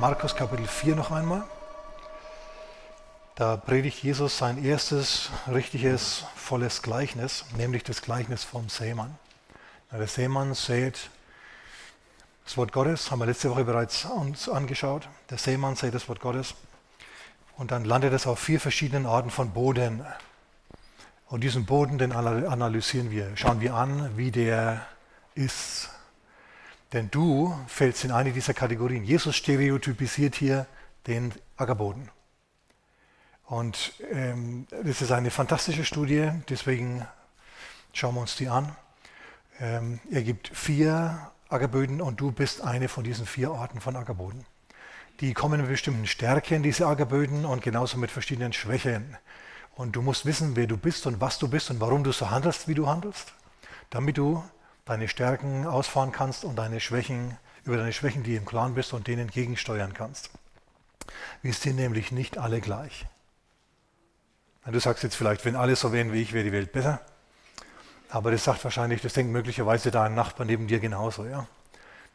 Markus 0.00 0.34
Kapitel 0.34 0.66
4 0.66 0.96
noch 0.96 1.10
einmal. 1.10 1.44
Da 3.34 3.58
predigt 3.58 4.02
Jesus 4.02 4.38
sein 4.38 4.64
erstes 4.64 5.28
richtiges, 5.46 6.24
volles 6.34 6.80
Gleichnis, 6.80 7.44
nämlich 7.58 7.84
das 7.84 8.00
Gleichnis 8.00 8.42
vom 8.42 8.70
Seemann. 8.70 9.18
Der 9.92 10.06
Seemann 10.06 10.54
sät 10.54 11.10
das 12.44 12.56
Wort 12.56 12.72
Gottes, 12.72 13.10
haben 13.10 13.18
wir 13.18 13.26
letzte 13.26 13.50
Woche 13.50 13.64
bereits 13.64 14.06
uns 14.06 14.48
angeschaut. 14.48 15.06
Der 15.28 15.36
Seemann 15.36 15.76
sät 15.76 15.92
das 15.92 16.08
Wort 16.08 16.20
Gottes 16.20 16.54
und 17.58 17.70
dann 17.70 17.84
landet 17.84 18.14
es 18.14 18.26
auf 18.26 18.38
vier 18.38 18.58
verschiedenen 18.58 19.04
Arten 19.04 19.28
von 19.28 19.50
Boden. 19.50 20.02
Und 21.26 21.44
diesen 21.44 21.66
Boden, 21.66 21.98
den 21.98 22.12
analysieren 22.12 23.10
wir, 23.10 23.36
schauen 23.36 23.60
wir 23.60 23.74
an, 23.74 24.16
wie 24.16 24.30
der 24.30 24.80
ist. 25.34 25.90
Denn 26.92 27.10
du 27.10 27.56
fällst 27.66 28.04
in 28.04 28.10
eine 28.10 28.32
dieser 28.32 28.54
Kategorien. 28.54 29.04
Jesus 29.04 29.36
stereotypisiert 29.36 30.34
hier 30.34 30.66
den 31.06 31.32
Ackerboden. 31.56 32.10
Und 33.44 33.92
ähm, 34.12 34.66
das 34.70 35.02
ist 35.02 35.10
eine 35.10 35.30
fantastische 35.30 35.84
Studie, 35.84 36.30
deswegen 36.48 37.06
schauen 37.92 38.14
wir 38.14 38.20
uns 38.20 38.36
die 38.36 38.48
an. 38.48 38.76
Ähm, 39.58 40.00
er 40.10 40.22
gibt 40.22 40.48
vier 40.56 41.32
Ackerböden 41.48 42.00
und 42.00 42.20
du 42.20 42.30
bist 42.30 42.62
eine 42.62 42.88
von 42.88 43.02
diesen 43.02 43.26
vier 43.26 43.50
Arten 43.50 43.80
von 43.80 43.96
Ackerboden. 43.96 44.46
Die 45.20 45.34
kommen 45.34 45.60
mit 45.60 45.68
bestimmten 45.68 46.06
Stärken, 46.06 46.62
diese 46.62 46.86
Ackerböden, 46.86 47.44
und 47.44 47.60
genauso 47.60 47.98
mit 47.98 48.10
verschiedenen 48.10 48.52
Schwächen. 48.52 49.16
Und 49.74 49.96
du 49.96 50.02
musst 50.02 50.26
wissen, 50.26 50.54
wer 50.54 50.66
du 50.66 50.76
bist 50.76 51.06
und 51.06 51.20
was 51.20 51.38
du 51.38 51.48
bist 51.48 51.70
und 51.70 51.80
warum 51.80 52.04
du 52.04 52.12
so 52.12 52.30
handelst, 52.30 52.68
wie 52.68 52.74
du 52.74 52.86
handelst, 52.86 53.32
damit 53.90 54.16
du 54.16 54.42
deine 54.90 55.06
Stärken 55.06 55.68
ausfahren 55.68 56.10
kannst 56.10 56.42
und 56.44 56.56
deine 56.56 56.80
Schwächen, 56.80 57.38
über 57.64 57.76
deine 57.76 57.92
Schwächen, 57.92 58.24
die 58.24 58.34
im 58.34 58.44
Klaren 58.44 58.74
bist 58.74 58.92
und 58.92 59.06
denen 59.06 59.30
gegensteuern 59.30 59.94
kannst. 59.94 60.30
Wir 61.42 61.52
sind 61.52 61.76
nämlich 61.76 62.10
nicht 62.10 62.38
alle 62.38 62.60
gleich. 62.60 63.06
Du 64.66 64.80
sagst 64.80 65.04
jetzt 65.04 65.14
vielleicht, 65.14 65.44
wenn 65.44 65.54
alle 65.54 65.76
so 65.76 65.92
wären 65.92 66.12
wie 66.12 66.20
ich, 66.20 66.32
wäre 66.32 66.42
die 66.42 66.50
Welt 66.50 66.72
besser. 66.72 67.00
Aber 68.08 68.32
das 68.32 68.42
sagt 68.42 68.64
wahrscheinlich, 68.64 69.00
das 69.00 69.12
denkt 69.12 69.32
möglicherweise 69.32 69.92
dein 69.92 70.16
Nachbar 70.16 70.44
neben 70.44 70.66
dir 70.66 70.80
genauso. 70.80 71.24
Ja? 71.24 71.46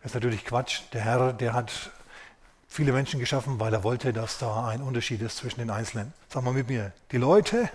Das 0.02 0.12
ist 0.12 0.16
natürlich 0.16 0.44
Quatsch. 0.44 0.82
Der 0.92 1.00
Herr, 1.00 1.32
der 1.32 1.54
hat 1.54 1.92
viele 2.68 2.92
Menschen 2.92 3.22
geschaffen, 3.22 3.58
weil 3.58 3.74
er 3.74 3.86
wollte, 3.86 4.12
dass 4.12 4.38
da 4.38 4.68
ein 4.68 4.82
Unterschied 4.82 5.22
ist 5.22 5.38
zwischen 5.38 5.62
den 5.62 5.70
Einzelnen. 5.70 6.14
Sag 6.28 6.44
mal 6.44 6.54
mit 6.54 6.68
mir, 6.68 6.92
die 7.14 7.18
Leute 7.18 7.70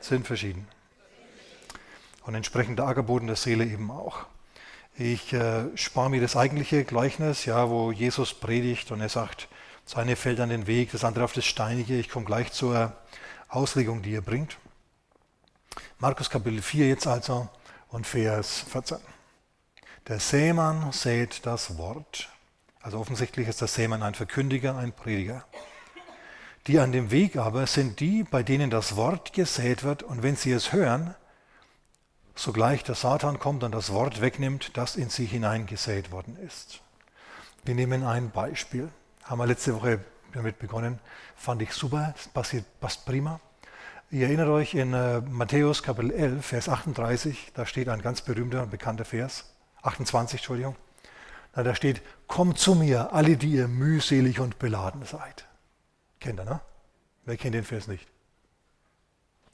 sind 0.00 0.28
verschieden. 0.28 0.68
Und 2.22 2.34
entsprechend 2.34 2.78
der 2.78 2.86
Ackerboden 2.86 3.26
der 3.26 3.36
Seele 3.36 3.64
eben 3.64 3.90
auch. 3.90 4.26
Ich 4.96 5.32
äh, 5.32 5.74
spare 5.76 6.10
mir 6.10 6.20
das 6.20 6.36
eigentliche 6.36 6.84
Gleichnis, 6.84 7.44
ja, 7.44 7.70
wo 7.70 7.92
Jesus 7.92 8.34
predigt 8.34 8.90
und 8.90 9.00
er 9.00 9.08
sagt, 9.08 9.48
das 9.84 9.96
eine 9.96 10.16
fällt 10.16 10.40
an 10.40 10.50
den 10.50 10.66
Weg, 10.66 10.92
das 10.92 11.04
andere 11.04 11.24
auf 11.24 11.32
das 11.32 11.46
Steinige. 11.46 11.98
Ich 11.98 12.10
komme 12.10 12.26
gleich 12.26 12.52
zur 12.52 12.92
Auslegung, 13.48 14.02
die 14.02 14.14
er 14.14 14.20
bringt. 14.20 14.58
Markus 15.98 16.30
Kapitel 16.30 16.62
4 16.62 16.88
jetzt 16.88 17.06
also 17.06 17.48
und 17.88 18.06
Vers 18.06 18.64
14. 18.70 18.98
Der 20.08 20.20
Seemann 20.20 20.92
sät 20.92 21.44
das 21.46 21.78
Wort. 21.78 22.28
Also 22.80 22.98
offensichtlich 22.98 23.48
ist 23.48 23.60
der 23.60 23.68
Seemann 23.68 24.02
ein 24.02 24.14
Verkündiger, 24.14 24.76
ein 24.76 24.92
Prediger. 24.92 25.44
Die 26.66 26.78
an 26.78 26.92
dem 26.92 27.10
Weg 27.10 27.36
aber 27.36 27.66
sind 27.66 28.00
die, 28.00 28.22
bei 28.22 28.42
denen 28.42 28.70
das 28.70 28.96
Wort 28.96 29.32
gesät 29.32 29.82
wird 29.82 30.02
und 30.02 30.22
wenn 30.22 30.36
sie 30.36 30.52
es 30.52 30.72
hören, 30.72 31.14
sogleich 32.42 32.82
der 32.84 32.94
Satan 32.94 33.38
kommt 33.38 33.64
und 33.64 33.72
das 33.72 33.92
Wort 33.92 34.20
wegnimmt, 34.20 34.76
das 34.76 34.96
in 34.96 35.10
sie 35.10 35.26
hineingesät 35.26 36.10
worden 36.10 36.36
ist. 36.36 36.80
Wir 37.64 37.74
nehmen 37.74 38.02
ein 38.04 38.30
Beispiel. 38.30 38.88
Haben 39.24 39.38
wir 39.38 39.46
letzte 39.46 39.74
Woche 39.74 40.00
damit 40.32 40.58
begonnen. 40.58 40.98
Fand 41.36 41.60
ich 41.60 41.72
super, 41.72 42.14
passiert, 42.32 42.64
passt 42.80 43.04
prima. 43.04 43.40
Ihr 44.10 44.26
erinnert 44.26 44.48
euch 44.48 44.74
in 44.74 44.94
äh, 44.94 45.20
Matthäus 45.20 45.82
Kapitel 45.82 46.10
11, 46.10 46.44
Vers 46.44 46.68
38, 46.68 47.52
da 47.54 47.64
steht 47.64 47.88
ein 47.88 48.02
ganz 48.02 48.22
berühmter 48.22 48.62
und 48.62 48.70
bekannter 48.70 49.04
Vers. 49.04 49.52
28, 49.82 50.40
Entschuldigung. 50.40 50.76
Da 51.52 51.74
steht, 51.74 52.02
kommt 52.26 52.58
zu 52.58 52.74
mir, 52.74 53.12
alle, 53.12 53.36
die 53.36 53.52
ihr 53.52 53.68
mühselig 53.68 54.40
und 54.40 54.58
beladen 54.58 55.04
seid. 55.04 55.46
Kennt 56.20 56.40
ihr, 56.40 56.44
ne? 56.44 56.60
Wer 57.24 57.36
kennt 57.36 57.54
den 57.54 57.64
Vers 57.64 57.86
nicht? 57.86 58.06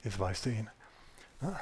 Jetzt 0.03 0.19
weißt 0.19 0.47
du 0.47 0.51
ihn. 0.51 0.71
Na? 1.41 1.61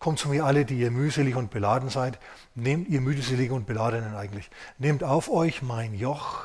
Kommt 0.00 0.18
zu 0.18 0.30
mir 0.30 0.46
alle, 0.46 0.64
die 0.64 0.78
ihr 0.78 0.90
mühselig 0.90 1.36
und 1.36 1.50
beladen 1.50 1.90
seid. 1.90 2.18
Nehmt 2.54 2.88
ihr 2.88 3.02
mühselig 3.02 3.50
und 3.50 3.66
beladenen 3.66 4.16
eigentlich. 4.16 4.50
Nehmt 4.78 5.04
auf 5.04 5.30
euch 5.30 5.60
mein 5.60 5.94
Joch. 5.94 6.44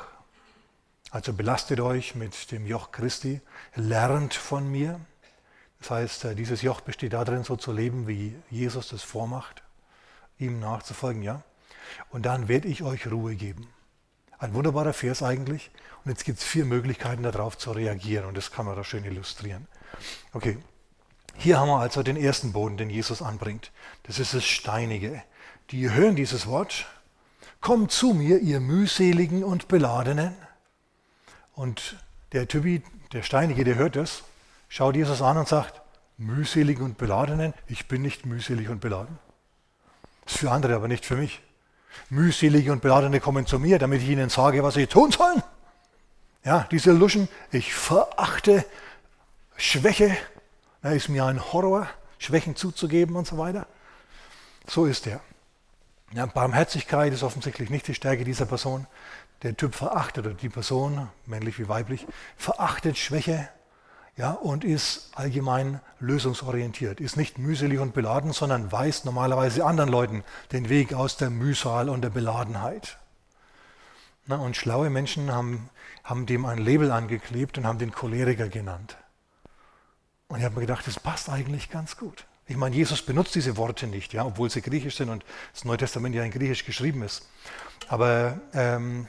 Also 1.10 1.32
belastet 1.32 1.80
euch 1.80 2.14
mit 2.14 2.52
dem 2.52 2.66
Joch 2.66 2.92
Christi. 2.92 3.40
Lernt 3.74 4.34
von 4.34 4.70
mir. 4.70 5.00
Das 5.80 5.90
heißt, 5.90 6.24
äh, 6.26 6.34
dieses 6.34 6.60
Joch 6.60 6.82
besteht 6.82 7.14
darin, 7.14 7.44
so 7.44 7.56
zu 7.56 7.72
leben, 7.72 8.06
wie 8.06 8.36
Jesus 8.50 8.88
das 8.88 9.02
vormacht. 9.02 9.62
Ihm 10.38 10.60
nachzufolgen, 10.60 11.22
ja. 11.22 11.42
Und 12.10 12.26
dann 12.26 12.48
werde 12.48 12.68
ich 12.68 12.82
euch 12.82 13.10
Ruhe 13.10 13.36
geben. 13.36 13.68
Ein 14.38 14.52
wunderbarer 14.52 14.92
Vers 14.92 15.22
eigentlich. 15.22 15.70
Und 16.04 16.10
jetzt 16.10 16.26
gibt 16.26 16.40
es 16.40 16.44
vier 16.44 16.66
Möglichkeiten 16.66 17.22
darauf 17.22 17.56
zu 17.56 17.72
reagieren. 17.72 18.26
Und 18.26 18.36
das 18.36 18.52
kann 18.52 18.66
man 18.66 18.76
da 18.76 18.84
schön 18.84 19.04
illustrieren. 19.04 19.66
Okay, 20.34 20.58
hier 21.38 21.58
haben 21.58 21.68
wir 21.68 21.78
also 21.78 22.02
den 22.02 22.16
ersten 22.16 22.52
Boden, 22.52 22.76
den 22.76 22.90
Jesus 22.90 23.22
anbringt. 23.22 23.70
Das 24.04 24.18
ist 24.18 24.34
das 24.34 24.44
Steinige. 24.44 25.22
Die 25.70 25.90
hören 25.90 26.16
dieses 26.16 26.46
Wort. 26.46 26.86
Kommt 27.60 27.90
zu 27.90 28.12
mir, 28.12 28.38
ihr 28.38 28.60
mühseligen 28.60 29.44
und 29.44 29.68
beladenen. 29.68 30.34
Und 31.54 31.96
der 32.32 32.48
Typi, 32.48 32.82
der 33.12 33.22
Steinige, 33.22 33.64
der 33.64 33.76
hört 33.76 33.96
das, 33.96 34.22
schaut 34.68 34.96
Jesus 34.96 35.22
an 35.22 35.36
und 35.38 35.48
sagt, 35.48 35.80
mühselig 36.18 36.80
und 36.80 36.98
beladenen, 36.98 37.54
ich 37.66 37.88
bin 37.88 38.02
nicht 38.02 38.26
mühselig 38.26 38.68
und 38.68 38.80
beladen. 38.80 39.18
Das 40.24 40.34
ist 40.34 40.40
für 40.40 40.50
andere, 40.50 40.74
aber 40.74 40.88
nicht 40.88 41.04
für 41.04 41.16
mich. 41.16 41.40
Mühselige 42.10 42.72
und 42.72 42.82
Beladene 42.82 43.20
kommen 43.20 43.46
zu 43.46 43.58
mir, 43.58 43.78
damit 43.78 44.02
ich 44.02 44.08
ihnen 44.08 44.28
sage, 44.28 44.62
was 44.62 44.74
sie 44.74 44.86
tun 44.86 45.12
sollen. 45.12 45.42
Ja, 46.44 46.66
diese 46.70 46.92
Luschen, 46.92 47.28
ich 47.50 47.74
verachte 47.74 48.64
Schwäche, 49.56 50.16
da 50.86 50.92
ist 50.92 51.08
mir 51.08 51.24
ein 51.24 51.52
Horror, 51.52 51.88
Schwächen 52.16 52.54
zuzugeben 52.54 53.16
und 53.16 53.26
so 53.26 53.38
weiter. 53.38 53.66
So 54.68 54.86
ist 54.86 55.08
er. 55.08 55.18
Ja, 56.12 56.26
Barmherzigkeit 56.26 57.12
ist 57.12 57.24
offensichtlich 57.24 57.70
nicht 57.70 57.88
die 57.88 57.94
Stärke 57.96 58.22
dieser 58.22 58.46
Person. 58.46 58.86
Der 59.42 59.56
Typ 59.56 59.74
verachtet, 59.74 60.26
oder 60.26 60.36
die 60.36 60.48
Person, 60.48 61.08
männlich 61.24 61.58
wie 61.58 61.66
weiblich, 61.66 62.06
verachtet 62.36 62.98
Schwäche 62.98 63.48
ja, 64.16 64.30
und 64.30 64.62
ist 64.62 65.10
allgemein 65.16 65.80
lösungsorientiert, 65.98 67.00
ist 67.00 67.16
nicht 67.16 67.36
mühselig 67.36 67.80
und 67.80 67.92
beladen, 67.92 68.30
sondern 68.30 68.70
weist 68.70 69.06
normalerweise 69.06 69.64
anderen 69.64 69.90
Leuten 69.90 70.22
den 70.52 70.68
Weg 70.68 70.94
aus 70.94 71.16
der 71.16 71.30
Mühsal 71.30 71.88
und 71.88 72.02
der 72.02 72.10
Beladenheit. 72.10 72.98
Na, 74.26 74.36
und 74.36 74.56
schlaue 74.56 74.88
Menschen 74.88 75.32
haben, 75.32 75.68
haben 76.04 76.26
dem 76.26 76.46
ein 76.46 76.58
Label 76.58 76.92
angeklebt 76.92 77.58
und 77.58 77.66
haben 77.66 77.80
den 77.80 77.90
Choleriker 77.90 78.48
genannt. 78.48 78.96
Und 80.28 80.38
ich 80.38 80.44
habe 80.44 80.54
mir 80.56 80.62
gedacht, 80.62 80.86
das 80.86 80.98
passt 80.98 81.28
eigentlich 81.28 81.70
ganz 81.70 81.96
gut. 81.96 82.26
Ich 82.48 82.56
meine, 82.56 82.76
Jesus 82.76 83.02
benutzt 83.02 83.34
diese 83.34 83.56
Worte 83.56 83.86
nicht, 83.86 84.12
ja, 84.12 84.24
obwohl 84.24 84.50
sie 84.50 84.62
griechisch 84.62 84.96
sind 84.96 85.08
und 85.08 85.24
das 85.52 85.64
Neue 85.64 85.78
Testament 85.78 86.14
ja 86.14 86.22
in 86.22 86.30
griechisch 86.30 86.64
geschrieben 86.64 87.02
ist. 87.02 87.28
Aber 87.88 88.40
ähm, 88.54 89.08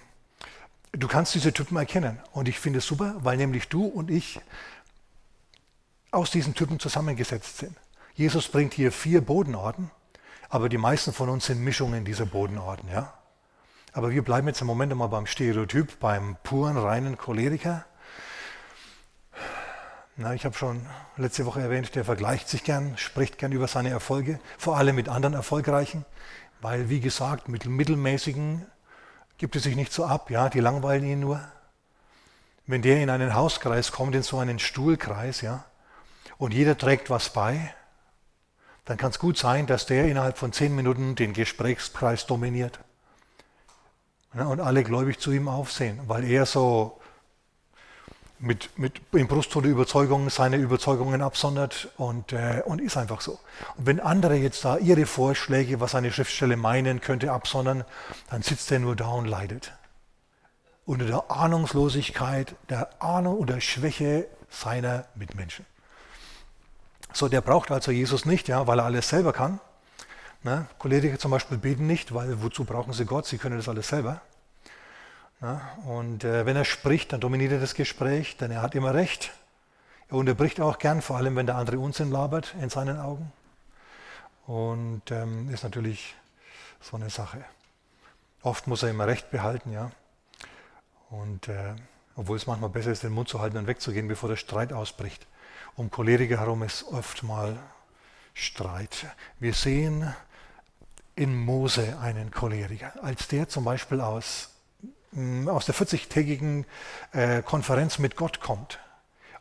du 0.92 1.08
kannst 1.08 1.36
diese 1.36 1.54
Typen 1.54 1.78
erkennen. 1.78 2.20
Und 2.32 2.48
ich 2.48 2.60
finde 2.60 2.80
es 2.80 2.88
super, 2.88 3.16
weil 3.20 3.38
nämlich 3.38 3.68
du 3.70 3.86
und 3.86 4.10
ich 4.10 4.40
aus 6.12 6.32
diesen 6.32 6.56
Typen 6.56 6.80
zusammengesetzt 6.80 7.58
sind. 7.58 7.76
Jesus 8.16 8.48
bringt 8.48 8.74
hier 8.74 8.92
vier 8.92 9.22
Bodenarten, 9.22 9.92
aber 10.50 10.70
die 10.70 10.80
meisten 10.80 11.14
von 11.14 11.30
uns 11.30 11.46
sind 11.46 11.64
Mischungen 11.64 12.06
dieser 12.06 12.26
Bodenarten. 12.26 12.90
Ja? 12.90 13.14
Aber 13.94 14.10
wir 14.10 14.24
bleiben 14.24 14.48
jetzt 14.48 14.62
im 14.62 14.68
Moment 14.68 14.96
mal 14.96 15.08
beim 15.08 15.28
Stereotyp, 15.28 16.00
beim 16.00 16.38
puren, 16.44 16.78
reinen 16.78 17.18
Choleriker. 17.18 17.86
Na, 20.20 20.34
ich 20.34 20.46
habe 20.46 20.56
schon 20.58 20.84
letzte 21.16 21.46
Woche 21.46 21.62
erwähnt, 21.62 21.94
der 21.94 22.04
vergleicht 22.04 22.50
sich 22.50 22.64
gern, 22.64 22.98
spricht 22.98 23.38
gern 23.38 23.52
über 23.52 23.68
seine 23.68 23.92
Erfolge, 23.92 24.40
vor 24.58 24.76
allem 24.76 24.96
mit 24.96 25.10
anderen 25.10 25.36
Erfolgreichen, 25.36 26.06
weil, 26.60 26.90
wie 26.90 27.00
gesagt, 27.00 27.50
mit 27.50 27.68
mittelmäßigen 27.68 28.66
gibt 29.38 29.56
es 29.56 29.62
sich 29.62 29.76
nicht 29.76 29.94
so 29.94 30.06
ab, 30.06 30.32
ja, 30.32 30.50
die 30.50 30.60
langweilen 30.60 31.06
ihn 31.06 31.20
nur. 31.20 31.40
Wenn 32.66 32.82
der 32.82 33.00
in 33.00 33.12
einen 33.12 33.36
Hauskreis 33.36 33.92
kommt, 33.92 34.16
in 34.16 34.24
so 34.24 34.40
einen 34.40 34.58
Stuhlkreis, 34.58 35.42
ja, 35.42 35.66
und 36.40 36.52
jeder 36.52 36.76
trägt 36.76 37.12
was 37.12 37.30
bei, 37.30 37.72
dann 38.86 38.98
kann 38.98 39.12
es 39.12 39.20
gut 39.20 39.38
sein, 39.38 39.68
dass 39.68 39.86
der 39.86 40.06
innerhalb 40.06 40.40
von 40.40 40.52
zehn 40.52 40.76
Minuten 40.76 41.14
den 41.14 41.34
Gesprächskreis 41.34 42.26
dominiert. 42.26 42.80
Und 44.34 44.62
alle 44.62 44.84
gläubig 44.84 45.20
zu 45.20 45.32
ihm 45.32 45.48
aufsehen, 45.48 46.00
weil 46.08 46.24
er 46.24 46.48
so 46.48 47.00
mit, 48.40 48.78
mit 48.78 49.02
in 49.14 49.28
brusttote 49.28 49.68
Überzeugungen 49.68 50.30
seine 50.30 50.58
Überzeugungen 50.58 51.22
absondert 51.22 51.90
und, 51.98 52.34
äh, 52.34 52.62
und 52.66 52.82
ist 52.82 52.98
einfach 52.98 53.22
so. 53.22 53.40
Und 53.78 53.86
wenn 53.86 54.00
andere 54.00 54.36
jetzt 54.36 54.64
da 54.64 54.78
ihre 54.78 55.06
Vorschläge, 55.06 55.80
was 55.80 55.96
eine 55.96 56.12
Schriftstelle 56.12 56.58
meinen 56.58 57.02
könnte, 57.02 57.32
absondern, 57.32 57.84
dann 58.30 58.42
sitzt 58.44 58.72
er 58.72 58.80
nur 58.80 58.96
da 58.96 59.08
und 59.08 59.26
leidet. 59.26 59.74
unter 60.86 61.06
der 61.06 61.30
Ahnungslosigkeit, 61.30 62.56
der 62.70 63.04
Ahnung 63.04 63.38
oder 63.38 63.60
Schwäche 63.60 64.28
seiner 64.50 65.06
Mitmenschen. 65.16 65.66
So, 67.14 67.28
der 67.28 67.42
braucht 67.42 67.72
also 67.72 67.92
Jesus 67.92 68.26
nicht, 68.26 68.48
ja, 68.48 68.68
weil 68.68 68.80
er 68.80 68.86
alles 68.86 69.10
selber 69.10 69.34
kann. 69.34 69.60
Ne? 70.44 70.66
Choleriker 70.80 71.20
zum 71.20 71.32
Beispiel 71.32 71.58
beten 71.58 71.88
nicht, 71.88 72.14
weil 72.14 72.42
wozu 72.42 72.64
brauchen 72.64 72.94
sie 72.94 73.06
Gott? 73.06 73.26
Sie 73.26 73.38
können 73.38 73.58
das 73.58 73.68
alles 73.68 73.90
selber. 73.90 74.22
Ne? 75.40 75.62
Und 75.86 76.24
äh, 76.24 76.46
wenn 76.46 76.56
er 76.56 76.66
spricht, 76.66 77.14
dann 77.14 77.22
dominiert 77.22 77.52
er 77.52 77.60
das 77.60 77.76
Gespräch, 77.76 78.38
denn 78.38 78.52
er 78.52 78.62
hat 78.62 78.76
immer 78.76 78.94
recht. 78.94 79.32
Er 80.10 80.16
unterbricht 80.16 80.60
auch 80.62 80.80
gern, 80.80 81.02
vor 81.02 81.18
allem 81.18 81.36
wenn 81.36 81.46
der 81.46 81.56
andere 81.56 81.80
Unsinn 81.80 82.12
labert 82.12 82.56
in 82.62 82.70
seinen 82.70 83.00
Augen. 83.00 83.32
Und 84.48 85.12
ähm, 85.12 85.50
ist 85.54 85.64
natürlich 85.64 86.16
so 86.80 86.96
eine 86.96 87.10
Sache. 87.10 87.44
Oft 88.42 88.68
muss 88.68 88.84
er 88.84 88.90
immer 88.90 89.08
Recht 89.08 89.30
behalten, 89.30 89.74
ja. 89.74 89.92
Und 91.10 91.50
äh, 91.50 91.76
obwohl 92.16 92.38
es 92.38 92.48
manchmal 92.48 92.70
besser 92.70 92.92
ist, 92.92 93.04
den 93.04 93.12
Mund 93.12 93.30
zu 93.30 93.42
halten 93.42 93.58
und 93.58 93.68
wegzugehen, 93.68 94.08
bevor 94.08 94.30
der 94.30 94.38
Streit 94.38 94.74
ausbricht. 94.74 95.28
Um 95.76 95.92
Choleriker 95.92 96.40
herum 96.40 96.64
ist 96.64 96.84
oft 96.86 97.24
mal 97.24 97.58
Streit. 98.34 99.06
Wir 99.40 99.54
sehen 99.54 100.14
in 101.16 101.36
Mose 101.36 101.98
einen 102.00 102.32
Choleriker, 102.32 102.94
als 103.04 103.28
der 103.28 103.50
zum 103.50 103.64
Beispiel 103.64 104.02
aus, 104.02 104.57
aus 105.48 105.66
der 105.66 105.76
40-tägigen 105.76 106.66
äh, 107.12 107.42
Konferenz 107.42 108.00
mit 108.00 108.16
Gott 108.16 108.40
kommt 108.40 108.80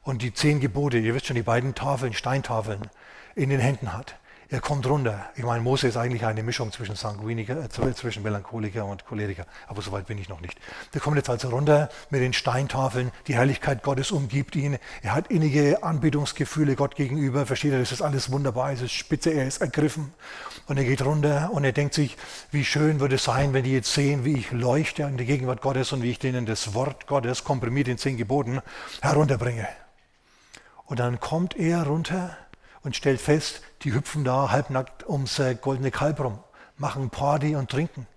und 0.02 0.23
die 0.23 0.32
zehn 0.32 0.61
Gebote, 0.61 0.99
ihr 0.99 1.14
wisst 1.14 1.26
schon, 1.26 1.37
die 1.37 1.43
beiden 1.43 1.75
Tafeln, 1.75 2.12
Steintafeln 2.12 2.88
in 3.34 3.50
den 3.50 3.61
Händen 3.61 3.93
hat. 3.93 4.17
Er 4.48 4.60
kommt 4.60 4.87
runter. 4.87 5.28
Ich 5.34 5.43
meine, 5.43 5.60
Mose 5.60 5.88
ist 5.88 5.96
eigentlich 5.96 6.25
eine 6.25 6.44
Mischung 6.44 6.70
zwischen 6.70 6.94
Sanguiniker, 6.94 7.64
äh, 7.64 7.94
zwischen 7.94 8.22
Melancholiker 8.22 8.84
und 8.84 9.04
Choleriker. 9.04 9.44
Aber 9.66 9.82
so 9.82 9.90
weit 9.90 10.06
bin 10.06 10.19
ich 10.19 10.28
noch 10.28 10.40
nicht. 10.40 10.56
Der 10.94 11.00
kommt 11.00 11.16
jetzt 11.16 11.28
also 11.28 11.48
runter 11.48 11.88
mit 12.10 12.20
den 12.20 12.32
Steintafeln. 12.32 13.10
Die 13.26 13.34
Herrlichkeit 13.34 13.82
Gottes 13.82 14.12
umgibt 14.12 14.54
ihn. 14.54 14.78
Er 15.02 15.16
hat 15.16 15.32
innige 15.32 15.82
Anbetungsgefühle 15.82 16.76
Gott 16.76 16.94
gegenüber. 16.94 17.44
Versteht 17.44 17.72
er, 17.72 17.81
das 17.81 17.90
ist 17.90 18.02
alles 18.02 18.31
wunderbar. 18.31 18.70
Es 18.70 18.82
ist 18.82 18.93
spitze. 18.93 19.31
Er 19.31 19.48
ist 19.48 19.60
ergriffen. 19.60 20.14
Und 20.69 20.76
er 20.76 20.84
geht 20.84 21.04
runter 21.04 21.50
und 21.52 21.64
er 21.64 21.72
denkt 21.72 21.94
sich, 21.94 22.16
wie 22.52 22.64
schön 22.64 23.00
würde 23.00 23.16
es 23.16 23.25
sein, 23.25 23.52
wenn 23.52 23.64
die 23.64 23.72
jetzt 23.72 23.93
sehen, 23.93 24.25
wie 24.25 24.34
ich 24.34 24.52
leuchte 24.52 25.02
in 25.02 25.16
der 25.16 25.26
Gegenwart 25.26 25.60
Gottes 25.60 25.93
und 25.93 26.02
wie 26.02 26.10
ich 26.10 26.20
denen 26.20 26.46
das 26.46 26.72
Wort 26.72 27.08
Gottes 27.08 27.43
komprimiert 27.43 27.88
in 27.88 27.98
zehn 27.98 28.16
Geboten 28.16 28.60
herunterbringe. 29.00 29.66
Und 30.84 31.00
dann 31.00 31.19
kommt 31.19 31.56
er 31.56 31.82
runter 31.84 32.37
und 32.82 32.94
stellt 32.94 33.20
fest, 33.20 33.62
die 33.86 33.94
hüpfen 33.94 34.24
da 34.24 34.50
halbnackt 34.50 35.08
ums 35.08 35.38
äh, 35.38 35.54
goldene 35.54 35.92
Kalb 35.92 36.18
rum, 36.18 36.40
machen 36.76 37.08
Party 37.08 37.54
und 37.54 37.70
trinken. 37.70 38.08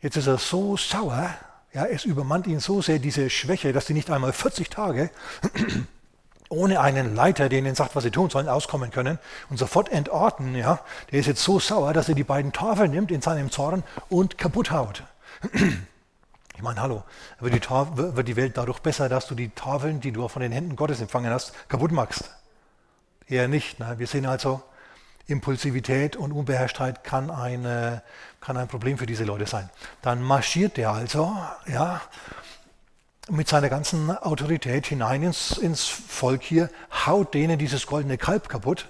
Jetzt 0.00 0.16
ist 0.16 0.26
er 0.26 0.36
so 0.36 0.76
sauer, 0.76 1.30
ja, 1.72 1.86
es 1.86 2.04
übermannt 2.04 2.48
ihn 2.48 2.58
so 2.58 2.82
sehr 2.82 2.98
diese 2.98 3.30
Schwäche, 3.30 3.72
dass 3.72 3.86
sie 3.86 3.94
nicht 3.94 4.10
einmal 4.10 4.32
40 4.32 4.68
Tage 4.68 5.10
ohne 6.48 6.80
einen 6.80 7.14
Leiter, 7.14 7.48
der 7.48 7.60
ihnen 7.60 7.76
sagt, 7.76 7.94
was 7.94 8.02
sie 8.02 8.10
tun 8.10 8.30
sollen, 8.30 8.48
auskommen 8.48 8.90
können 8.90 9.20
und 9.48 9.58
sofort 9.58 9.88
entorten. 9.90 10.56
Ja. 10.56 10.80
Der 11.12 11.20
ist 11.20 11.26
jetzt 11.26 11.44
so 11.44 11.60
sauer, 11.60 11.92
dass 11.92 12.08
er 12.08 12.16
die 12.16 12.24
beiden 12.24 12.52
Tafeln 12.52 12.90
nimmt 12.90 13.12
in 13.12 13.22
seinem 13.22 13.52
Zorn 13.52 13.84
und 14.08 14.38
kaputt 14.38 14.72
haut. 14.72 15.04
Ich 16.56 16.62
meine, 16.62 16.80
hallo, 16.80 17.02
wird 17.40 17.52
die, 17.52 17.68
wird 17.68 18.28
die 18.28 18.36
Welt 18.36 18.56
dadurch 18.56 18.78
besser, 18.78 19.08
dass 19.08 19.26
du 19.26 19.34
die 19.34 19.48
Tafeln, 19.48 20.00
die 20.00 20.12
du 20.12 20.28
von 20.28 20.40
den 20.40 20.52
Händen 20.52 20.76
Gottes 20.76 21.00
empfangen 21.00 21.32
hast, 21.32 21.52
kaputt 21.68 21.90
machst? 21.90 22.30
Eher 23.28 23.48
nicht. 23.48 23.78
Ne? 23.78 23.94
Wir 23.98 24.06
sehen 24.06 24.26
also, 24.26 24.62
Impulsivität 25.26 26.16
und 26.16 26.32
Unbeherrschtheit 26.32 27.02
kann, 27.02 27.30
eine, 27.30 28.02
kann 28.40 28.56
ein 28.56 28.68
Problem 28.68 28.98
für 28.98 29.06
diese 29.06 29.24
Leute 29.24 29.46
sein. 29.46 29.70
Dann 30.02 30.22
marschiert 30.22 30.76
der 30.76 30.90
also 30.90 31.34
ja, 31.66 32.02
mit 33.30 33.48
seiner 33.48 33.70
ganzen 33.70 34.10
Autorität 34.10 34.86
hinein 34.86 35.22
ins, 35.22 35.56
ins 35.56 35.86
Volk 35.86 36.42
hier, 36.42 36.68
haut 37.06 37.32
denen 37.32 37.58
dieses 37.58 37.86
goldene 37.86 38.18
Kalb 38.18 38.50
kaputt, 38.50 38.86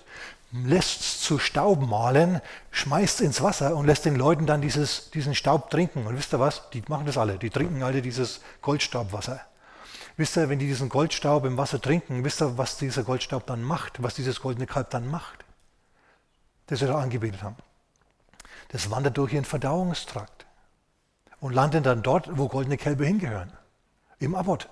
lässt 0.50 1.00
es 1.00 1.20
zu 1.20 1.38
Staub 1.38 1.87
malen, 1.87 2.40
schmeißt 2.72 3.20
ins 3.20 3.40
Wasser 3.42 3.76
und 3.76 3.87
lässt 3.87 4.04
den 4.04 4.16
Leuten 4.16 4.46
dann 4.46 4.60
dieses, 4.60 5.10
diesen 5.10 5.37
Staub 5.37 5.70
trinken. 5.70 6.06
Und 6.06 6.16
wisst 6.16 6.32
ihr 6.34 6.40
was? 6.40 6.69
Die 6.72 6.82
machen 6.88 7.06
das 7.06 7.16
alle. 7.16 7.38
Die 7.38 7.50
trinken 7.50 7.82
alle 7.82 8.02
dieses 8.02 8.40
Goldstaubwasser. 8.60 9.40
Wisst 10.16 10.37
ihr, 10.37 10.49
wenn 10.49 10.58
die 10.58 10.66
diesen 10.66 10.88
Goldstaub 10.88 11.44
im 11.44 11.56
Wasser 11.56 11.81
trinken, 11.81 12.25
wisst 12.25 12.40
ihr, 12.40 12.56
was 12.56 12.76
dieser 12.76 13.02
Goldstaub 13.02 13.46
dann 13.46 13.62
macht, 13.62 14.02
was 14.02 14.14
dieses 14.14 14.40
goldene 14.40 14.66
Kalb 14.66 14.90
dann 14.90 15.08
macht, 15.11 15.44
das 16.66 16.78
sie 16.78 16.87
da 16.87 16.99
angebetet 16.99 17.43
haben? 17.43 17.56
Das 18.69 18.90
wandert 18.90 19.19
durch 19.19 19.32
ihren 19.32 19.44
Verdauungstrakt 19.44 20.46
und 21.40 21.52
landet 21.52 21.87
dann 21.87 22.02
dort, 22.02 22.38
wo 22.38 22.49
goldene 22.49 22.76
Kälber 22.76 23.05
hingehören, 23.05 23.52
im 24.20 24.34
Abbot. 24.34 24.69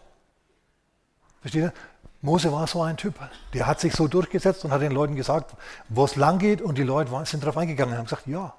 Versteht 1.40 1.62
ihr? 1.62 1.72
Mose 2.20 2.52
war 2.52 2.68
so 2.68 2.80
ein 2.82 2.96
Typ. 2.96 3.14
Der 3.52 3.66
hat 3.66 3.80
sich 3.80 3.94
so 3.94 4.06
durchgesetzt 4.06 4.64
und 4.64 4.70
hat 4.70 4.80
den 4.80 4.92
Leuten 4.92 5.16
gesagt, 5.16 5.56
wo 5.88 6.04
es 6.04 6.14
lang 6.14 6.38
geht 6.38 6.62
und 6.62 6.78
die 6.78 6.84
Leute 6.84 7.10
sind 7.26 7.42
darauf 7.42 7.56
eingegangen 7.56 7.94
und 7.94 7.98
haben 7.98 8.04
gesagt, 8.04 8.28
ja. 8.28 8.54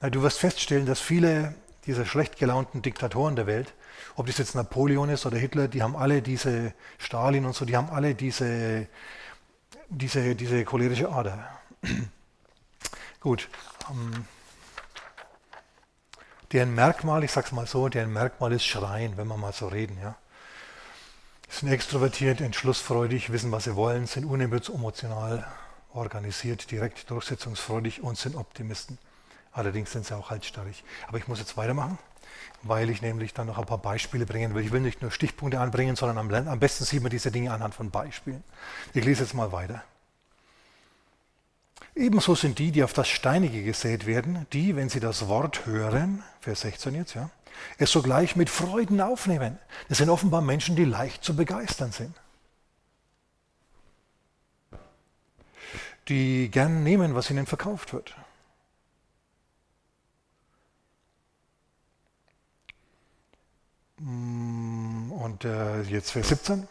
Du 0.00 0.22
wirst 0.22 0.38
feststellen, 0.38 0.86
dass 0.86 0.98
viele 0.98 1.54
dieser 1.84 2.06
schlecht 2.06 2.38
gelaunten 2.38 2.80
Diktatoren 2.80 3.36
der 3.36 3.46
Welt, 3.46 3.74
ob 4.16 4.26
das 4.26 4.38
jetzt 4.38 4.54
Napoleon 4.54 5.08
ist 5.08 5.26
oder 5.26 5.38
Hitler, 5.38 5.68
die 5.68 5.82
haben 5.82 5.96
alle 5.96 6.22
diese, 6.22 6.74
Stalin 6.98 7.44
und 7.44 7.54
so, 7.54 7.64
die 7.64 7.76
haben 7.76 7.90
alle 7.90 8.14
diese, 8.14 8.86
diese, 9.88 10.34
diese 10.34 10.64
cholerische 10.64 11.10
Ader. 11.10 11.48
Gut. 13.20 13.48
Ähm, 13.90 14.24
deren 16.52 16.74
Merkmal, 16.74 17.24
ich 17.24 17.32
sag's 17.32 17.52
mal 17.52 17.66
so, 17.66 17.88
deren 17.88 18.12
Merkmal 18.12 18.52
ist 18.52 18.64
Schreien, 18.64 19.16
wenn 19.16 19.28
wir 19.28 19.36
mal 19.36 19.52
so 19.52 19.68
reden, 19.68 19.98
ja. 20.02 20.16
Sind 21.48 21.68
extrovertiert, 21.70 22.40
entschlussfreudig, 22.40 23.32
wissen, 23.32 23.50
was 23.50 23.64
sie 23.64 23.74
wollen, 23.74 24.06
sind 24.06 24.24
unemotional 24.24 25.44
organisiert, 25.92 26.70
direkt 26.70 27.10
durchsetzungsfreudig 27.10 28.02
und 28.02 28.16
sind 28.16 28.36
Optimisten. 28.36 28.98
Allerdings 29.52 29.90
sind 29.90 30.06
sie 30.06 30.16
auch 30.16 30.30
halsstarrig. 30.30 30.84
Aber 31.08 31.18
ich 31.18 31.26
muss 31.26 31.40
jetzt 31.40 31.56
weitermachen, 31.56 31.98
weil 32.62 32.90
ich 32.90 33.02
nämlich 33.02 33.34
dann 33.34 33.46
noch 33.46 33.58
ein 33.58 33.66
paar 33.66 33.78
Beispiele 33.78 34.26
bringen 34.26 34.54
will. 34.54 34.64
Ich 34.64 34.72
will 34.72 34.80
nicht 34.80 35.02
nur 35.02 35.10
Stichpunkte 35.10 35.60
anbringen, 35.60 35.96
sondern 35.96 36.18
am, 36.18 36.48
am 36.48 36.60
besten 36.60 36.84
sieht 36.84 37.02
man 37.02 37.10
diese 37.10 37.30
Dinge 37.30 37.52
anhand 37.52 37.74
von 37.74 37.90
Beispielen. 37.90 38.44
Ich 38.94 39.04
lese 39.04 39.22
jetzt 39.22 39.34
mal 39.34 39.52
weiter. 39.52 39.82
Ebenso 41.94 42.34
sind 42.34 42.58
die, 42.58 42.70
die 42.70 42.84
auf 42.84 42.92
das 42.92 43.08
Steinige 43.08 43.62
gesät 43.62 44.06
werden, 44.06 44.46
die, 44.52 44.76
wenn 44.76 44.88
sie 44.88 45.00
das 45.00 45.26
Wort 45.28 45.66
hören, 45.66 46.22
Vers 46.40 46.60
16 46.62 46.94
jetzt, 46.94 47.14
ja, 47.14 47.30
es 47.78 47.90
sogleich 47.90 48.36
mit 48.36 48.48
Freuden 48.48 49.00
aufnehmen. 49.00 49.58
Das 49.88 49.98
sind 49.98 50.08
offenbar 50.08 50.40
Menschen, 50.40 50.76
die 50.76 50.84
leicht 50.84 51.24
zu 51.24 51.34
begeistern 51.34 51.92
sind. 51.92 52.14
Die 56.08 56.50
gern 56.50 56.82
nehmen, 56.82 57.14
was 57.14 57.30
ihnen 57.30 57.46
verkauft 57.46 57.92
wird. 57.92 58.14
Und 64.00 65.44
äh, 65.44 65.82
jetzt 65.82 66.12
Vers 66.12 66.28
17. 66.28 66.66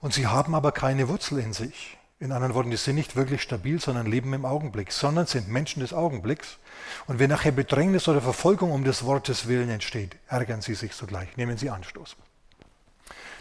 Und 0.00 0.12
sie 0.12 0.26
haben 0.26 0.54
aber 0.54 0.72
keine 0.72 1.08
Wurzel 1.08 1.38
in 1.38 1.52
sich. 1.52 1.96
In 2.20 2.30
anderen 2.30 2.54
Worten, 2.54 2.70
die 2.70 2.76
sind 2.76 2.94
nicht 2.94 3.16
wirklich 3.16 3.42
stabil, 3.42 3.80
sondern 3.80 4.06
leben 4.06 4.32
im 4.34 4.44
Augenblick, 4.44 4.92
sondern 4.92 5.26
sind 5.26 5.48
Menschen 5.48 5.80
des 5.80 5.92
Augenblicks. 5.92 6.58
Und 7.06 7.18
wenn 7.18 7.30
nachher 7.30 7.52
Bedrängnis 7.52 8.06
oder 8.08 8.20
Verfolgung 8.20 8.70
um 8.70 8.84
des 8.84 9.04
Wortes 9.04 9.48
willen 9.48 9.68
entsteht, 9.68 10.16
ärgern 10.28 10.62
sie 10.62 10.74
sich 10.74 10.94
sogleich, 10.94 11.36
nehmen 11.36 11.56
sie 11.56 11.70
Anstoß. 11.70 12.16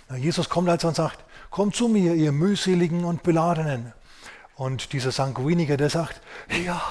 Na, 0.10 0.18
Jesus 0.18 0.50
kommt 0.50 0.70
also 0.70 0.88
und 0.88 0.96
sagt, 0.96 1.24
kommt 1.50 1.76
zu 1.76 1.88
mir, 1.88 2.14
ihr 2.16 2.32
mühseligen 2.32 3.06
und 3.06 3.24
beladenen. 3.24 3.94
Und 4.56 4.94
dieser 4.94 5.12
Sanguiniker, 5.12 5.78
der 5.78 5.90
sagt, 5.90 6.22
ja, 6.66 6.82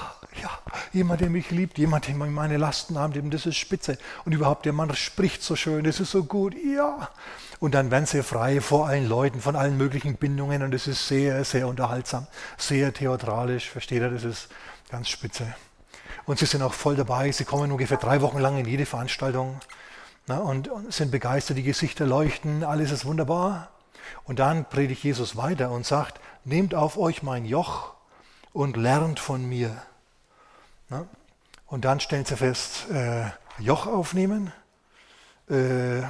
ja, 0.41 0.49
jemand, 0.91 1.21
der 1.21 1.29
mich 1.29 1.51
liebt, 1.51 1.77
jemand, 1.77 2.07
der 2.07 2.15
meine 2.15 2.57
Lasten 2.57 2.97
haben, 2.97 3.29
das 3.29 3.45
ist 3.45 3.57
spitze. 3.57 3.97
Und 4.25 4.33
überhaupt, 4.33 4.65
der 4.65 4.73
Mann 4.73 4.93
spricht 4.95 5.43
so 5.43 5.55
schön, 5.55 5.83
das 5.83 5.99
ist 5.99 6.11
so 6.11 6.23
gut, 6.23 6.55
ja. 6.55 7.09
Und 7.59 7.73
dann 7.75 7.91
werden 7.91 8.05
sie 8.05 8.23
frei 8.23 8.61
vor 8.61 8.87
allen 8.87 9.07
Leuten, 9.07 9.39
von 9.39 9.55
allen 9.55 9.77
möglichen 9.77 10.15
Bindungen. 10.15 10.63
Und 10.63 10.73
es 10.73 10.87
ist 10.87 11.07
sehr, 11.07 11.43
sehr 11.45 11.67
unterhaltsam, 11.67 12.27
sehr 12.57 12.93
theatralisch, 12.93 13.69
versteht 13.69 14.01
ihr, 14.01 14.09
das 14.09 14.23
ist 14.23 14.49
ganz 14.89 15.09
spitze. 15.09 15.53
Und 16.25 16.39
sie 16.39 16.45
sind 16.45 16.61
auch 16.61 16.73
voll 16.73 16.95
dabei, 16.95 17.31
sie 17.31 17.45
kommen 17.45 17.71
ungefähr 17.71 17.97
drei 17.97 18.21
Wochen 18.21 18.39
lang 18.39 18.57
in 18.57 18.65
jede 18.65 18.85
Veranstaltung 18.85 19.59
na, 20.25 20.37
und, 20.37 20.69
und 20.69 20.93
sind 20.93 21.11
begeistert, 21.11 21.57
die 21.57 21.63
Gesichter 21.63 22.05
leuchten, 22.05 22.63
alles 22.63 22.91
ist 22.91 23.05
wunderbar. 23.05 23.69
Und 24.23 24.39
dann 24.39 24.65
predigt 24.65 25.03
Jesus 25.03 25.35
weiter 25.35 25.71
und 25.71 25.85
sagt, 25.85 26.19
nehmt 26.45 26.75
auf 26.75 26.97
euch 26.97 27.23
mein 27.23 27.45
Joch 27.45 27.93
und 28.53 28.77
lernt 28.77 29.19
von 29.19 29.47
mir. 29.47 29.81
Und 31.67 31.85
dann 31.85 31.99
stellen 31.99 32.25
sie 32.25 32.37
fest, 32.37 32.89
äh, 32.91 33.25
Joch 33.59 33.87
aufnehmen, 33.87 34.51
äh, 35.49 36.01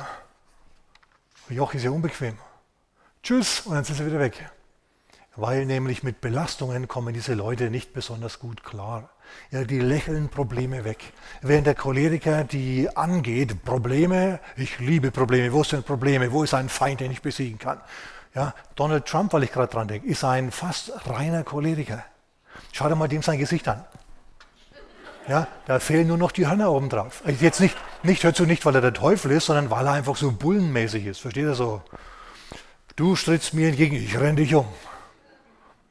Joch 1.49 1.73
ist 1.73 1.83
ja 1.83 1.91
unbequem. 1.91 2.37
Tschüss, 3.21 3.61
und 3.61 3.75
dann 3.75 3.83
sind 3.83 3.95
sie 3.95 4.05
wieder 4.05 4.19
weg. 4.19 4.49
weil 5.35 5.65
nämlich 5.65 6.03
mit 6.03 6.21
Belastungen 6.21 6.87
kommen 6.87 7.13
diese 7.13 7.33
Leute 7.33 7.71
nicht 7.71 7.93
besonders 7.93 8.39
gut 8.39 8.63
klar. 8.63 9.09
Ja, 9.49 9.63
die 9.63 9.79
lächeln 9.79 10.29
Probleme 10.29 10.83
weg. 10.83 11.11
Während 11.41 11.65
der 11.65 11.75
Choleriker 11.75 12.43
die 12.43 12.95
angeht, 12.95 13.63
Probleme, 13.63 14.39
ich 14.55 14.79
liebe 14.79 15.09
Probleme, 15.09 15.51
wo 15.51 15.63
sind 15.63 15.85
Probleme, 15.85 16.31
wo 16.31 16.43
ist 16.43 16.53
ein 16.53 16.69
Feind, 16.69 16.99
den 16.99 17.11
ich 17.11 17.21
besiegen 17.21 17.57
kann? 17.57 17.81
Ja, 18.35 18.53
Donald 18.75 19.05
Trump, 19.05 19.33
weil 19.33 19.43
ich 19.43 19.51
gerade 19.51 19.71
dran 19.71 19.87
denke, 19.87 20.07
ist 20.07 20.23
ein 20.23 20.51
fast 20.51 20.91
reiner 21.07 21.43
Choleriker. 21.43 22.03
Schau 22.71 22.87
dir 22.89 22.95
mal 22.95 23.07
dem 23.07 23.23
sein 23.23 23.39
Gesicht 23.39 23.67
an. 23.67 23.83
Ja, 25.27 25.47
da 25.65 25.79
fehlen 25.79 26.07
nur 26.07 26.17
noch 26.17 26.31
die 26.31 26.47
Hörner 26.47 26.71
oben 26.71 26.89
drauf. 26.89 27.23
Jetzt 27.39 27.61
nicht, 27.61 27.77
nicht 28.03 28.23
hört 28.23 28.35
zu 28.35 28.45
nicht, 28.45 28.65
weil 28.65 28.75
er 28.75 28.81
der 28.81 28.93
Teufel 28.93 29.31
ist, 29.31 29.45
sondern 29.45 29.69
weil 29.69 29.85
er 29.87 29.93
einfach 29.93 30.17
so 30.17 30.31
bullenmäßig 30.31 31.05
ist. 31.05 31.19
Versteht 31.19 31.45
ihr 31.45 31.55
so? 31.55 31.81
Du 32.95 33.15
strittst 33.15 33.53
mir 33.53 33.69
entgegen, 33.69 33.95
ich 33.95 34.19
renne 34.19 34.35
dich 34.35 34.53
um. 34.53 34.67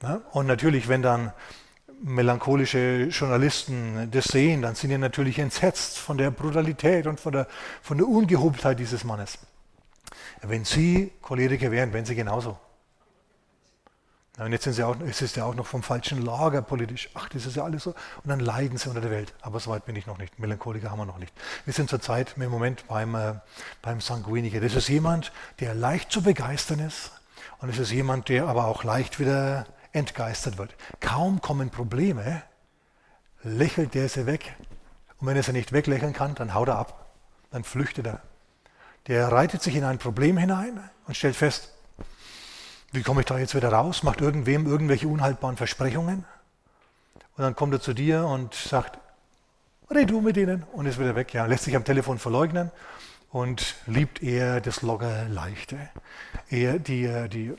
Ja, 0.02 0.20
und 0.32 0.46
natürlich, 0.46 0.88
wenn 0.88 1.02
dann 1.02 1.32
melancholische 2.02 3.04
Journalisten 3.04 4.10
das 4.10 4.24
sehen, 4.24 4.62
dann 4.62 4.74
sind 4.74 4.90
die 4.90 4.98
natürlich 4.98 5.38
entsetzt 5.38 5.98
von 5.98 6.18
der 6.18 6.30
Brutalität 6.30 7.06
und 7.06 7.20
von 7.20 7.32
der, 7.32 7.46
von 7.80 7.98
der 7.98 8.08
Ungehobeltheit 8.08 8.78
dieses 8.78 9.04
Mannes. 9.04 9.38
Wenn 10.42 10.64
sie 10.64 11.12
Choleriker 11.22 11.70
wären, 11.70 11.92
wären 11.92 12.04
sie 12.04 12.16
genauso. 12.16 12.58
Und 14.44 14.52
jetzt 14.52 14.64
sind 14.64 14.72
sie 14.72 14.82
auch, 14.82 14.96
es 15.00 15.22
ist 15.22 15.36
ja 15.36 15.44
auch 15.44 15.54
noch 15.54 15.66
vom 15.66 15.82
falschen 15.82 16.24
Lager 16.24 16.62
politisch. 16.62 17.10
Ach, 17.14 17.28
das 17.28 17.46
ist 17.46 17.56
ja 17.56 17.64
alles 17.64 17.84
so. 17.84 17.90
Und 17.90 18.28
dann 18.28 18.40
leiden 18.40 18.78
sie 18.78 18.88
unter 18.88 19.00
der 19.00 19.10
Welt. 19.10 19.34
Aber 19.40 19.60
so 19.60 19.70
weit 19.70 19.84
bin 19.84 19.96
ich 19.96 20.06
noch 20.06 20.18
nicht. 20.18 20.38
Melancholiker 20.38 20.90
haben 20.90 20.98
wir 20.98 21.06
noch 21.06 21.18
nicht. 21.18 21.32
Wir 21.64 21.74
sind 21.74 21.90
zurzeit 21.90 22.34
im 22.36 22.50
Moment 22.50 22.86
beim, 22.88 23.14
äh, 23.14 23.34
beim 23.82 24.00
Sanguiniker. 24.00 24.60
Das 24.60 24.74
ist 24.74 24.88
jemand, 24.88 25.32
der 25.60 25.74
leicht 25.74 26.10
zu 26.10 26.22
begeistern 26.22 26.80
ist. 26.80 27.12
Und 27.60 27.68
es 27.68 27.78
ist 27.78 27.92
jemand, 27.92 28.28
der 28.28 28.48
aber 28.48 28.66
auch 28.66 28.84
leicht 28.84 29.20
wieder 29.20 29.66
entgeistert 29.92 30.58
wird. 30.58 30.74
Kaum 31.00 31.40
kommen 31.40 31.70
Probleme, 31.70 32.42
lächelt 33.42 33.94
der 33.94 34.08
sie 34.08 34.26
weg. 34.26 34.56
Und 35.18 35.26
wenn 35.26 35.36
er 35.36 35.42
sie 35.42 35.52
nicht 35.52 35.72
weglächeln 35.72 36.12
kann, 36.12 36.34
dann 36.34 36.54
haut 36.54 36.68
er 36.68 36.78
ab. 36.78 37.12
Dann 37.50 37.64
flüchtet 37.64 38.06
er. 38.06 38.22
Der 39.06 39.30
reitet 39.30 39.62
sich 39.62 39.74
in 39.76 39.84
ein 39.84 39.98
Problem 39.98 40.36
hinein 40.36 40.80
und 41.06 41.16
stellt 41.16 41.36
fest, 41.36 41.71
wie 42.92 43.02
komme 43.02 43.22
ich 43.22 43.26
da 43.26 43.38
jetzt 43.38 43.54
wieder 43.54 43.72
raus? 43.72 44.02
Macht 44.02 44.20
irgendwem 44.20 44.66
irgendwelche 44.66 45.08
unhaltbaren 45.08 45.56
Versprechungen? 45.56 46.24
Und 47.36 47.42
dann 47.42 47.56
kommt 47.56 47.72
er 47.72 47.80
zu 47.80 47.94
dir 47.94 48.26
und 48.26 48.54
sagt, 48.54 48.98
red 49.90 50.10
du 50.10 50.20
mit 50.20 50.36
ihnen 50.36 50.64
und 50.72 50.84
ist 50.84 50.98
wieder 50.98 51.16
weg. 51.16 51.32
Ja, 51.32 51.46
lässt 51.46 51.64
sich 51.64 51.74
am 51.74 51.84
Telefon 51.84 52.18
verleugnen 52.18 52.70
und 53.30 53.76
liebt 53.86 54.22
eher 54.22 54.60
das 54.60 54.82
locker 54.82 55.26
Leichte. 55.30 55.78
Eher 56.50 56.78
die, 56.78 57.28
die 57.30 57.54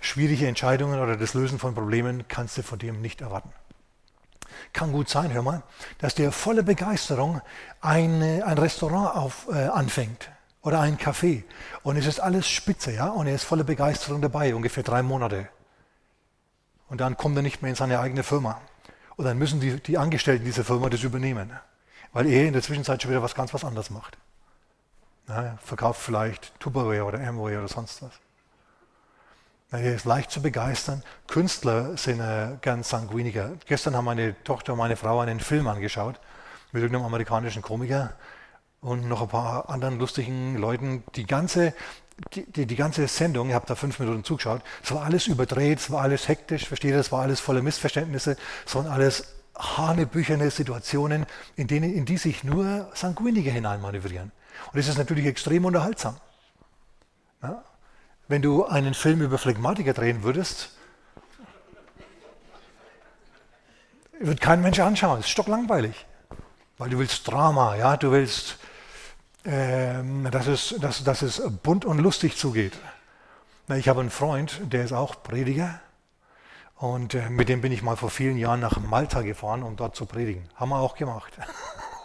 schwierige 0.00 0.48
Entscheidungen 0.48 0.98
oder 0.98 1.16
das 1.16 1.34
Lösen 1.34 1.60
von 1.60 1.72
Problemen 1.72 2.26
kannst 2.26 2.58
du 2.58 2.62
von 2.62 2.80
dem 2.80 3.00
nicht 3.00 3.20
erwarten. 3.20 3.52
Kann 4.72 4.90
gut 4.90 5.08
sein, 5.08 5.32
hör 5.32 5.42
mal, 5.42 5.62
dass 5.98 6.16
der 6.16 6.32
volle 6.32 6.64
Begeisterung 6.64 7.40
ein, 7.80 8.20
ein 8.22 8.58
Restaurant 8.58 9.14
auf, 9.14 9.46
äh, 9.48 9.66
anfängt 9.68 10.28
oder 10.62 10.80
ein 10.80 10.98
Café. 10.98 11.44
Und 11.82 11.96
es 11.96 12.06
ist 12.06 12.20
alles 12.20 12.48
spitze, 12.48 12.92
ja, 12.92 13.08
und 13.08 13.26
er 13.26 13.34
ist 13.34 13.44
voller 13.44 13.64
Begeisterung 13.64 14.20
dabei, 14.20 14.54
ungefähr 14.54 14.82
drei 14.82 15.02
Monate. 15.02 15.48
Und 16.88 17.00
dann 17.00 17.16
kommt 17.16 17.36
er 17.36 17.42
nicht 17.42 17.62
mehr 17.62 17.70
in 17.70 17.76
seine 17.76 18.00
eigene 18.00 18.22
Firma. 18.22 18.60
Und 19.16 19.24
dann 19.24 19.38
müssen 19.38 19.60
die, 19.60 19.80
die 19.80 19.98
Angestellten 19.98 20.44
dieser 20.44 20.64
Firma 20.64 20.88
das 20.88 21.02
übernehmen, 21.02 21.52
weil 22.12 22.26
er 22.26 22.46
in 22.46 22.52
der 22.52 22.62
Zwischenzeit 22.62 23.02
schon 23.02 23.10
wieder 23.10 23.22
was 23.22 23.34
ganz 23.34 23.54
was 23.54 23.64
anderes 23.64 23.90
macht. 23.90 24.18
Ja, 25.28 25.58
verkauft 25.62 26.02
vielleicht 26.02 26.58
Tupperware 26.58 27.04
oder 27.04 27.20
Amway 27.20 27.56
oder 27.56 27.68
sonst 27.68 28.02
was. 28.02 28.12
Er 29.70 29.94
ist 29.94 30.04
leicht 30.04 30.32
zu 30.32 30.42
begeistern. 30.42 31.04
Künstler 31.28 31.96
sind 31.96 32.18
äh, 32.18 32.56
ganz 32.60 32.88
sanguiniger. 32.88 33.52
Gestern 33.66 33.94
haben 33.94 34.06
meine 34.06 34.42
Tochter 34.42 34.72
und 34.72 34.80
meine 34.80 34.96
Frau 34.96 35.20
einen 35.20 35.38
Film 35.38 35.68
angeschaut 35.68 36.18
mit 36.72 36.82
irgendeinem 36.82 37.06
amerikanischen 37.06 37.62
Komiker 37.62 38.14
und 38.80 39.08
noch 39.08 39.22
ein 39.22 39.28
paar 39.28 39.68
anderen 39.68 39.98
lustigen 39.98 40.56
Leuten. 40.56 41.02
Die 41.14 41.26
ganze, 41.26 41.74
die, 42.34 42.66
die, 42.66 42.76
ganze 42.76 43.06
Sendung, 43.08 43.48
ich 43.48 43.54
habe 43.54 43.66
da 43.66 43.74
fünf 43.74 43.98
Minuten 43.98 44.24
zugeschaut, 44.24 44.62
es 44.82 44.92
war 44.92 45.04
alles 45.04 45.26
überdreht, 45.26 45.78
es 45.78 45.90
war 45.90 46.02
alles 46.02 46.28
hektisch, 46.28 46.66
versteht 46.66 46.92
ihr, 46.92 46.98
es 46.98 47.12
war 47.12 47.22
alles 47.22 47.40
voller 47.40 47.62
Missverständnisse, 47.62 48.36
es 48.66 48.74
waren 48.74 48.86
alles 48.86 49.34
hanebücherne 49.56 50.50
Situationen, 50.50 51.26
in, 51.56 51.66
denen, 51.66 51.92
in 51.92 52.06
die 52.06 52.16
sich 52.16 52.44
nur 52.44 52.90
Sanguiniger 52.94 53.52
hineinmanövrieren. 53.52 54.32
Und 54.72 54.78
es 54.78 54.88
ist 54.88 54.98
natürlich 54.98 55.26
extrem 55.26 55.64
unterhaltsam. 55.64 56.16
Ja? 57.42 57.62
Wenn 58.28 58.42
du 58.42 58.64
einen 58.64 58.94
Film 58.94 59.20
über 59.20 59.38
Phlegmatiker 59.38 59.92
drehen 59.92 60.22
würdest, 60.22 60.76
wird 64.18 64.40
kein 64.40 64.62
Mensch 64.62 64.78
anschauen, 64.78 65.18
es 65.20 65.26
ist 65.26 65.30
stocklangweilig. 65.30 66.06
Weil 66.78 66.90
du 66.90 66.98
willst 66.98 67.26
Drama, 67.28 67.76
ja, 67.76 67.96
du 67.96 68.10
willst 68.10 68.58
dass, 69.44 70.46
es, 70.46 70.74
dass, 70.80 71.02
dass 71.02 71.22
es 71.22 71.42
bunt 71.62 71.84
und 71.84 71.98
lustig 71.98 72.36
zugeht. 72.36 72.78
Ich 73.76 73.88
habe 73.88 74.00
einen 74.00 74.10
Freund, 74.10 74.60
der 74.72 74.84
ist 74.84 74.92
auch 74.92 75.22
Prediger. 75.22 75.80
Und 76.80 77.14
äh, 77.14 77.28
mit 77.28 77.50
dem 77.50 77.60
bin 77.60 77.72
ich 77.72 77.82
mal 77.82 77.96
vor 77.96 78.08
vielen 78.08 78.38
Jahren 78.38 78.60
nach 78.60 78.78
Malta 78.78 79.20
gefahren, 79.20 79.62
um 79.62 79.76
dort 79.76 79.94
zu 79.94 80.06
predigen. 80.06 80.48
Haben 80.56 80.70
wir 80.70 80.78
auch 80.78 80.96
gemacht. 80.96 81.30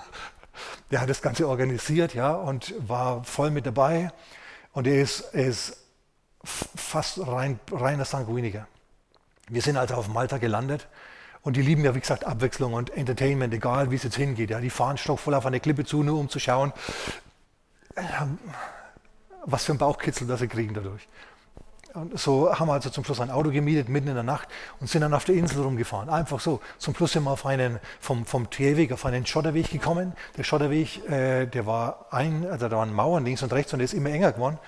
der 0.92 1.00
hat 1.00 1.10
das 1.10 1.22
Ganze 1.22 1.48
organisiert, 1.48 2.14
ja, 2.14 2.34
und 2.34 2.74
war 2.86 3.24
voll 3.24 3.52
mit 3.52 3.66
dabei. 3.66 4.12
Und 4.74 4.86
er 4.86 5.02
ist, 5.02 5.22
er 5.34 5.46
ist 5.46 5.78
fast 6.44 7.26
rein, 7.26 7.58
reiner 7.72 8.04
Sanguiniker. 8.04 8.68
Wir 9.48 9.62
sind 9.62 9.78
also 9.78 9.96
auf 9.96 10.10
Malta 10.10 10.40
gelandet 10.40 10.88
und 11.42 11.56
die 11.56 11.62
lieben 11.62 11.86
ja, 11.86 11.96
wie 11.96 12.02
gesagt, 12.02 12.26
Abwechslung 12.26 12.74
und 12.74 12.90
Entertainment, 12.90 13.54
egal 13.54 13.92
wie 13.92 13.96
es 13.96 14.04
jetzt 14.04 14.18
hingeht. 14.18 14.50
Ja, 14.50 14.60
die 14.60 14.70
fahren 14.70 14.98
stockvoll 14.98 15.36
auf 15.36 15.46
eine 15.46 15.62
Klippe 15.62 15.86
zu, 15.86 16.04
nur 16.04 16.20
um 16.20 16.28
zu 16.28 16.40
schauen, 16.40 16.74
was 19.46 19.66
für 19.66 19.74
ein 19.74 19.78
Bauchkitzel 19.78 20.28
das 20.28 20.40
sie 20.40 20.48
kriegen 20.48 20.74
dadurch. 20.74 21.08
Und 21.96 22.20
so 22.20 22.54
haben 22.54 22.68
wir 22.68 22.74
also 22.74 22.90
zum 22.90 23.06
Schluss 23.06 23.22
ein 23.22 23.32
Auto 23.32 23.52
gemietet 23.52 23.88
mitten 23.88 24.10
in 24.10 24.16
der 24.16 24.24
Nacht 24.24 24.50
und 24.82 24.90
sind 24.90 25.02
dann 25.02 25.14
auf 25.14 25.24
der 25.24 25.36
Insel 25.36 25.64
rumgefahren. 25.64 26.10
Einfach 26.10 26.42
so. 26.42 26.60
Zum 26.78 26.94
Schluss 26.94 27.14
sind 27.14 27.24
wir 27.24 27.32
auf 27.32 27.46
einen, 27.46 27.80
vom, 28.02 28.26
vom 28.26 28.50
Teerweg 28.50 28.92
auf 28.92 29.06
einen 29.06 29.26
Schotterweg 29.26 29.70
gekommen. 29.70 30.12
Der 30.36 30.44
Schotterweg, 30.44 31.10
äh, 31.10 31.46
der 31.46 31.66
war 31.66 32.08
ein, 32.12 32.46
also 32.50 32.68
da 32.68 32.76
waren 32.76 32.94
Mauern 32.94 33.24
links 33.24 33.44
und 33.44 33.54
rechts 33.54 33.72
und 33.72 33.80
der 33.80 33.86
ist 33.86 33.94
immer 33.94 34.10
enger 34.10 34.34
geworden. 34.34 34.60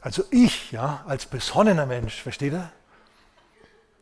Also 0.00 0.22
ich, 0.30 0.70
ja, 0.70 1.02
als 1.08 1.26
besonnener 1.26 1.86
Mensch, 1.86 2.22
versteht 2.22 2.52
ihr? 2.52 2.70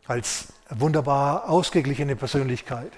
Als 0.07 0.53
wunderbar 0.69 1.49
ausgeglichene 1.49 2.17
Persönlichkeit, 2.17 2.93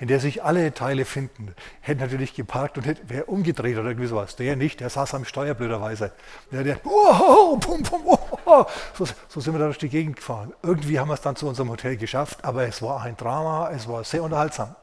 in 0.00 0.08
der 0.08 0.18
sich 0.18 0.42
alle 0.42 0.72
Teile 0.72 1.04
finden, 1.04 1.54
hätte 1.82 2.00
natürlich 2.00 2.34
geparkt 2.34 2.78
und 2.78 2.86
hätte, 2.86 3.10
wäre 3.10 3.26
umgedreht 3.26 3.76
oder 3.76 3.88
irgendwie 3.88 4.08
sowas. 4.08 4.34
Der 4.34 4.56
nicht, 4.56 4.80
der 4.80 4.88
saß 4.88 5.12
am 5.12 5.26
Steuer 5.26 5.52
blöderweise. 5.52 6.12
Der, 6.50 6.64
der, 6.64 6.80
oh, 6.84 7.58
pum, 7.58 7.82
pum, 7.82 8.00
oh, 8.06 8.64
so, 8.94 9.06
so, 9.28 9.40
sind 9.40 9.52
wir 9.52 9.58
da 9.58 9.66
durch 9.66 9.76
die 9.76 9.90
Gegend 9.90 10.16
gefahren. 10.16 10.54
Irgendwie 10.62 10.98
haben 10.98 11.08
wir 11.08 11.14
es 11.14 11.20
dann 11.20 11.36
zu 11.36 11.46
unserem 11.46 11.68
Hotel 11.68 11.98
geschafft, 11.98 12.42
aber 12.46 12.66
es 12.66 12.80
war 12.80 13.02
ein 13.02 13.14
Drama, 13.18 13.70
es 13.72 13.86
war 13.86 14.02
sehr 14.02 14.22
unterhaltsam. 14.22 14.74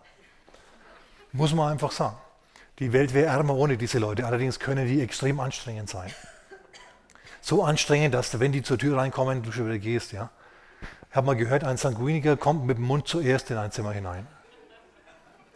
Muss 1.32 1.54
man 1.54 1.72
einfach 1.72 1.92
sagen. 1.92 2.18
Die 2.78 2.94
Welt 2.94 3.16
wäre 3.16 3.26
ärmer 3.26 3.56
ohne 3.56 3.76
diese 3.76 3.98
Leute, 3.98 4.28
allerdings 4.28 4.60
können 4.60 4.86
die 4.86 5.02
extrem 5.02 5.40
anstrengend 5.40 5.90
sein. 5.90 6.14
So 7.42 7.64
anstrengend, 7.64 8.14
dass 8.14 8.40
wenn 8.40 8.52
die 8.52 8.62
zur 8.62 8.78
Tür 8.78 8.98
reinkommen, 8.98 9.42
du 9.42 9.52
schon 9.52 9.66
wieder 9.66 9.80
gehst. 9.80 10.12
Ja? 10.12 10.30
Ich 11.10 11.16
habe 11.16 11.26
mal 11.26 11.36
gehört, 11.36 11.64
ein 11.64 11.78
Sanguiniker 11.78 12.38
kommt 12.38 12.68
mit 12.68 12.78
dem 12.78 12.86
Mund 12.86 13.08
zuerst 13.08 13.50
in 13.50 13.58
ein 13.58 13.72
Zimmer 13.72 13.94
hinein. 13.94 14.28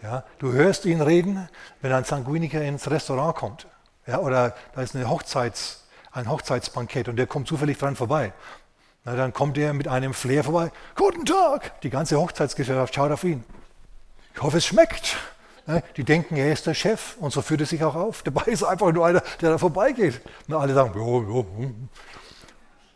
Ja, 0.03 0.23
du 0.39 0.51
hörst 0.51 0.85
ihn 0.85 1.01
reden, 1.01 1.47
wenn 1.81 1.91
ein 1.91 2.03
Sanguiniker 2.03 2.61
ins 2.61 2.89
Restaurant 2.89 3.35
kommt. 3.35 3.67
Ja, 4.07 4.19
oder 4.19 4.55
da 4.73 4.81
ist 4.81 4.95
eine 4.95 5.09
Hochzeits, 5.09 5.83
ein 6.11 6.29
Hochzeitsbankett 6.29 7.07
und 7.07 7.17
der 7.17 7.27
kommt 7.27 7.47
zufällig 7.47 7.77
dran 7.77 7.95
vorbei. 7.95 8.33
Na, 9.03 9.15
dann 9.15 9.31
kommt 9.31 9.57
er 9.57 9.73
mit 9.73 9.87
einem 9.87 10.13
Flair 10.13 10.43
vorbei. 10.43 10.71
Guten 10.95 11.25
Tag! 11.25 11.79
Die 11.81 11.89
ganze 11.89 12.19
Hochzeitsgesellschaft 12.19 12.95
schaut 12.95 13.11
auf 13.11 13.23
ihn. 13.23 13.43
Ich 14.33 14.41
hoffe, 14.41 14.57
es 14.57 14.65
schmeckt. 14.65 15.17
Die 15.95 16.03
denken, 16.03 16.35
er 16.35 16.51
ist 16.51 16.65
der 16.65 16.73
Chef 16.73 17.15
und 17.19 17.31
so 17.31 17.41
führt 17.41 17.61
er 17.61 17.67
sich 17.67 17.83
auch 17.83 17.95
auf. 17.95 18.23
Dabei 18.23 18.45
ist 18.45 18.63
einfach 18.63 18.91
nur 18.91 19.05
einer, 19.05 19.21
der 19.41 19.51
da 19.51 19.57
vorbeigeht. 19.57 20.21
Und 20.47 20.55
alle 20.55 20.73
sagen, 20.73 20.93
jo, 20.95 21.21
jo. 21.21 21.45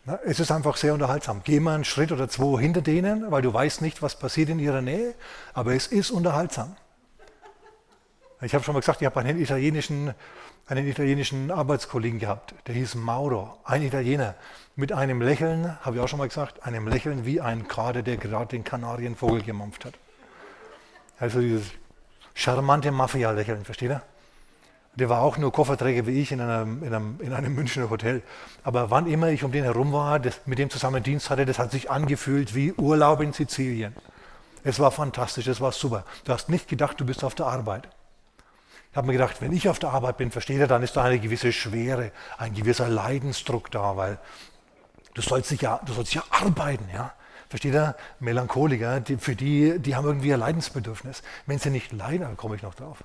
Na, 0.04 0.18
es 0.24 0.40
ist 0.40 0.50
einfach 0.50 0.76
sehr 0.76 0.92
unterhaltsam. 0.92 1.42
Geh 1.44 1.60
mal 1.60 1.76
einen 1.76 1.84
Schritt 1.84 2.10
oder 2.10 2.28
zwei 2.28 2.60
hinter 2.60 2.82
denen, 2.82 3.30
weil 3.30 3.42
du 3.42 3.52
weißt 3.52 3.82
nicht, 3.82 4.02
was 4.02 4.18
passiert 4.18 4.48
in 4.48 4.58
ihrer 4.58 4.82
Nähe, 4.82 5.14
aber 5.54 5.74
es 5.74 5.86
ist 5.86 6.10
unterhaltsam. 6.10 6.76
Ich 8.42 8.54
habe 8.54 8.62
schon 8.62 8.74
mal 8.74 8.80
gesagt, 8.80 9.00
ich 9.00 9.06
habe 9.06 9.18
einen 9.20 9.40
italienischen, 9.40 10.12
einen 10.66 10.86
italienischen 10.86 11.50
Arbeitskollegen 11.50 12.18
gehabt, 12.18 12.54
der 12.66 12.74
hieß 12.74 12.94
Mauro, 12.96 13.56
ein 13.64 13.82
Italiener, 13.82 14.34
mit 14.74 14.92
einem 14.92 15.22
Lächeln, 15.22 15.78
habe 15.80 15.96
ich 15.96 16.02
auch 16.02 16.08
schon 16.08 16.18
mal 16.18 16.28
gesagt, 16.28 16.62
einem 16.64 16.86
Lächeln 16.86 17.24
wie 17.24 17.40
ein 17.40 17.66
Kader, 17.66 18.02
der 18.02 18.18
gerade 18.18 18.48
den 18.48 18.62
Kanarienvogel 18.62 19.42
gemampft 19.42 19.86
hat. 19.86 19.94
Also 21.18 21.40
dieses 21.40 21.66
charmante 22.34 22.90
Mafia-Lächeln, 22.92 23.64
versteht 23.64 23.90
ihr? 23.90 24.02
Der 24.96 25.08
war 25.08 25.22
auch 25.22 25.38
nur 25.38 25.52
Kofferträger 25.52 26.06
wie 26.06 26.20
ich 26.20 26.32
in 26.32 26.40
einem, 26.40 26.82
in 26.82 26.94
einem, 26.94 27.20
in 27.20 27.32
einem 27.32 27.54
Münchner 27.54 27.88
Hotel. 27.88 28.22
Aber 28.64 28.90
wann 28.90 29.06
immer 29.06 29.28
ich 29.28 29.44
um 29.44 29.52
den 29.52 29.64
herum 29.64 29.92
war, 29.94 30.18
das, 30.18 30.40
mit 30.44 30.58
dem 30.58 30.68
zusammen 30.68 31.02
Dienst 31.02 31.30
hatte, 31.30 31.46
das 31.46 31.58
hat 31.58 31.70
sich 31.70 31.90
angefühlt 31.90 32.54
wie 32.54 32.72
Urlaub 32.74 33.20
in 33.22 33.32
Sizilien. 33.32 33.94
Es 34.62 34.78
war 34.78 34.90
fantastisch, 34.90 35.46
es 35.46 35.60
war 35.60 35.72
super. 35.72 36.04
Du 36.24 36.32
hast 36.32 36.48
nicht 36.48 36.68
gedacht, 36.68 37.00
du 37.00 37.06
bist 37.06 37.24
auf 37.24 37.34
der 37.34 37.46
Arbeit. 37.46 37.88
Ich 38.96 38.98
habe 38.98 39.08
mir 39.08 39.12
gedacht, 39.12 39.42
wenn 39.42 39.52
ich 39.52 39.68
auf 39.68 39.78
der 39.78 39.90
Arbeit 39.90 40.16
bin, 40.16 40.30
versteht 40.30 40.56
ihr, 40.56 40.66
dann 40.66 40.82
ist 40.82 40.96
da 40.96 41.04
eine 41.04 41.18
gewisse 41.18 41.52
Schwere, 41.52 42.12
ein 42.38 42.54
gewisser 42.54 42.88
Leidensdruck 42.88 43.70
da, 43.70 43.94
weil 43.98 44.16
du 45.12 45.20
sollst 45.20 45.50
ja, 45.60 45.82
du 45.84 45.92
sollst 45.92 46.14
ja 46.14 46.24
arbeiten, 46.30 46.88
ja. 46.90 47.12
Versteht 47.50 47.74
ihr? 47.74 47.94
Melancholiker, 48.20 49.00
die, 49.00 49.18
für 49.18 49.36
die, 49.36 49.78
die 49.80 49.94
haben 49.94 50.06
irgendwie 50.06 50.32
ein 50.32 50.40
Leidensbedürfnis. 50.40 51.22
Wenn 51.44 51.58
sie 51.58 51.68
nicht 51.68 51.92
leiden, 51.92 52.22
dann 52.22 52.38
komme 52.38 52.56
ich 52.56 52.62
noch 52.62 52.74
drauf. 52.74 53.04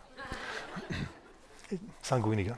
Sanguiniger. 2.02 2.58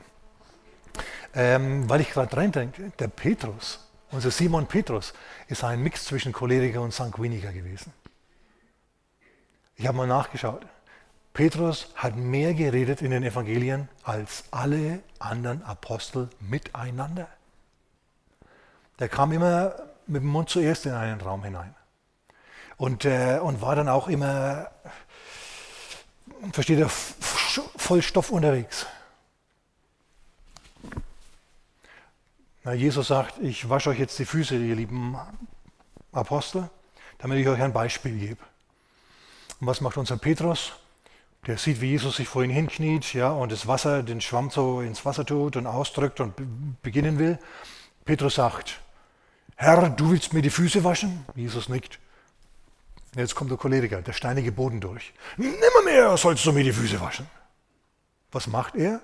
Ähm, 1.34 1.90
weil 1.90 2.02
ich 2.02 2.10
gerade 2.12 2.36
reindenke, 2.36 2.92
der 3.00 3.08
Petrus, 3.08 3.84
unser 4.12 4.30
Simon 4.30 4.68
Petrus, 4.68 5.12
ist 5.48 5.64
ein 5.64 5.82
Mix 5.82 6.04
zwischen 6.04 6.32
Choleriker 6.32 6.82
und 6.82 6.94
Sanguiniker 6.94 7.52
gewesen. 7.52 7.92
Ich 9.74 9.88
habe 9.88 9.96
mal 9.96 10.06
nachgeschaut. 10.06 10.64
Petrus 11.34 11.88
hat 11.96 12.14
mehr 12.14 12.54
geredet 12.54 13.02
in 13.02 13.10
den 13.10 13.24
Evangelien 13.24 13.88
als 14.04 14.44
alle 14.52 15.02
anderen 15.18 15.64
Apostel 15.64 16.30
miteinander. 16.38 17.26
Der 19.00 19.08
kam 19.08 19.32
immer 19.32 19.74
mit 20.06 20.22
dem 20.22 20.28
Mund 20.28 20.48
zuerst 20.48 20.86
in 20.86 20.92
einen 20.92 21.20
Raum 21.20 21.42
hinein. 21.42 21.74
Und, 22.76 23.04
äh, 23.04 23.40
und 23.42 23.60
war 23.60 23.74
dann 23.74 23.88
auch 23.88 24.06
immer, 24.06 24.70
versteht 26.52 26.78
ihr, 26.78 26.88
voll 26.88 28.00
Stoff 28.00 28.30
unterwegs. 28.30 28.86
Na, 32.62 32.74
Jesus 32.74 33.08
sagt, 33.08 33.40
ich 33.40 33.68
wasche 33.68 33.90
euch 33.90 33.98
jetzt 33.98 34.20
die 34.20 34.24
Füße, 34.24 34.54
ihr 34.54 34.76
lieben 34.76 35.18
Apostel, 36.12 36.70
damit 37.18 37.40
ich 37.40 37.48
euch 37.48 37.60
ein 37.60 37.72
Beispiel 37.72 38.16
gebe. 38.16 38.42
Und 39.58 39.66
was 39.66 39.80
macht 39.80 39.96
unser 39.96 40.16
Petrus? 40.16 40.74
Der 41.46 41.58
sieht, 41.58 41.80
wie 41.80 41.90
Jesus 41.90 42.16
sich 42.16 42.28
vor 42.28 42.42
ihn 42.42 42.50
hinkniet 42.50 43.12
ja, 43.12 43.30
und 43.30 43.52
das 43.52 43.66
Wasser, 43.66 44.02
den 44.02 44.20
Schwamm 44.20 44.50
so 44.50 44.80
ins 44.80 45.04
Wasser 45.04 45.26
tut 45.26 45.56
und 45.56 45.66
ausdrückt 45.66 46.20
und 46.20 46.34
beginnen 46.82 47.18
will. 47.18 47.38
Petrus 48.04 48.36
sagt, 48.36 48.80
Herr, 49.56 49.90
du 49.90 50.10
willst 50.10 50.32
mir 50.32 50.42
die 50.42 50.50
Füße 50.50 50.84
waschen? 50.84 51.24
Jesus 51.34 51.68
nickt. 51.68 51.98
Jetzt 53.14 53.34
kommt 53.34 53.50
der 53.50 53.58
Choleriker, 53.58 54.02
der 54.02 54.12
steinige 54.12 54.52
Boden 54.52 54.80
durch. 54.80 55.12
Nimmermehr 55.36 56.16
sollst 56.16 56.44
du 56.46 56.52
mir 56.52 56.64
die 56.64 56.72
Füße 56.72 57.00
waschen. 57.00 57.26
Was 58.32 58.46
macht 58.46 58.74
er? 58.74 59.00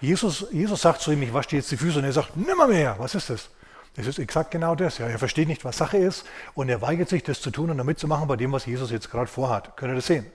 Jesus, 0.00 0.46
Jesus 0.50 0.82
sagt 0.82 1.00
zu 1.00 1.12
ihm, 1.12 1.22
ich 1.22 1.32
wasche 1.32 1.50
dir 1.50 1.56
jetzt 1.56 1.70
die 1.70 1.76
Füße 1.76 1.98
und 1.98 2.04
er 2.04 2.12
sagt, 2.12 2.36
nimmermehr. 2.36 2.96
Was 2.98 3.14
ist 3.14 3.30
das? 3.30 3.50
Das 3.94 4.06
ist 4.06 4.18
exakt 4.18 4.50
genau 4.50 4.74
das. 4.74 4.98
Ja, 4.98 5.06
er 5.06 5.18
versteht 5.18 5.46
nicht, 5.46 5.64
was 5.64 5.76
Sache 5.76 5.98
ist 5.98 6.24
und 6.54 6.68
er 6.68 6.82
weigert 6.82 7.08
sich, 7.08 7.22
das 7.22 7.40
zu 7.40 7.50
tun 7.50 7.70
und 7.70 7.78
damit 7.78 7.98
zu 7.98 8.08
machen 8.08 8.26
bei 8.26 8.36
dem, 8.36 8.50
was 8.50 8.66
Jesus 8.66 8.90
jetzt 8.90 9.10
gerade 9.10 9.28
vorhat. 9.28 9.76
Könnt 9.76 9.92
ihr 9.92 9.96
das 9.96 10.06
sehen? 10.06 10.26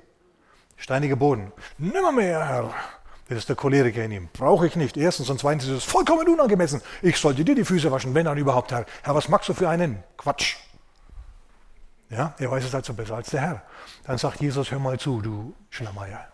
Steiniger 0.80 1.16
Boden. 1.16 1.52
Nimmermehr, 1.78 2.48
Herr. 2.48 2.74
Das 3.28 3.38
ist 3.40 3.50
der 3.50 3.56
Choleriker 3.56 4.04
in 4.04 4.12
ihm. 4.12 4.30
Brauche 4.34 4.66
ich 4.66 4.76
nicht. 4.76 4.98
Erstens 4.98 5.30
und 5.30 5.40
zweitens 5.40 5.66
ist 5.66 5.72
es 5.72 5.84
vollkommen 5.84 6.28
unangemessen. 6.28 6.82
Ich 7.04 7.18
sollte 7.18 7.46
dir 7.46 7.54
die 7.54 7.66
Füße 7.66 7.92
waschen, 7.92 8.16
wenn 8.16 8.26
dann 8.26 8.40
überhaupt, 8.40 8.72
Herr. 8.72 8.88
Herr, 9.04 9.14
was 9.14 9.30
magst 9.30 9.48
du 9.50 9.54
für 9.54 9.70
einen? 9.70 10.04
Quatsch. 10.18 10.56
Ja, 12.10 12.34
er 12.40 12.50
weiß 12.50 12.64
es 12.64 12.74
also 12.74 12.96
besser 12.96 13.18
als 13.18 13.30
der 13.30 13.42
Herr. 13.42 13.62
Dann 14.06 14.18
sagt 14.18 14.42
Jesus, 14.42 14.72
hör 14.72 14.80
mal 14.80 15.00
zu, 15.00 15.22
du 15.22 15.54
Schlameier. 15.70 16.28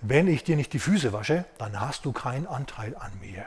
Wenn 0.00 0.28
ich 0.28 0.44
dir 0.44 0.54
nicht 0.54 0.72
die 0.72 0.78
Füße 0.78 1.12
wasche, 1.12 1.44
dann 1.58 1.80
hast 1.80 2.04
du 2.04 2.12
keinen 2.12 2.46
Anteil 2.46 2.94
an 2.96 3.10
mir. 3.20 3.44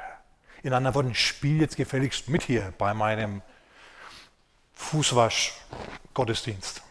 In 0.64 0.74
anderen 0.74 0.96
Worten, 0.96 1.16
spiel 1.16 1.62
jetzt 1.62 1.78
gefälligst 1.78 2.28
mit 2.28 2.44
hier 2.44 2.74
bei 2.78 2.94
meinem 2.94 3.42
Fußwasch-Gottesdienst. 4.74 6.82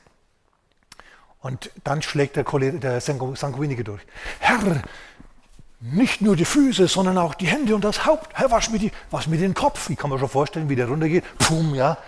Und 1.44 1.70
dann 1.84 2.00
schlägt 2.00 2.36
der, 2.36 2.44
der 2.44 3.00
Sanguinige 3.02 3.84
durch. 3.84 4.00
Herr, 4.40 4.58
nicht 5.78 6.22
nur 6.22 6.36
die 6.36 6.46
Füße, 6.46 6.88
sondern 6.88 7.18
auch 7.18 7.34
die 7.34 7.46
Hände 7.46 7.74
und 7.74 7.84
das 7.84 8.06
Haupt. 8.06 8.30
Herr, 8.32 8.50
wasch 8.50 8.70
mir, 8.70 8.78
die, 8.78 8.90
wasch 9.10 9.26
mir 9.26 9.36
den 9.36 9.52
Kopf. 9.52 9.90
Ich 9.90 9.98
kann 9.98 10.08
mir 10.08 10.18
schon 10.18 10.30
vorstellen, 10.30 10.70
wie 10.70 10.74
der 10.74 10.88
runtergeht. 10.88 11.22
Pum, 11.36 11.74
ja. 11.74 11.98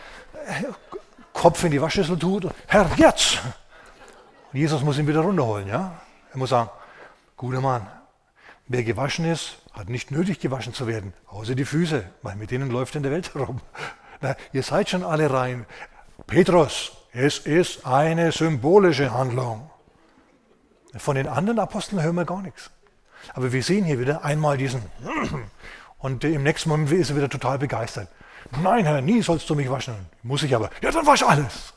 Kopf 1.35 1.63
in 1.65 1.71
die 1.71 1.83
Waschschüssel 1.83 2.19
tut. 2.19 2.49
Herr, 2.67 2.89
jetzt! 2.97 3.43
Und 4.55 4.59
Jesus 4.59 4.83
muss 4.83 4.97
ihn 4.97 5.07
wieder 5.07 5.21
runterholen. 5.21 5.69
Ja? 5.69 6.01
Er 6.33 6.39
muss 6.39 6.49
sagen, 6.49 6.71
guter 7.37 7.61
Mann, 7.61 7.87
wer 8.69 8.85
gewaschen 8.85 9.27
ist, 9.27 9.59
hat 9.75 9.91
nicht 9.91 10.11
nötig 10.11 10.41
gewaschen 10.41 10.73
zu 10.73 10.87
werden, 10.87 11.13
außer 11.27 11.55
die 11.55 11.67
Füße, 11.67 12.05
weil 12.23 12.37
mit 12.37 12.51
denen 12.51 12.71
läuft 12.71 12.97
in 12.97 13.03
der 13.03 13.13
Welt 13.13 13.35
herum. 13.35 13.61
Na, 14.23 14.35
ihr 14.55 14.63
seid 14.63 14.89
schon 14.89 15.05
alle 15.05 15.31
rein. 15.31 15.67
Petrus, 16.27 16.96
es 17.19 17.39
ist 17.39 17.87
eine 17.87 18.31
symbolische 18.31 19.11
Handlung. 19.11 19.71
Von 20.99 21.17
den 21.17 21.27
anderen 21.27 21.59
Aposteln 21.59 22.03
hören 22.03 22.15
wir 22.15 22.27
gar 22.27 22.43
nichts. 22.43 22.71
Aber 23.33 23.53
wir 23.53 23.63
sehen 23.63 23.87
hier 23.87 23.99
wieder 23.99 24.23
einmal 24.23 24.59
diesen 24.59 24.83
und 25.99 26.25
im 26.25 26.43
nächsten 26.43 26.69
Moment 26.69 26.93
ist 26.93 27.09
er 27.09 27.17
wieder 27.17 27.31
total 27.31 27.59
begeistert. 27.59 28.09
Nein, 28.63 28.85
Herr, 28.85 29.01
nie 29.01 29.23
sollst 29.23 29.49
du 29.49 29.55
mich 29.55 29.71
waschen. 29.71 29.95
Muss 30.23 30.43
ich 30.43 30.55
aber. 30.55 30.69
Ja, 30.83 30.91
dann 30.91 31.07
wasch 31.07 31.23
alles. 31.23 31.73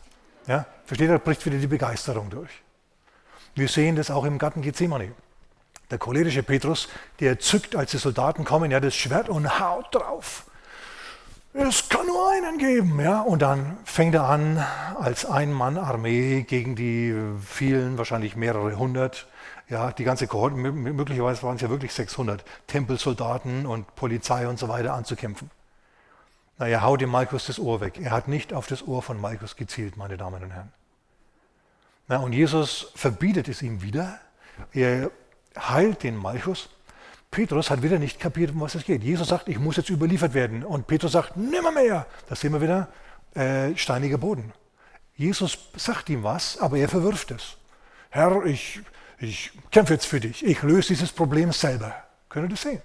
Ja, 0.46 0.66
versteht 0.84 1.10
ihr, 1.10 1.20
bricht 1.20 1.46
wieder 1.46 1.58
die 1.58 1.68
Begeisterung 1.68 2.30
durch. 2.30 2.52
Wir 3.56 3.70
sehen 3.70 3.96
das 3.96 4.12
auch 4.12 4.26
im 4.26 4.40
Garten 4.40 4.62
Gethsemane. 4.62 5.14
Der 5.90 6.00
cholerische 6.00 6.44
Petrus, 6.44 6.90
der 7.22 7.40
zückt, 7.40 7.78
als 7.78 7.92
die 7.92 7.98
Soldaten 7.98 8.44
kommen, 8.44 8.72
ja, 8.72 8.82
das 8.82 8.94
Schwert 8.94 9.30
und 9.30 9.58
haut 9.58 9.96
drauf. 9.96 10.49
Es 11.54 11.90
kann 11.90 12.06
nur 12.06 12.30
einen 12.32 12.60
geben, 12.60 13.00
ja. 13.00 13.22
Und 13.22 13.42
dann 13.42 13.78
fängt 13.84 14.14
er 14.14 14.26
an, 14.26 14.64
als 15.00 15.26
Ein-Mann-Armee 15.26 16.44
gegen 16.44 16.76
die 16.76 17.16
vielen, 17.44 17.98
wahrscheinlich 17.98 18.36
mehrere 18.36 18.78
hundert, 18.78 19.28
ja, 19.68 19.92
die 19.92 20.04
ganze 20.04 20.28
Kohorte, 20.28 20.56
möglicherweise 20.56 21.44
waren 21.44 21.56
es 21.56 21.62
ja 21.62 21.70
wirklich 21.70 21.94
600 21.94 22.44
Tempelsoldaten 22.68 23.66
und 23.66 23.96
Polizei 23.96 24.48
und 24.48 24.60
so 24.60 24.68
weiter 24.68 24.94
anzukämpfen. 24.94 25.50
Na, 26.60 26.68
er 26.68 26.84
haut 26.84 27.02
dem 27.02 27.10
Malchus 27.10 27.46
das 27.46 27.58
Ohr 27.60 27.80
weg. 27.82 28.00
Er 28.00 28.12
hat 28.12 28.28
nicht 28.28 28.54
auf 28.54 28.68
das 28.68 28.88
Ohr 28.88 29.02
von 29.02 29.20
Malchus 29.20 29.56
gezielt, 29.56 29.98
meine 29.98 30.18
Damen 30.18 30.44
und 30.44 30.52
Herren. 30.52 30.74
Na, 32.08 32.18
und 32.18 32.34
Jesus 32.34 32.92
verbietet 32.96 33.48
es 33.48 33.62
ihm 33.62 33.82
wieder. 33.82 34.20
Er 34.72 35.10
heilt 35.58 36.04
den 36.04 36.16
Malchus. 36.16 36.70
Petrus 37.32 37.70
hat 37.70 37.84
wieder 37.84 38.00
nicht 38.00 38.20
kapiert, 38.20 38.52
um 38.52 38.62
was 38.62 38.76
es 38.76 38.86
geht. 38.86 39.04
Jesus 39.04 39.28
sagt, 39.28 39.48
ich 39.50 39.60
muss 39.60 39.78
jetzt 39.78 39.90
überliefert 39.90 40.34
werden. 40.34 40.64
Und 40.64 40.88
Petrus 40.88 41.12
sagt, 41.12 41.38
nimmer 41.38 41.72
mehr. 41.72 42.08
Da 42.28 42.36
sehen 42.36 42.54
wir 42.54 42.62
wieder 42.62 42.88
äh, 43.36 43.76
steiniger 43.78 44.18
Boden. 44.18 44.52
Jesus 45.16 45.58
sagt 45.76 46.10
ihm 46.10 46.24
was, 46.24 46.58
aber 46.58 46.78
er 46.78 46.90
verwirft 46.90 47.32
es. 47.32 47.58
Herr, 48.10 48.46
ich, 48.46 48.80
ich 49.20 49.52
kämpfe 49.70 49.94
jetzt 49.94 50.06
für 50.06 50.20
dich. 50.20 50.44
Ich 50.46 50.64
löse 50.64 50.90
dieses 50.90 51.12
Problem 51.12 51.52
selber. 51.52 51.94
Könnt 52.30 52.46
ihr 52.46 52.50
das 52.50 52.62
sehen? 52.62 52.82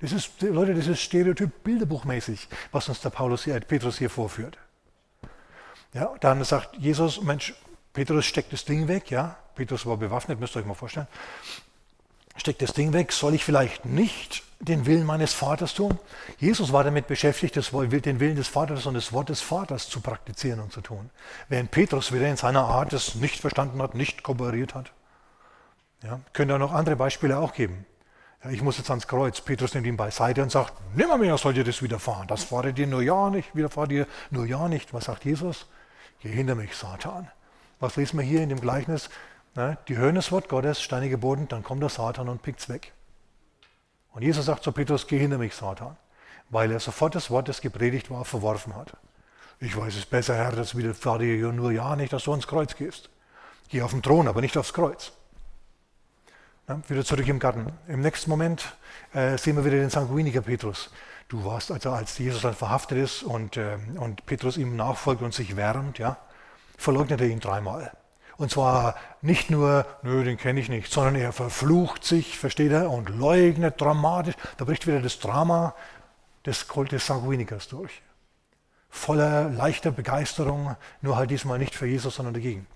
Das 0.00 0.12
ist, 0.12 0.40
Leute, 0.42 0.74
das 0.74 0.86
ist 0.86 1.00
Stereotyp 1.00 1.62
bilderbuchmäßig, 1.62 2.48
was 2.72 2.88
uns 2.88 3.00
der 3.00 3.10
Paulus 3.10 3.44
hier, 3.44 3.58
Petrus 3.60 3.98
hier 3.98 4.10
vorführt. 4.10 4.58
Ja, 5.92 6.14
dann 6.20 6.42
sagt 6.44 6.76
Jesus, 6.76 7.22
Mensch, 7.22 7.54
Petrus 7.92 8.24
steckt 8.24 8.52
das 8.52 8.64
Ding 8.64 8.88
weg, 8.88 9.10
ja. 9.10 9.36
Petrus 9.54 9.86
war 9.86 9.96
bewaffnet, 9.96 10.40
müsst 10.40 10.56
ihr 10.56 10.60
euch 10.60 10.66
mal 10.66 10.74
vorstellen. 10.74 11.06
Steckt 12.36 12.62
das 12.62 12.72
Ding 12.72 12.92
weg, 12.92 13.12
soll 13.12 13.34
ich 13.34 13.44
vielleicht 13.44 13.84
nicht 13.84 14.42
den 14.58 14.86
Willen 14.86 15.06
meines 15.06 15.32
Vaters 15.32 15.74
tun? 15.74 15.98
Jesus 16.38 16.72
war 16.72 16.82
damit 16.82 17.06
beschäftigt, 17.06 17.56
den 17.56 18.20
Willen 18.20 18.36
des 18.36 18.48
Vaters 18.48 18.86
und 18.86 18.94
das 18.94 19.12
Wort 19.12 19.28
des 19.28 19.40
Vaters 19.40 19.88
zu 19.88 20.00
praktizieren 20.00 20.60
und 20.60 20.72
zu 20.72 20.80
tun. 20.80 21.10
Während 21.48 21.70
Petrus 21.70 22.12
wieder 22.12 22.28
in 22.28 22.36
seiner 22.36 22.64
Art 22.64 22.92
es 22.92 23.14
nicht 23.14 23.40
verstanden 23.40 23.80
hat, 23.80 23.94
nicht 23.94 24.22
kooperiert 24.22 24.74
hat. 24.74 24.92
Ja, 26.02 26.20
könnte 26.32 26.54
auch 26.54 26.58
noch 26.58 26.72
andere 26.72 26.96
Beispiele 26.96 27.38
auch 27.38 27.54
geben. 27.54 27.86
Ja, 28.42 28.50
ich 28.50 28.62
muss 28.62 28.76
jetzt 28.78 28.90
ans 28.90 29.06
Kreuz. 29.06 29.40
Petrus 29.40 29.72
nimmt 29.74 29.86
ihn 29.86 29.96
beiseite 29.96 30.42
und 30.42 30.50
sagt, 30.50 30.74
nimmermehr 30.94 31.38
soll 31.38 31.54
dir 31.54 31.64
das 31.64 31.82
widerfahren. 31.82 32.26
Das 32.26 32.44
fahre 32.44 32.72
dir 32.72 32.86
nur 32.86 33.00
ja 33.00 33.30
nicht, 33.30 33.54
widerfahre 33.54 33.88
dir 33.88 34.06
nur 34.30 34.44
ja 34.44 34.68
nicht. 34.68 34.92
Was 34.92 35.04
sagt 35.04 35.24
Jesus? 35.24 35.66
Geh 36.20 36.30
hinter 36.30 36.54
mich, 36.54 36.74
Satan. 36.74 37.30
Was 37.80 37.96
lesen 37.96 38.18
wir 38.18 38.24
hier 38.24 38.42
in 38.42 38.50
dem 38.50 38.60
Gleichnis? 38.60 39.08
Na, 39.56 39.76
die 39.88 39.96
hören 39.96 40.16
das 40.16 40.32
Wort 40.32 40.48
Gottes, 40.48 40.82
steinige 40.82 41.16
Boden, 41.16 41.46
dann 41.46 41.62
kommt 41.62 41.82
der 41.82 41.88
Satan 41.88 42.28
und 42.28 42.42
pickt 42.42 42.60
es 42.60 42.68
weg. 42.68 42.92
Und 44.12 44.22
Jesus 44.22 44.46
sagt 44.46 44.64
zu 44.64 44.72
Petrus, 44.72 45.06
geh 45.06 45.18
hinter 45.18 45.38
mich, 45.38 45.54
Satan. 45.54 45.96
Weil 46.50 46.72
er 46.72 46.80
sofort 46.80 47.14
das 47.14 47.30
Wort, 47.30 47.48
das 47.48 47.60
gepredigt 47.60 48.10
war, 48.10 48.24
verworfen 48.24 48.74
hat. 48.74 48.96
Ich 49.60 49.76
weiß 49.76 49.96
es 49.96 50.06
besser, 50.06 50.34
Herr, 50.34 50.52
das 50.52 50.76
widerfahre 50.76 51.20
dir 51.20 51.52
nur 51.52 51.72
ja 51.72 51.94
nicht, 51.96 52.12
dass 52.12 52.24
du 52.24 52.32
ans 52.32 52.46
Kreuz 52.46 52.74
gehst. 52.74 53.10
Geh 53.68 53.82
auf 53.82 53.92
den 53.92 54.02
Thron, 54.02 54.28
aber 54.28 54.40
nicht 54.40 54.56
aufs 54.56 54.74
Kreuz. 54.74 55.12
Ja, 56.68 56.80
wieder 56.88 57.04
zurück 57.04 57.26
im 57.28 57.38
Garten. 57.38 57.72
Im 57.88 58.00
nächsten 58.00 58.30
Moment 58.30 58.76
äh, 59.12 59.38
sehen 59.38 59.56
wir 59.56 59.64
wieder 59.64 59.76
den 59.76 59.90
Sanguiniker 59.90 60.42
Petrus. 60.42 60.90
Du 61.28 61.44
warst 61.44 61.70
also, 61.70 61.90
als 61.92 62.18
Jesus 62.18 62.42
dann 62.42 62.54
verhaftet 62.54 62.98
ist 62.98 63.22
und, 63.22 63.56
äh, 63.56 63.78
und 63.96 64.26
Petrus 64.26 64.56
ihm 64.56 64.76
nachfolgt 64.76 65.22
und 65.22 65.32
sich 65.32 65.56
wärmt, 65.56 65.98
ja, 65.98 66.16
verleugnet 66.76 67.20
er 67.20 67.28
ihn 67.28 67.40
dreimal. 67.40 67.92
Und 68.36 68.50
zwar 68.50 68.96
nicht 69.22 69.50
nur, 69.50 69.86
nö, 70.02 70.24
den 70.24 70.36
kenne 70.36 70.60
ich 70.60 70.68
nicht, 70.68 70.92
sondern 70.92 71.14
er 71.14 71.32
verflucht 71.32 72.04
sich, 72.04 72.38
versteht 72.38 72.72
er, 72.72 72.90
und 72.90 73.08
leugnet 73.08 73.80
dramatisch. 73.80 74.34
Da 74.56 74.64
bricht 74.64 74.86
wieder 74.86 75.00
das 75.00 75.20
Drama 75.20 75.74
des 76.44 76.66
Kultes 76.68 77.06
Sanguinicus 77.06 77.68
durch. 77.68 78.02
Voller 78.90 79.48
leichter 79.50 79.90
Begeisterung, 79.90 80.76
nur 81.00 81.16
halt 81.16 81.30
diesmal 81.30 81.58
nicht 81.58 81.74
für 81.74 81.86
Jesus, 81.86 82.16
sondern 82.16 82.34
dagegen. 82.34 82.66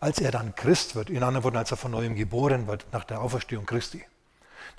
Als 0.00 0.20
er 0.20 0.30
dann 0.30 0.54
Christ 0.54 0.94
wird, 0.94 1.10
in 1.10 1.22
anderen 1.22 1.44
Worten, 1.44 1.56
als 1.56 1.70
er 1.70 1.76
von 1.76 1.90
neuem 1.90 2.14
geboren 2.14 2.66
wird, 2.66 2.86
nach 2.92 3.04
der 3.04 3.20
Auferstehung 3.20 3.66
Christi, 3.66 4.04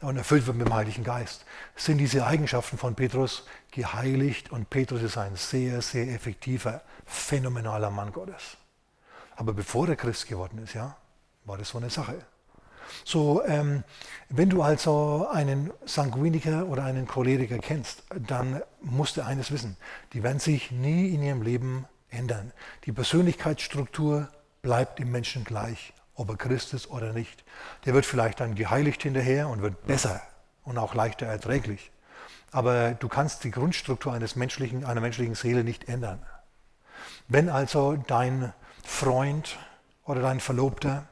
und 0.01 0.17
erfüllt 0.17 0.45
wird 0.45 0.57
mit 0.57 0.67
dem 0.67 0.73
Heiligen 0.73 1.03
Geist, 1.03 1.45
sind 1.75 1.97
diese 1.97 2.25
Eigenschaften 2.25 2.77
von 2.77 2.95
Petrus 2.95 3.45
geheiligt 3.71 4.51
und 4.51 4.69
Petrus 4.69 5.01
ist 5.01 5.17
ein 5.17 5.35
sehr, 5.35 5.81
sehr 5.81 6.07
effektiver, 6.09 6.81
phänomenaler 7.05 7.89
Mann 7.89 8.11
Gottes. 8.11 8.57
Aber 9.37 9.53
bevor 9.53 9.87
er 9.87 9.95
Christ 9.95 10.27
geworden 10.27 10.59
ist, 10.63 10.73
ja, 10.73 10.97
war 11.45 11.57
das 11.57 11.69
so 11.69 11.77
eine 11.77 11.91
Sache. 11.91 12.15
So, 13.05 13.43
ähm, 13.45 13.83
wenn 14.29 14.49
du 14.49 14.63
also 14.63 15.27
einen 15.31 15.71
Sanguiniker 15.85 16.65
oder 16.65 16.83
einen 16.83 17.07
Choleriker 17.07 17.59
kennst, 17.59 18.03
dann 18.27 18.61
musst 18.81 19.15
du 19.17 19.21
eines 19.21 19.51
wissen. 19.51 19.77
Die 20.13 20.23
werden 20.23 20.39
sich 20.39 20.71
nie 20.71 21.13
in 21.13 21.21
ihrem 21.21 21.43
Leben 21.43 21.85
ändern. 22.09 22.51
Die 22.85 22.91
Persönlichkeitsstruktur 22.91 24.27
bleibt 24.63 24.99
im 24.99 25.11
Menschen 25.11 25.43
gleich, 25.43 25.93
ob 26.15 26.29
er 26.29 26.37
Christ 26.37 26.73
ist 26.73 26.89
oder 26.89 27.13
nicht. 27.13 27.43
Der 27.85 27.93
wird 27.93 28.07
vielleicht 28.07 28.39
dann 28.39 28.55
geheiligt 28.55 29.03
hinterher 29.03 29.49
und 29.49 29.61
wird 29.61 29.85
besser 29.85 30.21
und 30.63 30.79
auch 30.79 30.95
leichter 30.95 31.27
erträglich. 31.27 31.91
Aber 32.51 32.91
du 32.91 33.07
kannst 33.07 33.43
die 33.43 33.51
Grundstruktur 33.51 34.13
eines 34.13 34.35
menschlichen, 34.35 34.83
einer 34.83 35.01
menschlichen 35.01 35.35
Seele 35.35 35.63
nicht 35.63 35.87
ändern. 35.89 36.25
Wenn 37.27 37.49
also 37.49 37.97
dein 38.07 38.53
Freund 38.87 39.59
oder 40.05 40.21
dein 40.21 40.39
Verlobter 40.39 41.07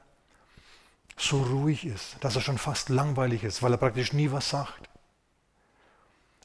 so 1.18 1.44
ruhig 1.44 1.86
ist, 1.86 2.16
dass 2.22 2.36
er 2.36 2.42
schon 2.42 2.58
fast 2.58 2.90
langweilig 2.90 3.44
ist, 3.44 3.62
weil 3.62 3.74
er 3.74 3.78
praktisch 3.78 4.14
nie 4.14 4.32
was 4.32 4.50
sagt. 4.50 4.90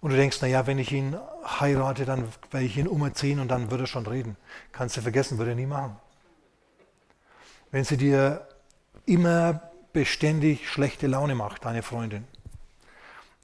Und 0.02 0.10
du 0.10 0.16
denkst, 0.16 0.42
naja, 0.42 0.66
wenn 0.66 0.78
ich 0.78 0.92
ihn 0.92 1.16
heirate, 1.60 2.04
dann 2.04 2.28
werde 2.50 2.66
ich 2.66 2.76
ihn 2.76 2.88
umerziehen 2.88 3.38
und 3.38 3.48
dann 3.48 3.70
wird 3.70 3.80
er 3.80 3.86
schon 3.86 4.06
reden. 4.06 4.36
Kannst 4.72 4.96
du 4.96 5.02
vergessen, 5.02 5.38
würde 5.38 5.52
er 5.52 5.56
nie 5.56 5.66
machen. 5.66 5.96
Wenn 7.70 7.84
sie 7.84 7.96
dir 7.96 8.46
immer 9.06 9.62
beständig 9.92 10.68
schlechte 10.68 11.06
Laune 11.06 11.36
macht, 11.36 11.64
deine 11.64 11.82
Freundin. 11.82 12.24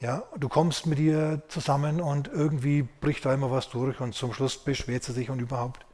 Ja, 0.00 0.24
du 0.36 0.48
kommst 0.48 0.86
mit 0.86 0.98
ihr 0.98 1.42
zusammen 1.48 2.00
und 2.00 2.28
irgendwie 2.28 2.82
bricht 2.82 3.24
da 3.24 3.32
immer 3.32 3.50
was 3.50 3.70
durch 3.70 4.00
und 4.00 4.14
zum 4.14 4.34
Schluss 4.34 4.62
beschwert 4.62 5.04
sie 5.04 5.12
sich 5.12 5.30
und 5.30 5.40
überhaupt 5.40 5.85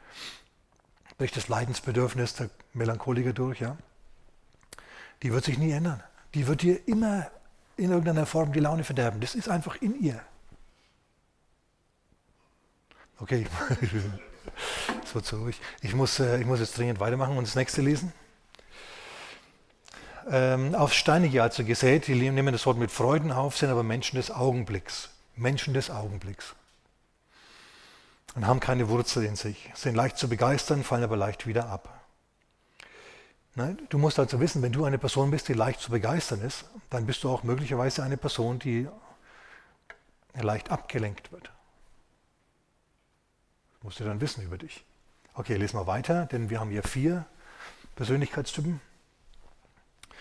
bricht 1.18 1.36
das 1.36 1.48
Leidensbedürfnis 1.48 2.34
der 2.34 2.50
Melancholiker 2.72 3.32
durch, 3.32 3.60
ja. 3.60 3.76
Die 5.22 5.32
wird 5.32 5.44
sich 5.44 5.58
nie 5.58 5.70
ändern. 5.70 6.02
Die 6.34 6.46
wird 6.46 6.62
dir 6.62 6.86
immer 6.88 7.30
in 7.76 7.90
irgendeiner 7.90 8.26
Form 8.26 8.52
die 8.52 8.60
Laune 8.60 8.84
verderben. 8.84 9.20
Das 9.20 9.34
ist 9.34 9.48
einfach 9.48 9.76
in 9.80 10.00
ihr. 10.02 10.20
Okay, 13.18 13.46
so 15.04 15.20
zu 15.20 15.36
ruhig. 15.36 15.60
Ich 15.80 15.94
muss, 15.94 16.18
äh, 16.18 16.40
ich 16.40 16.46
muss 16.46 16.58
jetzt 16.58 16.76
dringend 16.76 16.98
weitermachen 16.98 17.36
und 17.36 17.46
das 17.46 17.54
nächste 17.54 17.82
lesen. 17.82 18.12
Ähm, 20.28 20.74
auf 20.74 20.92
Steinige 20.92 21.42
also 21.42 21.64
gesät, 21.64 22.06
die 22.06 22.14
nehmen 22.14 22.52
das 22.52 22.66
Wort 22.66 22.78
mit 22.78 22.90
Freuden 22.90 23.30
auf, 23.30 23.56
sind 23.56 23.70
aber 23.70 23.82
Menschen 23.82 24.16
des 24.16 24.30
Augenblicks. 24.30 25.10
Menschen 25.36 25.74
des 25.74 25.90
Augenblicks 25.90 26.54
und 28.34 28.46
haben 28.46 28.60
keine 28.60 28.88
Wurzel 28.88 29.24
in 29.24 29.36
sich, 29.36 29.70
sind 29.74 29.94
leicht 29.94 30.16
zu 30.16 30.28
begeistern, 30.28 30.84
fallen 30.84 31.04
aber 31.04 31.16
leicht 31.16 31.46
wieder 31.46 31.68
ab. 31.68 32.02
Du 33.90 33.98
musst 33.98 34.18
also 34.18 34.40
wissen, 34.40 34.62
wenn 34.62 34.72
du 34.72 34.86
eine 34.86 34.96
Person 34.96 35.30
bist, 35.30 35.48
die 35.48 35.52
leicht 35.52 35.80
zu 35.80 35.90
begeistern 35.90 36.40
ist, 36.40 36.64
dann 36.88 37.04
bist 37.04 37.22
du 37.22 37.28
auch 37.28 37.42
möglicherweise 37.42 38.02
eine 38.02 38.16
Person, 38.16 38.58
die 38.58 38.88
leicht 40.34 40.70
abgelenkt 40.70 41.32
wird. 41.32 41.50
Das 43.74 43.82
musst 43.82 44.00
du 44.00 44.04
dann 44.04 44.22
wissen 44.22 44.42
über 44.42 44.56
dich. 44.56 44.84
Okay, 45.34 45.56
lesen 45.56 45.78
wir 45.78 45.86
weiter, 45.86 46.26
denn 46.26 46.48
wir 46.48 46.60
haben 46.60 46.70
hier 46.70 46.82
vier 46.82 47.26
Persönlichkeitstypen. 47.96 48.80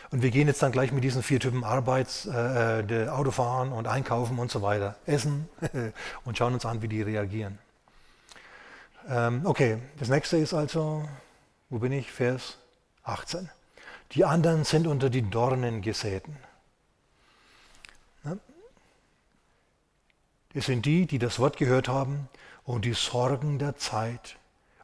Und 0.10 0.22
wir 0.22 0.32
gehen 0.32 0.48
jetzt 0.48 0.62
dann 0.62 0.74
gleich 0.74 0.92
mit 0.92 1.06
diesen 1.06 1.24
vier 1.24 1.40
Typen 1.40 1.64
Arbeits, 1.64 2.26
äh, 2.26 3.08
Autofahren 3.10 3.72
und 3.72 3.88
Einkaufen 3.88 4.40
und 4.40 4.52
so 4.52 4.62
weiter, 4.62 4.98
Essen 5.06 5.48
und 6.26 6.38
schauen 6.38 6.54
uns 6.54 6.66
an, 6.66 6.82
wie 6.82 6.90
die 6.90 7.02
reagieren. 7.02 7.60
Ähm, 9.08 9.42
okay, 9.46 9.80
das 10.00 10.10
nächste 10.10 10.38
ist 10.38 10.54
also, 10.54 11.08
wo 11.70 11.80
bin 11.80 11.92
ich? 11.92 12.12
Vers 12.12 12.58
18. 13.04 13.50
Die 14.14 14.26
anderen 14.26 14.64
sind 14.64 14.88
unter 14.88 15.10
die 15.10 15.30
Dornen 15.30 15.82
gesäten. 15.82 16.38
Das 20.54 20.66
sind 20.66 20.86
die, 20.86 21.06
die 21.06 21.20
das 21.20 21.40
Wort 21.40 21.58
gehört 21.58 21.88
haben 21.88 22.28
und 22.66 22.84
die 22.84 22.94
Sorgen 22.94 23.58
der 23.58 23.78
Zeit 23.78 24.38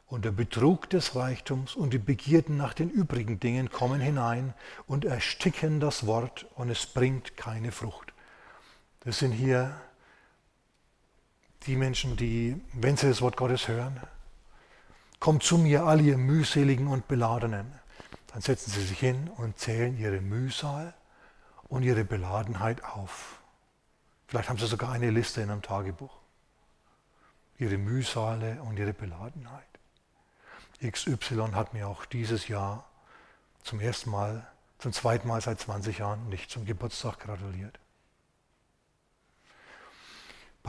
und 0.06 0.24
der 0.24 0.30
Betrug 0.30 0.88
des 0.88 1.14
Reichtums 1.14 1.74
und 1.74 1.92
die 1.92 1.98
Begierden 1.98 2.56
nach 2.56 2.72
den 2.72 2.88
übrigen 2.88 3.38
Dingen 3.38 3.70
kommen 3.70 4.00
hinein 4.00 4.54
und 4.86 5.04
ersticken 5.04 5.80
das 5.80 6.06
Wort 6.06 6.46
und 6.54 6.70
es 6.70 6.86
bringt 6.86 7.36
keine 7.36 7.72
Frucht. 7.72 8.14
Das 9.00 9.18
sind 9.18 9.32
hier 9.32 9.78
die 11.66 11.76
Menschen, 11.76 12.16
die, 12.16 12.60
wenn 12.72 12.96
sie 12.96 13.08
das 13.08 13.20
Wort 13.20 13.36
Gottes 13.36 13.68
hören, 13.68 14.00
kommt 15.20 15.42
zu 15.42 15.58
mir 15.58 15.84
all 15.84 16.00
ihr 16.00 16.16
mühseligen 16.16 16.86
und 16.86 17.08
beladenen. 17.08 17.72
Dann 18.28 18.42
setzen 18.42 18.70
sie 18.70 18.82
sich 18.82 18.98
hin 18.98 19.30
und 19.36 19.58
zählen 19.58 19.98
ihre 19.98 20.20
Mühsal 20.20 20.94
und 21.68 21.82
ihre 21.82 22.04
Beladenheit 22.04 22.84
auf. 22.84 23.40
Vielleicht 24.26 24.48
haben 24.48 24.58
sie 24.58 24.66
sogar 24.66 24.92
eine 24.92 25.10
Liste 25.10 25.40
in 25.40 25.50
einem 25.50 25.62
Tagebuch. 25.62 26.16
Ihre 27.58 27.78
Mühsale 27.78 28.62
und 28.62 28.78
ihre 28.78 28.92
Beladenheit. 28.92 29.64
XY 30.86 31.52
hat 31.54 31.74
mir 31.74 31.88
auch 31.88 32.04
dieses 32.04 32.46
Jahr 32.46 32.88
zum 33.64 33.80
ersten 33.80 34.10
Mal, 34.10 34.46
zum 34.78 34.92
zweiten 34.92 35.26
Mal 35.26 35.40
seit 35.40 35.58
20 35.58 35.98
Jahren 35.98 36.28
nicht 36.28 36.50
zum 36.50 36.64
Geburtstag 36.64 37.18
gratuliert. 37.18 37.78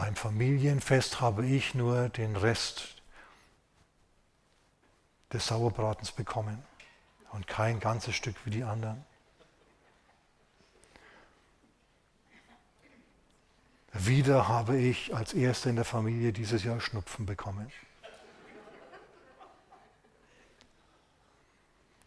Beim 0.02 0.16
Familienfest 0.16 1.20
habe 1.20 1.46
ich 1.46 1.76
nur 1.76 2.08
den 2.08 2.38
Rest 2.38 3.02
des 5.34 5.46
Sauerbratens 5.46 6.14
bekommen 6.14 6.64
und 7.34 7.48
kein 7.48 7.82
ganzes 7.82 8.16
Stück 8.16 8.38
wie 8.46 8.50
die 8.50 8.64
anderen. 8.64 9.04
Wieder 13.92 14.48
habe 14.48 14.78
ich 14.78 15.14
als 15.14 15.34
Erster 15.34 15.70
in 15.70 15.76
der 15.76 15.84
Familie 15.84 16.32
dieses 16.32 16.64
Jahr 16.64 16.80
Schnupfen 16.80 17.26
bekommen. 17.26 17.70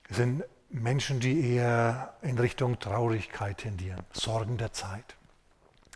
Es 0.09 0.17
sind 0.17 0.45
Menschen, 0.71 1.21
die 1.21 1.57
eher 1.57 2.17
in 2.23 2.39
Richtung 2.39 2.79
Traurigkeit 2.79 3.59
tendieren, 3.59 4.03
Sorgen 4.13 4.57
der 4.57 4.73
Zeit. 4.73 5.15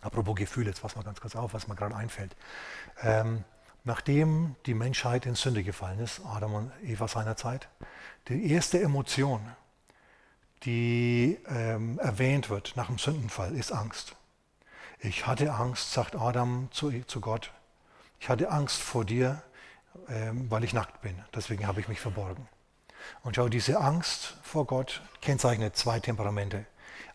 Apropos 0.07 0.37
Gefühle, 0.37 0.69
jetzt 0.69 0.83
pass 0.83 0.95
mal 0.95 1.03
ganz 1.03 1.21
kurz 1.21 1.35
auf, 1.35 1.53
was 1.53 1.67
mir 1.67 1.75
gerade 1.75 1.97
einfällt. 1.97 2.37
Ähm, 3.03 3.43
nachdem 3.83 4.55
die 4.65 4.75
Menschheit 4.75 5.27
in 5.27 5.35
Sünde 5.35 5.65
gefallen 5.65 5.99
ist, 5.99 6.21
Adam 6.25 6.55
und 6.55 6.73
Eva 6.85 7.09
seinerzeit, 7.09 7.69
die 8.29 8.53
erste 8.53 8.81
Emotion, 8.81 9.41
die 10.63 11.39
ähm, 11.49 11.99
erwähnt 11.99 12.51
wird 12.51 12.75
nach 12.77 12.87
dem 12.87 12.99
Sündenfall, 12.99 13.57
ist 13.57 13.73
Angst. 13.73 14.15
Ich 15.01 15.27
hatte 15.27 15.53
Angst, 15.53 15.93
sagt 15.93 16.15
Adam 16.15 16.69
zu, 16.71 16.93
zu 17.07 17.21
Gott. 17.21 17.53
Ich 18.21 18.29
hatte 18.29 18.53
Angst 18.53 18.81
vor 18.81 19.05
dir, 19.05 19.43
ähm, 20.09 20.49
weil 20.53 20.63
ich 20.63 20.73
nackt 20.73 21.01
bin. 21.01 21.21
Deswegen 21.35 21.67
habe 21.67 21.81
ich 21.81 21.89
mich 21.89 21.99
verborgen. 21.99 22.49
Und 23.25 23.35
schau, 23.35 23.49
diese 23.49 23.81
Angst 23.81 24.37
vor 24.45 24.67
Gott 24.67 25.03
kennzeichnet 25.21 25.77
zwei 25.77 25.99
Temperamente. 25.99 26.65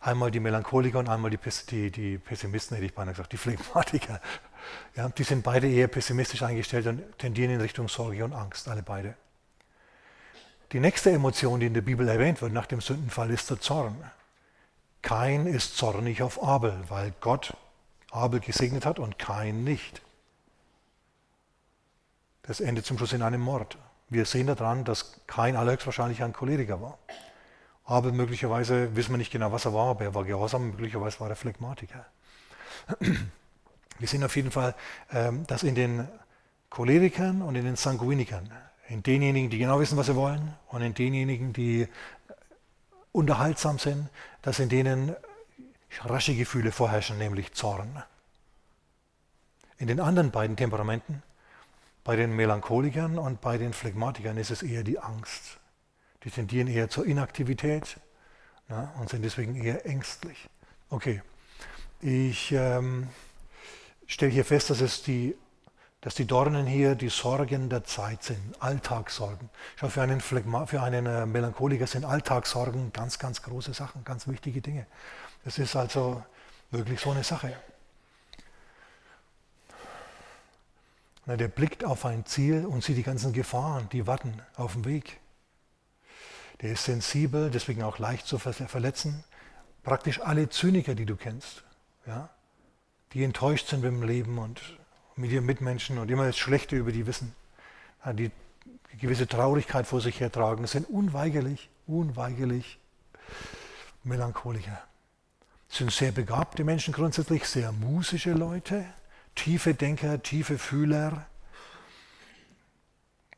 Einmal 0.02 0.32
die 0.32 0.40
Melancholiker 0.40 0.98
und 0.98 1.08
einmal 1.08 1.30
die, 1.30 1.38
die, 1.70 1.90
die 1.92 2.18
Pessimisten, 2.18 2.74
hätte 2.74 2.86
ich 2.86 2.94
beinahe 2.94 3.14
gesagt, 3.14 3.32
die 3.32 3.38
Phlegmatiker. 3.38 4.20
Ja, 4.94 5.08
die 5.08 5.24
sind 5.24 5.42
beide 5.42 5.68
eher 5.68 5.88
pessimistisch 5.88 6.44
eingestellt 6.44 6.86
und 6.86 7.18
tendieren 7.18 7.50
in 7.50 7.60
Richtung 7.60 7.88
Sorge 7.88 8.24
und 8.24 8.32
Angst, 8.32 8.68
alle 8.68 8.84
beide. 8.84 9.16
Die 10.70 10.78
nächste 10.78 11.10
Emotion, 11.10 11.58
die 11.58 11.66
in 11.66 11.74
der 11.74 11.80
Bibel 11.80 12.08
erwähnt 12.08 12.40
wird 12.42 12.52
nach 12.52 12.66
dem 12.66 12.80
Sündenfall, 12.80 13.30
ist 13.30 13.50
der 13.50 13.60
Zorn. 13.60 13.96
Kain 15.02 15.48
ist 15.48 15.76
zornig 15.76 16.22
auf 16.22 16.40
Abel, 16.40 16.78
weil 16.88 17.12
Gott 17.20 17.56
Abel 18.12 18.38
gesegnet 18.38 18.86
hat 18.86 19.00
und 19.00 19.18
Kain 19.18 19.64
nicht. 19.64 20.00
Das 22.42 22.60
endet 22.60 22.86
zum 22.86 22.98
Schluss 22.98 23.12
in 23.12 23.22
einem 23.22 23.40
Mord. 23.40 23.76
Wir 24.08 24.26
sehen 24.26 24.46
daran, 24.46 24.84
dass 24.84 25.20
Kain 25.26 25.56
allerhöchstwahrscheinlich 25.56 26.22
ein 26.22 26.32
Choleriker 26.32 26.80
war. 26.80 26.98
Aber 27.84 28.12
möglicherweise 28.12 28.94
wissen 28.94 29.12
wir 29.12 29.18
nicht 29.18 29.32
genau, 29.32 29.52
was 29.52 29.64
er 29.64 29.74
war, 29.74 29.88
aber 29.88 30.04
er 30.04 30.14
war 30.14 30.24
gehorsam, 30.24 30.70
möglicherweise 30.70 31.20
war 31.20 31.28
er 31.28 31.36
Phlegmatiker. 31.36 32.06
Wir 33.98 34.08
sehen 34.08 34.24
auf 34.24 34.34
jeden 34.36 34.50
Fall, 34.50 34.74
ähm, 35.12 35.46
dass 35.46 35.62
in 35.62 35.74
den 35.74 36.08
Cholerikern 36.70 37.42
und 37.42 37.54
in 37.54 37.64
den 37.64 37.76
Sanguinikern, 37.76 38.50
In 38.88 39.02
denjenigen, 39.02 39.48
die 39.48 39.58
genau 39.58 39.78
wissen, 39.78 39.96
was 39.96 40.06
sie 40.06 40.16
wollen 40.16 40.54
und 40.68 40.82
in 40.82 40.92
denjenigen, 40.92 41.52
die 41.52 41.88
unterhaltsam 43.12 43.78
sind, 43.78 44.08
dass 44.42 44.58
in 44.58 44.68
denen 44.68 45.14
rasche 46.00 46.34
Gefühle 46.34 46.72
vorherrschen, 46.72 47.18
nämlich 47.18 47.52
Zorn. 47.52 48.02
In 49.78 49.86
den 49.86 50.00
anderen 50.00 50.30
beiden 50.30 50.56
Temperamenten, 50.56 51.22
bei 52.04 52.16
den 52.16 52.34
Melancholikern 52.34 53.18
und 53.18 53.40
bei 53.40 53.58
den 53.58 53.72
Phlegmatikern, 53.72 54.36
ist 54.36 54.50
es 54.50 54.62
eher 54.62 54.82
die 54.82 54.98
Angst. 54.98 55.58
Die 56.24 56.30
tendieren 56.30 56.68
eher 56.68 56.88
zur 56.88 57.06
Inaktivität 57.06 57.98
ja, 58.68 58.92
und 58.98 59.08
sind 59.08 59.22
deswegen 59.22 59.54
eher 59.54 59.84
ängstlich. 59.86 60.48
Okay, 60.90 61.22
ich 62.00 62.52
ähm, 62.52 63.08
stelle 64.06 64.30
hier 64.30 64.44
fest, 64.44 64.70
dass 64.70 64.80
es 64.80 65.02
die 65.02 65.34
dass 66.02 66.16
die 66.16 66.26
Dornen 66.26 66.66
hier 66.66 66.96
die 66.96 67.08
Sorgen 67.08 67.68
der 67.68 67.84
Zeit 67.84 68.24
sind, 68.24 68.60
Alltagssorgen. 68.60 69.48
Schau, 69.76 69.88
für 69.88 70.02
einen, 70.02 70.20
Phlegma, 70.20 70.66
für 70.66 70.82
einen 70.82 71.06
äh, 71.06 71.26
Melancholiker 71.26 71.86
sind 71.86 72.04
Alltagssorgen 72.04 72.92
ganz, 72.92 73.20
ganz 73.20 73.40
große 73.42 73.72
Sachen, 73.72 74.02
ganz 74.02 74.26
wichtige 74.26 74.60
Dinge. 74.60 74.86
Das 75.44 75.58
ist 75.58 75.76
also 75.76 76.24
wirklich 76.72 77.00
so 77.00 77.12
eine 77.12 77.22
Sache. 77.22 77.56
Der 81.26 81.46
blickt 81.46 81.84
auf 81.84 82.04
ein 82.04 82.26
Ziel 82.26 82.66
und 82.66 82.82
sieht 82.82 82.96
die 82.96 83.04
ganzen 83.04 83.32
Gefahren, 83.32 83.88
die 83.92 84.04
warten 84.04 84.42
auf 84.56 84.72
dem 84.72 84.84
Weg. 84.84 85.20
Der 86.62 86.72
ist 86.72 86.84
sensibel, 86.84 87.50
deswegen 87.50 87.82
auch 87.82 87.98
leicht 87.98 88.26
zu 88.26 88.38
verletzen. 88.38 89.24
Praktisch 89.82 90.20
alle 90.20 90.48
Zyniker, 90.48 90.94
die 90.94 91.06
du 91.06 91.16
kennst, 91.16 91.64
ja, 92.06 92.30
die 93.12 93.24
enttäuscht 93.24 93.66
sind 93.66 93.82
mit 93.82 93.90
dem 93.90 94.02
Leben 94.04 94.38
und 94.38 94.60
mit 95.16 95.32
ihren 95.32 95.44
Mitmenschen 95.44 95.98
und 95.98 96.08
immer 96.10 96.26
das 96.26 96.38
Schlechte 96.38 96.76
über 96.76 96.92
die 96.92 97.06
wissen, 97.06 97.34
die 98.14 98.30
gewisse 98.98 99.26
Traurigkeit 99.26 99.86
vor 99.88 100.00
sich 100.00 100.20
hertragen, 100.20 100.66
sind 100.68 100.88
unweigerlich, 100.88 101.68
unweigerlich 101.88 102.78
Melancholiker. 104.04 104.80
Sind 105.68 105.90
sehr 105.90 106.12
begabte 106.12 106.62
Menschen 106.62 106.94
grundsätzlich, 106.94 107.44
sehr 107.46 107.72
musische 107.72 108.32
Leute, 108.32 108.84
tiefe 109.34 109.74
Denker, 109.74 110.22
tiefe 110.22 110.58
Fühler, 110.58 111.26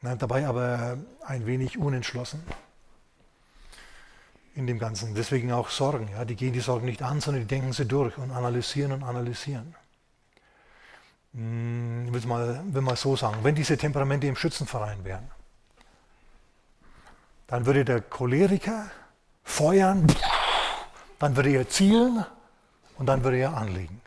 dabei 0.03 0.47
aber 0.47 0.99
ein 1.25 1.47
wenig 1.47 1.79
unentschlossen 1.79 2.43
in 4.55 4.67
dem 4.67 4.79
Ganzen. 4.79 5.15
Deswegen 5.15 5.53
auch 5.53 5.69
Sorgen. 5.69 6.09
Ja, 6.13 6.25
die 6.25 6.37
gehen 6.37 6.53
die 6.53 6.61
Sorgen 6.61 6.87
nicht 6.87 7.03
an, 7.03 7.21
sondern 7.21 7.43
die 7.43 7.49
denken 7.49 7.73
sie 7.73 7.87
durch 7.87 8.17
und 8.19 8.31
analysieren 8.31 8.93
und 8.93 9.03
analysieren. 9.03 9.75
Hm, 11.35 12.07
ich 12.07 12.13
will 12.13 12.29
mal, 12.29 12.61
will 12.67 12.83
mal 12.83 12.97
so 12.97 13.17
sagen, 13.17 13.39
wenn 13.43 13.55
diese 13.55 13.77
Temperamente 13.77 14.27
im 14.27 14.37
Schützenverein 14.37 15.05
wären, 15.05 15.31
dann 17.47 17.67
würde 17.67 17.85
der 17.85 18.01
Choleriker 18.01 18.91
feuern, 19.43 20.07
dann 21.19 21.37
würde 21.37 21.51
er 21.51 21.69
zielen 21.69 22.25
und 22.97 23.07
dann 23.07 23.23
würde 23.25 23.39
er 23.39 23.57
anlegen. 23.57 24.01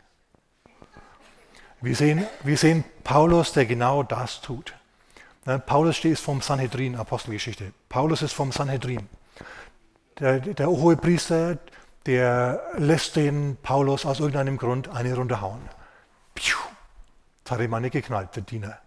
Wir 1.80 1.94
sehen, 1.94 2.26
wir 2.42 2.56
sehen 2.56 2.84
Paulus, 3.04 3.52
der 3.52 3.66
genau 3.66 4.02
das 4.02 4.40
tut. 4.40 4.74
Ne, 5.44 5.58
Paulus 5.58 5.96
steht 5.96 6.18
vom 6.18 6.40
Sanhedrin, 6.40 6.96
Apostelgeschichte. 6.96 7.72
Paulus 7.88 8.22
ist 8.22 8.32
vom 8.32 8.50
Sanhedrin. 8.50 9.08
Der, 10.20 10.40
der 10.40 10.68
hohe 10.68 10.96
Priester, 10.96 11.58
der 12.06 12.62
lässt 12.76 13.16
den 13.16 13.56
Paulus 13.62 14.04
aus 14.04 14.20
irgendeinem 14.20 14.56
Grund 14.56 14.88
eine 14.88 15.14
Runde 15.14 15.40
hauen. 15.40 15.60
Piu. 16.34 16.56
Hat 17.48 17.60
ihm 17.60 17.80
nicht 17.80 17.92
geknallt, 17.92 18.36
der 18.36 18.42
Diener. 18.42 18.78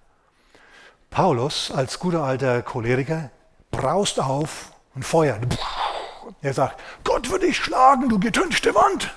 Paulus, 1.10 1.72
als 1.72 2.00
guter 2.00 2.24
alter 2.24 2.62
Choleriker, 2.62 3.32
braust 3.72 4.20
auf 4.20 4.72
und 4.94 5.04
feuert. 5.04 5.58
Er 6.42 6.54
sagt, 6.54 6.80
Gott 7.04 7.30
wird 7.32 7.44
dich 7.44 7.58
schlagen, 7.58 8.10
du 8.10 8.20
getünchte 8.20 8.76
Wand. 8.76 9.14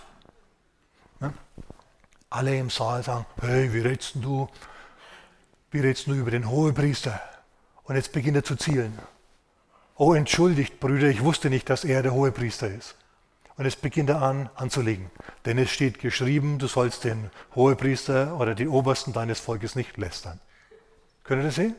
Alle 2.30 2.58
im 2.58 2.68
Saal 2.68 3.02
sagen, 3.02 3.26
hey, 3.40 3.72
wie 3.72 3.80
redest 3.80 4.16
du? 4.16 4.48
Wie 5.70 5.78
redest 5.80 6.08
du 6.08 6.14
über 6.14 6.32
den 6.32 6.48
Hohepriester? 6.48 7.20
Und 7.84 7.94
jetzt 7.94 8.12
beginnt 8.12 8.36
er 8.36 8.44
zu 8.44 8.56
zielen. 8.56 8.98
Oh, 9.96 10.12
entschuldigt, 10.12 10.80
Brüder, 10.80 11.08
ich 11.08 11.22
wusste 11.22 11.50
nicht, 11.50 11.70
dass 11.70 11.84
er 11.84 12.02
der 12.02 12.12
Hohepriester 12.12 12.68
ist. 12.68 12.96
Und 13.56 13.64
jetzt 13.64 13.80
beginnt 13.80 14.10
er 14.10 14.22
an, 14.22 14.50
anzulegen. 14.56 15.08
Denn 15.44 15.56
es 15.56 15.70
steht 15.70 16.00
geschrieben, 16.00 16.58
du 16.58 16.66
sollst 16.66 17.04
den 17.04 17.30
Hohepriester 17.54 18.36
oder 18.40 18.56
die 18.56 18.66
Obersten 18.66 19.12
deines 19.12 19.38
Volkes 19.38 19.76
nicht 19.76 19.96
lästern. 19.96 20.40
Könnt 21.22 21.42
ihr 21.42 21.46
das 21.46 21.54
sehen? 21.54 21.76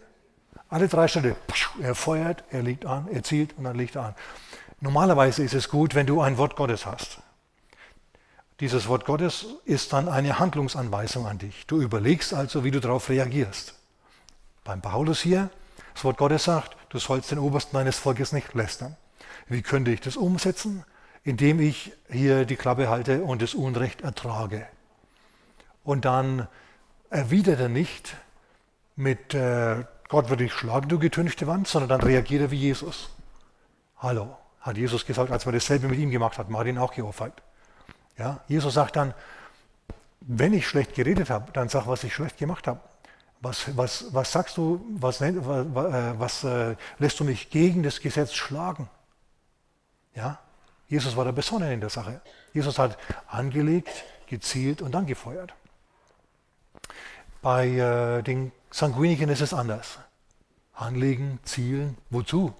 Alle 0.70 0.88
drei 0.88 1.10
Schritte. 1.10 1.36
Er 1.82 1.94
feuert, 1.94 2.46
er 2.52 2.64
legt 2.64 2.86
an, 2.86 3.10
er 3.12 3.24
zielt 3.24 3.58
und 3.58 3.66
dann 3.66 3.76
legt 3.76 3.96
er 3.96 4.06
an. 4.06 4.16
Normalerweise 4.80 5.44
ist 5.44 5.54
es 5.54 5.68
gut, 5.68 5.94
wenn 5.94 6.08
du 6.08 6.22
ein 6.22 6.38
Wort 6.38 6.56
Gottes 6.56 6.86
hast. 6.86 7.20
Dieses 8.62 8.88
Wort 8.88 9.04
Gottes 9.04 9.46
ist 9.66 9.92
dann 9.92 10.08
eine 10.08 10.40
Handlungsanweisung 10.40 11.28
an 11.28 11.40
dich. 11.40 11.68
Du 11.68 11.82
überlegst 11.82 12.34
also, 12.34 12.64
wie 12.64 12.72
du 12.72 12.80
darauf 12.80 13.10
reagierst. 13.10 13.74
Beim 14.64 14.82
Paulus 14.82 15.20
hier, 15.20 15.50
das 15.94 16.06
Wort 16.06 16.18
Gottes 16.18 16.46
sagt, 16.46 16.78
du 16.96 17.00
sollst 17.00 17.32
den 17.32 17.40
Obersten 17.40 17.76
deines 17.76 17.98
Volkes 17.98 18.32
nicht 18.32 18.54
lästern. 18.54 18.96
Wie 19.48 19.62
könnte 19.62 19.92
ich 19.92 20.02
das 20.02 20.18
umsetzen? 20.18 20.84
indem 21.26 21.60
ich 21.60 21.92
hier 22.10 22.46
die 22.46 22.56
Klappe 22.56 22.88
halte 22.88 23.24
und 23.24 23.42
das 23.42 23.56
Unrecht 23.56 24.02
ertrage. 24.02 24.68
Und 25.84 26.06
dann 26.06 26.48
erwidert 27.10 27.60
er 27.60 27.68
nicht 27.68 28.16
mit 28.96 29.34
äh, 29.34 29.84
Gott 30.08 30.30
würde 30.30 30.44
ich 30.44 30.54
schlagen, 30.54 30.88
du 30.88 31.00
getünchte 31.00 31.48
Wand, 31.48 31.68
sondern 31.68 31.90
dann 31.90 32.02
reagiert 32.02 32.44
er 32.44 32.52
wie 32.52 32.58
Jesus. 32.60 33.10
Hallo, 33.98 34.38
hat 34.62 34.78
Jesus 34.78 35.06
gesagt, 35.06 35.32
als 35.32 35.48
wir 35.48 35.52
dasselbe 35.52 35.88
mit 35.88 35.98
ihm 35.98 36.12
gemacht 36.12 36.38
hat, 36.38 36.48
ihn 36.48 36.78
auch 36.78 36.94
geohrfeigt. 36.94 37.42
Ja, 38.18 38.42
Jesus 38.48 38.76
sagt 38.76 38.96
dann, 38.96 39.16
wenn 40.22 40.54
ich 40.54 40.68
schlecht 40.68 40.94
geredet 40.94 41.32
habe, 41.32 41.52
dann 41.54 41.70
sag, 41.70 41.88
was 41.88 42.04
ich 42.04 42.14
schlecht 42.14 42.38
gemacht 42.38 42.68
habe. 42.68 42.80
Was, 43.46 43.78
was, 43.78 44.06
was 44.12 44.32
sagst 44.32 44.58
du, 44.58 44.84
was, 45.00 45.22
äh, 45.22 45.32
was 46.20 46.44
äh, 46.44 46.76
lässt 46.98 47.20
du 47.20 47.24
mich 47.24 47.52
gegen 47.52 47.84
das 47.84 48.00
Gesetz 48.00 48.34
schlagen? 48.34 48.90
Ja, 50.16 50.40
Jesus 50.88 51.16
war 51.16 51.26
da 51.26 51.32
besonnen 51.32 51.72
in 51.72 51.80
der 51.80 51.92
Sache. 51.92 52.22
Jesus 52.54 52.80
hat 52.80 52.98
angelegt, 53.28 54.04
gezielt 54.26 54.82
und 54.82 54.94
dann 54.94 55.06
gefeuert. 55.06 55.54
Bei 57.44 57.68
äh, 57.68 58.24
den 58.24 58.52
Sanguiniken 58.72 59.30
ist 59.30 59.42
es 59.42 59.54
anders. 59.54 60.00
Anlegen, 60.74 61.38
zielen, 61.44 62.00
wozu? 62.10 62.52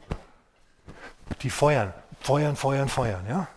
Die 1.42 1.50
feuern, 1.50 1.96
feuern, 2.22 2.56
feuern, 2.56 2.90
feuern, 2.90 3.26
ja? 3.28 3.48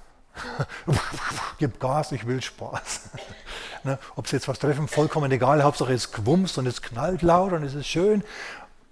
Gib 1.58 1.80
Gas, 1.80 2.12
ich 2.12 2.26
will 2.26 2.42
Spaß. 2.42 3.10
ne? 3.84 3.98
Ob 4.16 4.26
sie 4.28 4.36
jetzt 4.36 4.48
was 4.48 4.58
treffen, 4.58 4.88
vollkommen 4.88 5.30
egal, 5.32 5.62
Hauptsache 5.62 5.92
es 5.92 6.12
gewumst 6.12 6.58
und 6.58 6.66
es 6.66 6.82
knallt 6.82 7.22
laut 7.22 7.52
und 7.52 7.62
es 7.62 7.74
ist 7.74 7.86
schön 7.86 8.22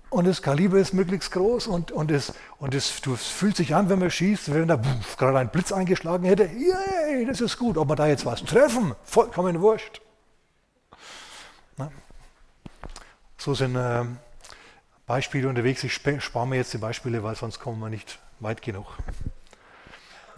und 0.09 0.27
das 0.27 0.41
Kaliber 0.41 0.79
ist 0.79 0.95
möglichst 0.95 1.33
groß 1.33 1.67
und, 1.67 1.91
und, 1.91 2.11
es, 2.11 2.33
und 2.59 2.75
es, 2.75 3.01
du, 3.01 3.15
es 3.15 3.27
fühlt 3.27 3.57
sich 3.57 3.75
an, 3.75 3.89
wenn 3.89 3.99
man 3.99 4.11
schießt, 4.11 4.55
wenn 4.55 4.69
da 4.69 4.81
gerade 5.19 5.39
ein 5.39 5.51
Blitz 5.51 5.73
eingeschlagen 5.73 6.25
hätte, 6.25 6.45
yay, 6.45 7.27
das 7.27 7.41
ist 7.41 7.59
gut. 7.59 7.77
Ob 7.77 7.89
wir 7.89 7.97
da 7.97 8.07
jetzt 8.07 8.25
was 8.25 8.45
treffen, 8.45 8.95
vollkommen 9.05 9.61
wurscht. 9.61 10.01
Na? 11.77 11.91
So 13.37 13.55
sind 13.55 13.77
äh, 13.77 14.05
Beispiele 15.07 15.49
unterwegs. 15.49 15.83
Ich 15.83 15.93
spare 15.93 16.47
mir 16.47 16.57
jetzt 16.57 16.73
die 16.73 16.79
Beispiele, 16.79 17.23
weil 17.23 17.35
sonst 17.35 17.59
kommen 17.59 17.81
wir 17.81 17.91
nicht 17.91 18.19
weit 18.41 18.63
genug. 18.63 18.87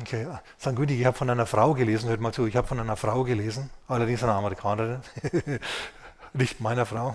Okay, 0.01 0.27
St. 0.61 0.77
Gütig, 0.77 1.01
ich 1.01 1.07
habe 1.07 1.17
von 1.17 1.29
einer 1.29 1.47
Frau 1.47 1.75
gelesen, 1.75 2.09
hört 2.09 2.21
mal 2.21 2.33
zu, 2.33 2.47
ich 2.47 2.57
habe 2.57 2.67
von 2.67 2.79
einer 2.79 2.97
Frau 2.97 3.25
gelesen, 3.25 3.71
allerdings 3.89 4.23
einer 4.23 4.35
Amerikanerin, 4.35 5.01
nicht 6.35 6.61
meiner 6.61 6.87
Frau 6.87 7.15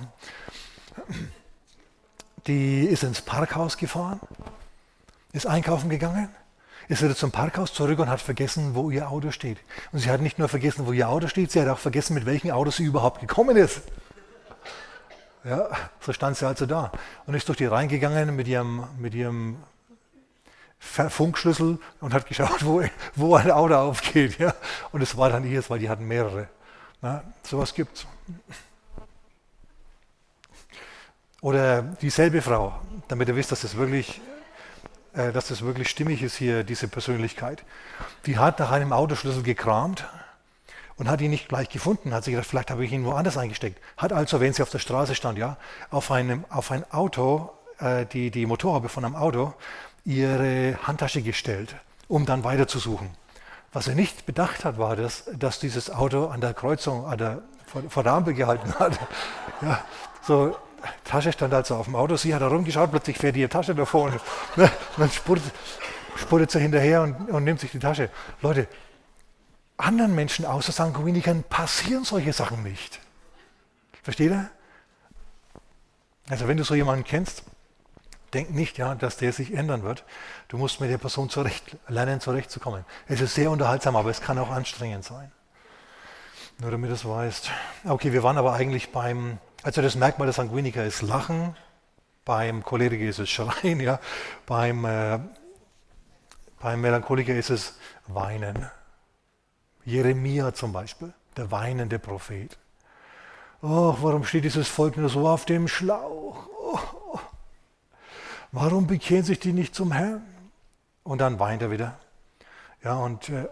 die 2.48 2.82
ist 2.82 3.04
ins 3.04 3.22
Parkhaus 3.22 3.78
gefahren, 3.78 4.20
ist 5.32 5.48
einkaufen 5.48 5.90
gegangen, 5.90 6.30
ist 6.88 7.02
wieder 7.02 7.16
zum 7.16 7.32
Parkhaus 7.32 7.74
zurück 7.74 8.00
und 8.00 8.10
hat 8.10 8.22
vergessen, 8.22 8.76
wo 8.76 8.90
ihr 8.90 9.10
Auto 9.10 9.32
steht. 9.32 9.58
Und 9.92 10.00
sie 10.00 10.10
hat 10.10 10.22
nicht 10.22 10.40
nur 10.40 10.50
vergessen, 10.50 10.86
wo 10.86 10.92
ihr 10.92 11.08
Auto 11.08 11.28
steht, 11.28 11.52
sie 11.52 11.62
hat 11.62 11.70
auch 11.70 11.80
vergessen, 11.80 12.14
mit 12.14 12.26
welchem 12.26 12.52
Auto 12.52 12.72
sie 12.72 12.84
überhaupt 12.84 13.22
gekommen 13.22 13.56
ist. 13.56 13.82
Ja, 15.46 15.70
so 16.00 16.14
stand 16.14 16.38
sie 16.38 16.48
also 16.48 16.66
da 16.66 16.92
und 17.26 17.34
ist 17.34 17.48
durch 17.50 17.58
die 17.58 17.66
reingegangen 17.66 18.34
mit 18.36 18.48
ihrem, 18.48 18.86
mit 18.98 19.14
ihrem 19.14 19.58
Funkschlüssel 21.10 21.80
und 22.02 22.14
hat 22.14 22.28
geschaut, 22.28 22.64
wo, 22.66 22.84
wo 23.16 23.36
ein 23.36 23.50
Auto 23.52 23.76
aufgeht. 23.76 24.38
Ja? 24.38 24.54
Und 24.92 25.02
es 25.02 25.18
war 25.18 25.30
dann 25.30 25.44
ihres, 25.46 25.70
weil 25.70 25.80
die 25.80 25.90
hatten 25.90 26.06
mehrere. 26.06 26.48
Ja, 27.02 27.24
sowas 27.44 27.74
gibt's. 27.74 28.06
Oder 31.42 31.82
dieselbe 32.02 32.42
Frau, 32.42 32.80
damit 33.10 33.28
ihr 33.28 33.36
wisst, 33.36 33.52
dass 33.52 33.62
das 33.62 33.76
wirklich, 33.76 34.22
äh, 35.14 35.34
dass 35.34 35.50
das 35.50 35.62
wirklich 35.64 35.90
stimmig 35.90 36.22
ist 36.24 36.38
hier, 36.38 36.64
diese 36.64 36.88
Persönlichkeit. 36.88 37.64
Die 38.26 38.38
hat 38.38 38.60
nach 38.60 38.72
einem 38.72 38.94
Autoschlüssel 38.94 39.44
gekramt 39.44 40.06
und 40.96 41.10
hat 41.10 41.20
ihn 41.20 41.32
nicht 41.32 41.50
gleich 41.50 41.68
gefunden. 41.68 42.14
Hat 42.14 42.24
sich 42.24 42.34
gedacht, 42.34 42.48
vielleicht 42.50 42.72
habe 42.72 42.86
ich 42.86 42.94
ihn 42.94 43.04
woanders 43.04 43.38
eingesteckt. 43.38 43.82
Hat 43.98 44.14
also, 44.14 44.40
wenn 44.40 44.54
sie 44.54 44.62
auf 44.62 44.70
der 44.70 44.80
Straße 44.80 45.16
stand, 45.16 45.38
ja, 45.38 45.58
auf, 45.90 46.12
einem, 46.12 46.46
auf 46.50 46.72
ein 46.72 46.90
Auto, 46.94 47.52
äh, 47.80 48.06
die, 48.06 48.32
die 48.32 48.46
Motorhaube 48.46 48.88
von 48.88 49.04
einem 49.04 49.18
Auto 49.18 49.54
ihre 50.06 50.78
Handtasche 50.84 51.22
gestellt, 51.22 51.76
um 52.08 52.26
dann 52.26 52.44
weiterzusuchen. 52.44 53.10
Was 53.72 53.88
er 53.88 53.96
nicht 53.96 54.26
bedacht 54.26 54.66
hat, 54.66 54.78
war, 54.78 54.96
dass, 54.96 55.26
dass 55.34 55.60
dieses 55.60 55.90
Auto 55.90 56.28
an 56.28 56.42
der 56.42 56.54
Kreuzung, 56.54 57.06
an 57.06 57.18
der, 57.18 57.42
vor, 57.66 57.84
vor 57.90 58.04
der 58.04 58.14
Ampel 58.14 58.34
gehalten 58.34 58.74
hat. 58.80 59.00
Ja, 59.62 59.84
so, 60.22 60.56
Tasche 61.04 61.32
stand 61.32 61.54
also 61.54 61.76
auf 61.76 61.86
dem 61.86 61.96
Auto, 61.96 62.16
sie 62.18 62.36
hat 62.36 62.42
herumgeschaut, 62.42 62.92
plötzlich 62.92 63.18
fährt 63.18 63.36
ihre 63.36 63.50
Tasche 63.50 63.74
davor 63.74 64.06
und, 64.06 64.22
ne, 64.58 64.70
dann 64.98 65.10
spurtet, 65.10 65.52
spurtet 66.16 66.52
sie 66.52 66.60
hinterher 66.60 67.02
und, 67.02 67.30
und 67.30 67.44
nimmt 67.44 67.60
sich 67.60 67.72
die 67.72 67.80
Tasche. 67.80 68.10
Leute, 68.42 68.68
anderen 69.78 70.14
Menschen 70.14 70.46
außer 70.46 70.72
Sanguinikern 70.72 71.44
passieren 71.44 72.04
solche 72.04 72.34
Sachen 72.34 72.64
nicht. 72.64 73.00
Versteht 74.04 74.32
ihr? 74.32 74.50
Also 76.30 76.48
wenn 76.48 76.58
du 76.58 76.64
so 76.64 76.76
jemanden 76.76 77.04
kennst, 77.04 77.44
denk 78.34 78.52
nicht, 78.52 78.78
ja, 78.78 78.96
dass 78.96 79.18
der 79.18 79.34
sich 79.34 79.54
ändern 79.54 79.84
wird. 79.84 80.04
Du 80.48 80.58
musst 80.58 80.82
mit 80.82 80.90
der 80.90 80.98
Person 80.98 81.30
zurecht, 81.30 81.78
lernen, 81.88 82.20
zurechtzukommen. 82.20 82.86
Es 83.08 83.22
ist 83.22 83.36
sehr 83.36 83.52
unterhaltsam, 83.52 83.96
aber 83.96 84.10
es 84.10 84.22
kann 84.22 84.38
auch 84.38 84.50
anstrengend 84.50 85.04
sein. 85.04 85.32
Nur 86.60 86.72
damit 86.72 86.90
du 86.90 86.94
es 86.94 87.06
weißt. 87.06 87.50
Okay, 87.86 88.14
wir 88.14 88.24
waren 88.24 88.38
aber 88.38 88.54
eigentlich 88.54 88.92
beim, 88.92 89.40
also 89.64 89.82
das 89.82 89.96
Merkmal 89.96 90.28
der 90.28 90.34
Sanguiniker 90.34 90.84
ist 90.84 91.02
Lachen, 91.02 91.56
beim 92.26 92.64
Choleriker 92.64 93.06
ist 93.06 93.20
es 93.20 93.30
Schreien, 93.30 93.80
ja, 93.82 94.00
beim, 94.46 94.86
äh, 94.86 95.20
beim 96.60 96.82
Melancholiker 96.82 97.34
ist 97.34 97.50
es 97.50 97.78
Weinen. 98.08 98.70
Jeremia 99.86 100.54
zum 100.54 100.72
Beispiel, 100.72 101.14
der 101.36 101.52
weinende 101.52 102.00
Prophet. 102.00 102.58
Oh, 103.62 103.96
warum 104.02 104.24
steht 104.24 104.44
dieses 104.46 104.68
Volk 104.68 104.98
nur 104.98 105.10
so 105.10 105.28
auf 105.28 105.46
dem 105.46 105.68
Schlauch? 105.68 106.48
Oh, 106.58 106.80
oh. 107.14 107.20
Warum 108.54 108.86
bekehren 108.86 109.26
sich 109.26 109.40
die 109.40 109.52
nicht 109.52 109.74
zum 109.74 109.92
Herrn? 109.92 110.22
Und 111.02 111.22
dann 111.22 111.40
weint 111.40 111.64
er 111.64 111.72
wieder. 111.72 111.98
Ja, 112.84 112.98
und 112.98 113.30
äh, 113.30 113.48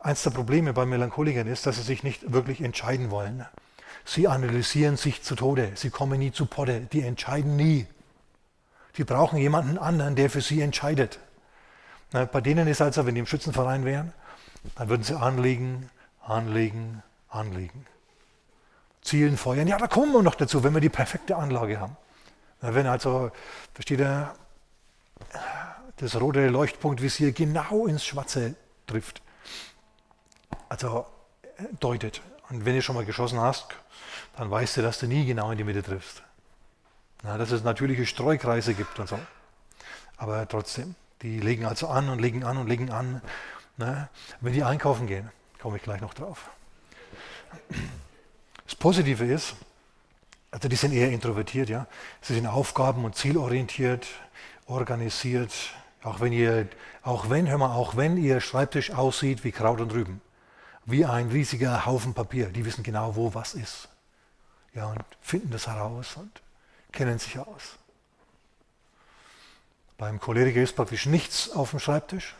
eins 0.00 0.24
der 0.24 0.30
Probleme 0.30 0.72
bei 0.72 0.84
Melancholikern 0.84 1.46
ist, 1.46 1.64
dass 1.64 1.76
sie 1.76 1.82
sich 1.82 2.02
nicht 2.02 2.32
wirklich 2.32 2.60
entscheiden 2.60 3.12
wollen. 3.12 3.46
Sie 4.04 4.26
analysieren 4.26 4.96
sich 4.96 5.22
zu 5.22 5.36
Tode. 5.36 5.70
Sie 5.76 5.90
kommen 5.90 6.18
nie 6.18 6.32
zu 6.32 6.46
Potte. 6.46 6.80
Die 6.80 7.02
entscheiden 7.02 7.54
nie. 7.54 7.86
Die 8.96 9.04
brauchen 9.04 9.38
jemanden 9.38 9.78
anderen, 9.78 10.16
der 10.16 10.28
für 10.28 10.40
sie 10.40 10.60
entscheidet. 10.60 11.20
Na, 12.10 12.24
bei 12.24 12.40
denen 12.40 12.66
ist 12.66 12.82
also, 12.82 13.06
wenn 13.06 13.14
die 13.14 13.20
im 13.20 13.26
Schützenverein 13.26 13.84
wären, 13.84 14.12
dann 14.74 14.88
würden 14.88 15.04
sie 15.04 15.16
anlegen, 15.16 15.88
anlegen, 16.20 17.00
anlegen. 17.28 17.86
Zielen, 19.02 19.36
feuern. 19.36 19.68
Ja, 19.68 19.78
da 19.78 19.86
kommen 19.86 20.12
wir 20.12 20.22
noch 20.24 20.34
dazu, 20.34 20.64
wenn 20.64 20.74
wir 20.74 20.80
die 20.80 20.88
perfekte 20.88 21.36
Anlage 21.36 21.78
haben. 21.78 21.96
Wenn 22.74 22.86
also, 22.86 23.30
ihr, 23.88 24.34
das 25.96 26.20
rote 26.20 26.48
Leuchtpunktvisier 26.48 27.32
genau 27.32 27.86
ins 27.86 28.04
Schwarze 28.04 28.54
trifft. 28.86 29.22
Also 30.68 31.06
deutet. 31.80 32.20
Und 32.48 32.64
wenn 32.64 32.74
du 32.74 32.82
schon 32.82 32.96
mal 32.96 33.04
geschossen 33.04 33.40
hast, 33.40 33.66
dann 34.36 34.50
weißt 34.50 34.76
du, 34.76 34.82
dass 34.82 34.98
du 34.98 35.06
nie 35.06 35.24
genau 35.26 35.50
in 35.50 35.58
die 35.58 35.64
Mitte 35.64 35.82
triffst. 35.82 36.22
Na, 37.22 37.38
dass 37.38 37.50
es 37.50 37.64
natürliche 37.64 38.06
Streukreise 38.06 38.74
gibt 38.74 38.98
und 38.98 39.08
so. 39.08 39.18
Aber 40.16 40.46
trotzdem, 40.48 40.94
die 41.22 41.40
legen 41.40 41.64
also 41.64 41.88
an 41.88 42.08
und 42.08 42.20
legen 42.20 42.44
an 42.44 42.56
und 42.58 42.68
legen 42.68 42.90
an. 42.90 43.22
Ne? 43.76 44.08
Wenn 44.40 44.52
die 44.52 44.64
einkaufen 44.64 45.06
gehen, 45.06 45.30
komme 45.60 45.76
ich 45.76 45.82
gleich 45.82 46.00
noch 46.00 46.14
drauf. 46.14 46.50
Das 48.64 48.74
Positive 48.74 49.24
ist, 49.24 49.56
also 50.56 50.68
die 50.68 50.76
sind 50.76 50.92
eher 50.92 51.10
introvertiert, 51.10 51.68
ja. 51.68 51.86
Sie 52.22 52.34
sind 52.34 52.46
aufgaben- 52.46 53.04
und 53.04 53.14
zielorientiert, 53.14 54.06
organisiert, 54.66 55.52
auch 56.02 56.20
wenn 56.20 56.32
ihr, 56.32 56.68
auch 57.02 57.28
wenn, 57.28 57.48
hör 57.48 57.58
mal, 57.58 57.74
auch 57.74 57.96
wenn 57.96 58.16
ihr 58.16 58.40
Schreibtisch 58.40 58.90
aussieht 58.90 59.44
wie 59.44 59.52
Kraut 59.52 59.80
und 59.80 59.92
Rüben, 59.92 60.22
wie 60.86 61.04
ein 61.04 61.28
riesiger 61.28 61.84
Haufen 61.84 62.14
Papier, 62.14 62.46
die 62.48 62.64
wissen 62.64 62.82
genau, 62.82 63.16
wo 63.16 63.34
was 63.34 63.54
ist. 63.54 63.88
Ja, 64.72 64.86
und 64.86 65.04
finden 65.20 65.50
das 65.50 65.66
heraus 65.66 66.16
und 66.16 66.42
kennen 66.90 67.18
sich 67.18 67.38
aus. 67.38 67.76
Beim 69.98 70.18
Choleriker 70.20 70.62
ist 70.62 70.74
praktisch 70.74 71.04
nichts 71.04 71.50
auf 71.50 71.70
dem 71.70 71.80
Schreibtisch 71.80 72.34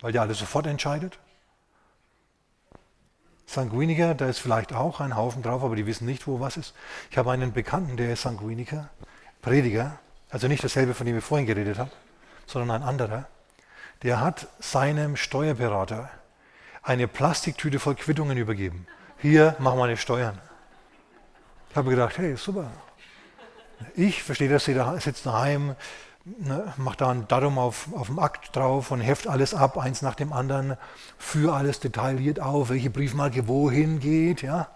weil 0.00 0.12
der 0.12 0.22
alles 0.22 0.38
sofort 0.38 0.66
entscheidet. 0.66 1.18
Sanguiniker, 3.46 4.14
da 4.14 4.26
ist 4.26 4.38
vielleicht 4.38 4.72
auch 4.72 5.00
ein 5.00 5.16
Haufen 5.16 5.42
drauf, 5.42 5.62
aber 5.62 5.76
die 5.76 5.86
wissen 5.86 6.04
nicht, 6.04 6.26
wo 6.26 6.40
was 6.40 6.56
ist. 6.56 6.74
Ich 7.10 7.16
habe 7.16 7.30
einen 7.30 7.52
Bekannten, 7.52 7.96
der 7.96 8.12
ist 8.12 8.22
Sanguiniker, 8.22 8.90
Prediger, 9.40 9.98
also 10.30 10.48
nicht 10.48 10.64
dasselbe, 10.64 10.94
von 10.94 11.06
dem 11.06 11.16
ich 11.16 11.24
vorhin 11.24 11.46
geredet 11.46 11.78
habe, 11.78 11.90
sondern 12.46 12.82
ein 12.82 12.88
anderer. 12.88 13.26
Der 14.02 14.20
hat 14.20 14.48
seinem 14.58 15.16
Steuerberater 15.16 16.10
eine 16.82 17.08
Plastiktüte 17.08 17.78
voll 17.78 17.94
Quittungen 17.94 18.36
übergeben. 18.36 18.86
Hier, 19.18 19.56
mach 19.58 19.74
meine 19.76 19.96
Steuern. 19.96 20.38
Ich 21.70 21.76
habe 21.76 21.90
gedacht, 21.90 22.18
hey, 22.18 22.36
super. 22.36 22.70
Ich 23.94 24.22
verstehe 24.22 24.48
das, 24.48 24.64
sitzt 24.64 25.26
daheim, 25.26 25.76
ne, 26.26 26.72
macht 26.76 27.00
da 27.00 27.10
ein 27.10 27.28
Datum 27.28 27.58
auf, 27.58 27.88
auf 27.94 28.08
dem 28.08 28.18
Akt 28.18 28.54
drauf 28.54 28.90
und 28.90 29.00
heft 29.00 29.28
alles 29.28 29.54
ab, 29.54 29.78
eins 29.78 30.02
nach 30.02 30.14
dem 30.14 30.32
anderen, 30.32 30.76
für 31.18 31.54
alles 31.54 31.80
detailliert 31.80 32.40
auf, 32.40 32.70
welche 32.70 32.90
Briefmarke 32.90 33.48
wohin 33.48 34.00
geht, 34.00 34.42
ja. 34.42 34.68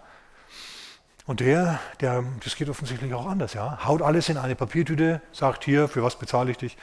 Und 1.27 1.39
der, 1.39 1.79
der, 1.99 2.23
das 2.43 2.55
geht 2.55 2.69
offensichtlich 2.69 3.13
auch 3.13 3.27
anders, 3.27 3.53
ja. 3.53 3.85
Haut 3.85 4.01
alles 4.01 4.29
in 4.29 4.37
eine 4.37 4.55
Papiertüte, 4.55 5.21
sagt 5.31 5.63
hier, 5.63 5.87
für 5.87 6.03
was 6.03 6.17
bezahle 6.17 6.51
ich 6.51 6.57
dich? 6.57 6.77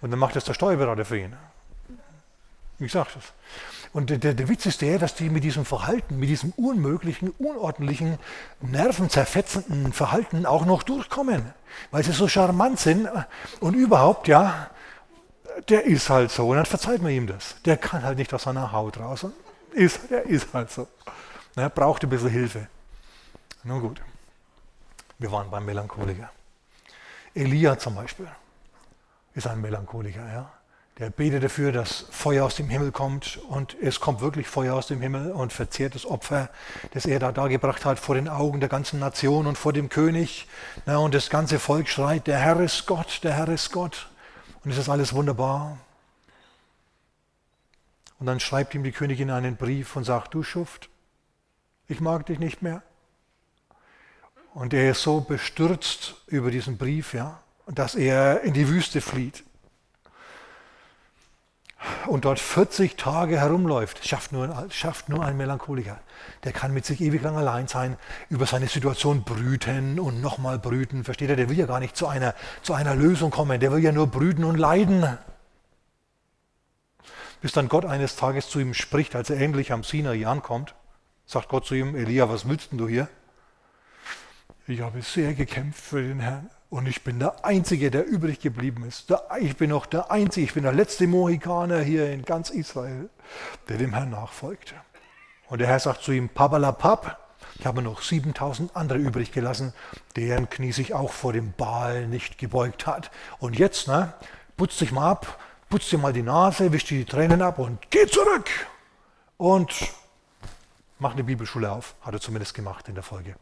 Und 0.00 0.10
dann 0.10 0.18
macht 0.18 0.36
das 0.36 0.44
der 0.44 0.54
Steuerberater 0.54 1.04
für 1.04 1.18
ihn. 1.18 1.36
Ich 2.78 2.92
sage 2.92 3.08
das. 3.14 3.32
Und 3.92 4.10
der, 4.10 4.34
der, 4.34 4.48
Witz 4.48 4.66
ist 4.66 4.82
der, 4.82 4.98
dass 4.98 5.14
die 5.14 5.30
mit 5.30 5.44
diesem 5.44 5.64
Verhalten, 5.64 6.18
mit 6.18 6.28
diesem 6.28 6.52
unmöglichen, 6.52 7.30
unordentlichen, 7.38 8.18
nervenzerfetzenden 8.60 9.92
Verhalten 9.92 10.46
auch 10.46 10.66
noch 10.66 10.82
durchkommen, 10.82 11.52
weil 11.90 12.04
sie 12.04 12.12
so 12.12 12.28
charmant 12.28 12.78
sind 12.78 13.08
und 13.60 13.74
überhaupt, 13.74 14.28
ja, 14.28 14.70
der 15.68 15.84
ist 15.84 16.10
halt 16.10 16.30
so 16.30 16.48
und 16.48 16.56
dann 16.56 16.66
verzeiht 16.66 17.02
man 17.02 17.12
ihm 17.12 17.26
das. 17.26 17.56
Der 17.64 17.76
kann 17.76 18.02
halt 18.02 18.18
nicht 18.18 18.32
aus 18.34 18.42
seiner 18.44 18.72
Haut 18.72 18.98
raus 18.98 19.24
und 19.24 19.34
ist, 19.72 20.10
der 20.10 20.24
ist 20.24 20.52
halt 20.52 20.70
so. 20.70 20.86
Er 21.56 21.70
braucht 21.70 22.02
ein 22.04 22.10
bisschen 22.10 22.30
Hilfe. 22.30 22.68
Nun 23.64 23.80
gut, 23.80 24.00
wir 25.18 25.32
waren 25.32 25.50
beim 25.50 25.64
Melancholiker. 25.64 26.30
Elia 27.34 27.78
zum 27.78 27.94
Beispiel 27.94 28.28
ist 29.34 29.46
ein 29.46 29.60
Melancholiker, 29.60 30.26
ja. 30.32 30.52
Der 30.98 31.10
betet 31.10 31.44
dafür, 31.44 31.70
dass 31.70 32.06
Feuer 32.10 32.44
aus 32.44 32.56
dem 32.56 32.68
Himmel 32.68 32.90
kommt 32.90 33.36
und 33.48 33.76
es 33.80 34.00
kommt 34.00 34.20
wirklich 34.20 34.48
Feuer 34.48 34.74
aus 34.74 34.88
dem 34.88 35.00
Himmel 35.00 35.30
und 35.30 35.52
verzehrt 35.52 35.94
das 35.94 36.04
Opfer, 36.04 36.50
das 36.92 37.06
er 37.06 37.20
da 37.20 37.30
dargebracht 37.30 37.84
hat 37.84 38.00
vor 38.00 38.16
den 38.16 38.26
Augen 38.28 38.58
der 38.58 38.68
ganzen 38.68 38.98
Nation 38.98 39.46
und 39.46 39.56
vor 39.56 39.72
dem 39.72 39.90
König. 39.90 40.48
Na, 40.86 40.98
und 40.98 41.14
das 41.14 41.30
ganze 41.30 41.60
Volk 41.60 41.88
schreit, 41.88 42.26
der 42.26 42.38
Herr 42.38 42.58
ist 42.58 42.86
Gott, 42.86 43.20
der 43.22 43.34
Herr 43.34 43.48
ist 43.48 43.70
Gott. 43.70 44.08
Und 44.64 44.72
es 44.72 44.78
ist 44.78 44.88
alles 44.88 45.12
wunderbar. 45.12 45.78
Und 48.18 48.26
dann 48.26 48.40
schreibt 48.40 48.74
ihm 48.74 48.82
die 48.82 48.90
Königin 48.90 49.30
einen 49.30 49.54
Brief 49.54 49.94
und 49.94 50.02
sagt, 50.02 50.34
du 50.34 50.42
Schuft, 50.42 50.88
ich 51.86 52.00
mag 52.00 52.26
dich 52.26 52.40
nicht 52.40 52.60
mehr. 52.60 52.82
Und 54.52 54.74
er 54.74 54.90
ist 54.90 55.02
so 55.02 55.20
bestürzt 55.20 56.16
über 56.26 56.50
diesen 56.50 56.76
Brief, 56.76 57.14
ja, 57.14 57.40
dass 57.68 57.94
er 57.94 58.40
in 58.40 58.52
die 58.52 58.68
Wüste 58.68 59.00
flieht 59.00 59.44
und 62.06 62.24
dort 62.24 62.40
40 62.40 62.96
Tage 62.96 63.38
herumläuft, 63.38 64.06
schafft 64.06 64.32
nur, 64.32 64.44
ein, 64.44 64.70
schafft 64.70 65.08
nur 65.08 65.24
ein 65.24 65.36
Melancholiker. 65.36 66.00
Der 66.44 66.52
kann 66.52 66.74
mit 66.74 66.84
sich 66.84 67.00
ewig 67.00 67.22
lang 67.22 67.36
allein 67.36 67.68
sein, 67.68 67.96
über 68.30 68.46
seine 68.46 68.66
Situation 68.66 69.22
brüten 69.22 70.00
und 70.00 70.20
nochmal 70.20 70.58
brüten. 70.58 71.04
Versteht 71.04 71.30
er? 71.30 71.36
Der 71.36 71.48
will 71.48 71.58
ja 71.58 71.66
gar 71.66 71.80
nicht 71.80 71.96
zu 71.96 72.08
einer, 72.08 72.34
zu 72.62 72.74
einer 72.74 72.94
Lösung 72.94 73.30
kommen. 73.30 73.60
Der 73.60 73.72
will 73.72 73.78
ja 73.78 73.92
nur 73.92 74.08
brüten 74.08 74.44
und 74.44 74.56
leiden. 74.56 75.18
Bis 77.40 77.52
dann 77.52 77.68
Gott 77.68 77.84
eines 77.84 78.16
Tages 78.16 78.48
zu 78.48 78.58
ihm 78.58 78.74
spricht, 78.74 79.14
als 79.14 79.30
er 79.30 79.40
endlich 79.40 79.72
am 79.72 79.84
Sinai 79.84 80.26
ankommt, 80.26 80.74
sagt 81.26 81.48
Gott 81.48 81.66
zu 81.66 81.74
ihm, 81.74 81.94
Elia, 81.94 82.28
was 82.28 82.48
willst 82.48 82.72
denn 82.72 82.78
du 82.78 82.88
hier? 82.88 83.08
Ich 84.66 84.80
habe 84.80 85.00
sehr 85.02 85.34
gekämpft 85.34 85.80
für 85.80 86.02
den 86.02 86.20
Herrn. 86.20 86.50
Und 86.70 86.86
ich 86.86 87.02
bin 87.02 87.18
der 87.18 87.44
Einzige, 87.46 87.90
der 87.90 88.06
übrig 88.06 88.40
geblieben 88.40 88.84
ist. 88.86 89.12
Ich 89.40 89.56
bin 89.56 89.70
noch 89.70 89.86
der 89.86 90.10
Einzige, 90.10 90.44
ich 90.44 90.54
bin 90.54 90.64
der 90.64 90.72
letzte 90.72 91.06
Mohikaner 91.06 91.80
hier 91.80 92.12
in 92.12 92.24
ganz 92.24 92.50
Israel, 92.50 93.08
der 93.68 93.78
dem 93.78 93.94
Herrn 93.94 94.10
nachfolgt. 94.10 94.74
Und 95.48 95.60
der 95.60 95.68
Herr 95.68 95.80
sagt 95.80 96.02
zu 96.02 96.12
ihm, 96.12 96.28
Pabalapap, 96.28 97.18
ich 97.58 97.64
habe 97.64 97.80
noch 97.80 98.02
7000 98.02 98.76
andere 98.76 98.98
übrig 98.98 99.32
gelassen, 99.32 99.72
deren 100.14 100.50
Knie 100.50 100.72
sich 100.72 100.92
auch 100.92 101.12
vor 101.12 101.32
dem 101.32 101.52
Baal 101.52 102.06
nicht 102.06 102.36
gebeugt 102.36 102.86
hat. 102.86 103.10
Und 103.38 103.58
jetzt, 103.58 103.88
ne, 103.88 104.12
putz 104.58 104.76
dich 104.76 104.92
mal 104.92 105.10
ab, 105.10 105.38
putz 105.70 105.88
dir 105.88 105.98
mal 105.98 106.12
die 106.12 106.22
Nase, 106.22 106.70
wisch 106.72 106.84
dir 106.84 106.98
die 106.98 107.06
Tränen 107.06 107.40
ab 107.40 107.58
und 107.58 107.90
geh 107.90 108.06
zurück. 108.06 108.50
Und 109.38 109.72
mach 110.98 111.12
eine 111.12 111.24
Bibelschule 111.24 111.72
auf, 111.72 111.94
hat 112.02 112.12
er 112.12 112.20
zumindest 112.20 112.52
gemacht 112.52 112.88
in 112.88 112.94
der 112.94 113.04
Folge. 113.04 113.36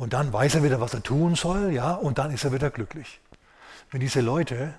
Und 0.00 0.14
dann 0.14 0.32
weiß 0.32 0.54
er 0.54 0.62
wieder, 0.62 0.80
was 0.80 0.94
er 0.94 1.02
tun 1.02 1.34
soll, 1.34 1.74
ja, 1.74 1.92
und 1.92 2.16
dann 2.16 2.30
ist 2.30 2.42
er 2.44 2.54
wieder 2.54 2.70
glücklich. 2.70 3.20
Wenn 3.90 4.00
diese 4.00 4.22
Leute, 4.22 4.72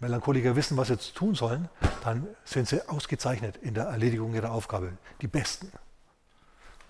Melancholiker, 0.00 0.54
wissen, 0.54 0.76
was 0.76 0.88
sie 0.88 0.92
jetzt 0.92 1.14
tun 1.14 1.34
sollen, 1.34 1.70
dann 2.02 2.26
sind 2.44 2.68
sie 2.68 2.86
ausgezeichnet 2.86 3.56
in 3.56 3.72
der 3.72 3.84
Erledigung 3.84 4.34
ihrer 4.34 4.50
Aufgabe. 4.50 4.92
Die 5.22 5.28
Besten. 5.28 5.72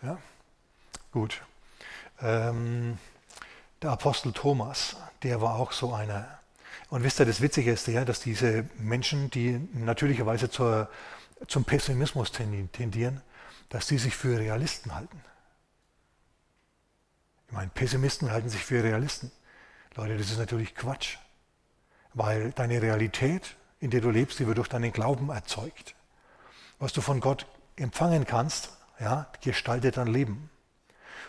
Ja? 0.02 0.18
Gut. 1.12 1.42
Ähm, 2.20 2.98
der 3.80 3.92
Apostel 3.92 4.32
Thomas, 4.32 4.96
der 5.22 5.40
war 5.40 5.54
auch 5.54 5.70
so 5.70 5.94
einer. 5.94 6.26
Und 6.90 7.04
wisst 7.04 7.20
ihr, 7.20 7.26
das 7.26 7.40
Witzige 7.40 7.70
ist 7.70 7.86
ja, 7.86 8.04
dass 8.04 8.18
diese 8.18 8.64
Menschen, 8.78 9.30
die 9.30 9.60
natürlicherweise 9.74 10.50
zur, 10.50 10.88
zum 11.46 11.62
Pessimismus 11.64 12.32
tendieren, 12.32 13.20
dass 13.68 13.86
die 13.86 13.98
sich 13.98 14.16
für 14.16 14.40
Realisten 14.40 14.92
halten. 14.92 15.22
Ich 17.48 17.52
meine, 17.52 17.70
Pessimisten 17.72 18.30
halten 18.30 18.48
sich 18.48 18.64
für 18.64 18.82
Realisten. 18.82 19.30
Leute, 19.96 20.18
das 20.18 20.30
ist 20.30 20.38
natürlich 20.38 20.74
Quatsch. 20.74 21.18
Weil 22.14 22.52
deine 22.52 22.80
Realität, 22.80 23.56
in 23.80 23.90
der 23.90 24.00
du 24.00 24.10
lebst, 24.10 24.38
die 24.38 24.46
wird 24.46 24.58
durch 24.58 24.68
deinen 24.68 24.92
Glauben 24.92 25.30
erzeugt. 25.30 25.94
Was 26.78 26.92
du 26.92 27.00
von 27.00 27.20
Gott 27.20 27.46
empfangen 27.76 28.26
kannst, 28.26 28.70
ja, 29.00 29.26
gestaltet 29.40 29.96
dein 29.96 30.06
Leben. 30.06 30.50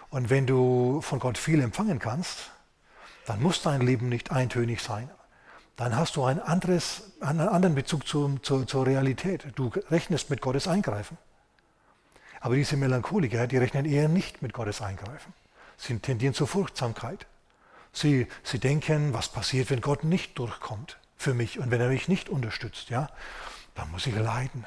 Und 0.10 0.30
wenn 0.30 0.48
du 0.48 1.02
von 1.02 1.20
Gott 1.20 1.38
viel 1.38 1.62
empfangen 1.62 2.00
kannst, 2.00 2.52
dann 3.26 3.42
muss 3.42 3.62
dein 3.62 3.82
Leben 3.82 4.10
nicht 4.10 4.32
eintönig 4.32 4.82
sein. 4.82 5.10
Dann 5.76 5.96
hast 5.96 6.16
du 6.16 6.24
ein 6.24 6.40
anderes, 6.40 7.12
einen 7.20 7.42
anderen 7.50 7.76
Bezug 7.76 8.08
zu, 8.08 8.38
zu, 8.40 8.66
zur 8.66 8.86
Realität. 8.86 9.46
Du 9.56 9.72
rechnest 9.90 10.30
mit 10.30 10.42
Gottes 10.42 10.68
Eingreifen. 10.68 11.18
Aber 12.40 12.56
diese 12.56 12.78
Melancholiker, 12.78 13.48
die 13.48 13.58
rechnen 13.58 13.86
eher 13.86 14.08
nicht 14.08 14.42
mit 14.42 14.54
Gottes 14.54 14.82
Eingreifen. 14.82 15.34
Sie 15.78 15.98
tendieren 16.00 16.34
zur 16.34 16.48
Furchtsamkeit. 16.48 17.26
Sie, 17.92 18.28
sie 18.44 18.60
denken, 18.60 19.14
was 19.14 19.30
passiert, 19.30 19.70
wenn 19.70 19.82
Gott 19.82 20.04
nicht 20.04 20.38
durchkommt 20.38 20.98
für 21.18 21.34
mich 21.34 21.60
und 21.60 21.72
wenn 21.72 21.80
er 21.80 21.90
mich 21.90 22.08
nicht 22.08 22.30
unterstützt, 22.30 22.90
ja, 22.90 23.10
dann 23.74 23.90
muss 23.92 24.06
ich 24.06 24.16
leiden. 24.16 24.66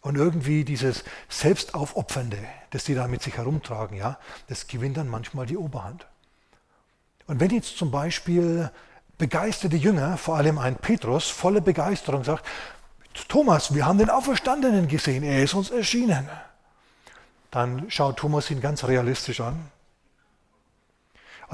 Und 0.00 0.16
irgendwie 0.16 0.64
dieses 0.64 1.02
Selbstaufopfernde, 1.28 2.38
das 2.70 2.84
die 2.84 2.94
da 2.94 3.08
mit 3.08 3.22
sich 3.22 3.36
herumtragen, 3.36 3.96
ja, 3.96 4.18
das 4.48 4.66
gewinnt 4.68 4.96
dann 4.96 5.08
manchmal 5.08 5.46
die 5.46 5.56
Oberhand. 5.56 6.06
Und 7.26 7.40
wenn 7.40 7.50
jetzt 7.50 7.78
zum 7.78 7.90
Beispiel 7.90 8.70
begeisterte 9.18 9.76
Jünger, 9.76 10.18
vor 10.18 10.36
allem 10.36 10.58
ein 10.58 10.76
Petrus, 10.76 11.30
voller 11.30 11.60
Begeisterung 11.60 12.22
sagt, 12.22 12.44
Thomas, 13.28 13.74
wir 13.74 13.86
haben 13.86 13.98
den 13.98 14.10
Auferstandenen 14.10 14.88
gesehen, 14.88 15.22
er 15.22 15.42
ist 15.42 15.54
uns 15.54 15.70
erschienen. 15.70 16.28
Dann 17.50 17.90
schaut 17.90 18.18
Thomas 18.18 18.50
ihn 18.50 18.60
ganz 18.60 18.84
realistisch 18.84 19.40
an. 19.40 19.70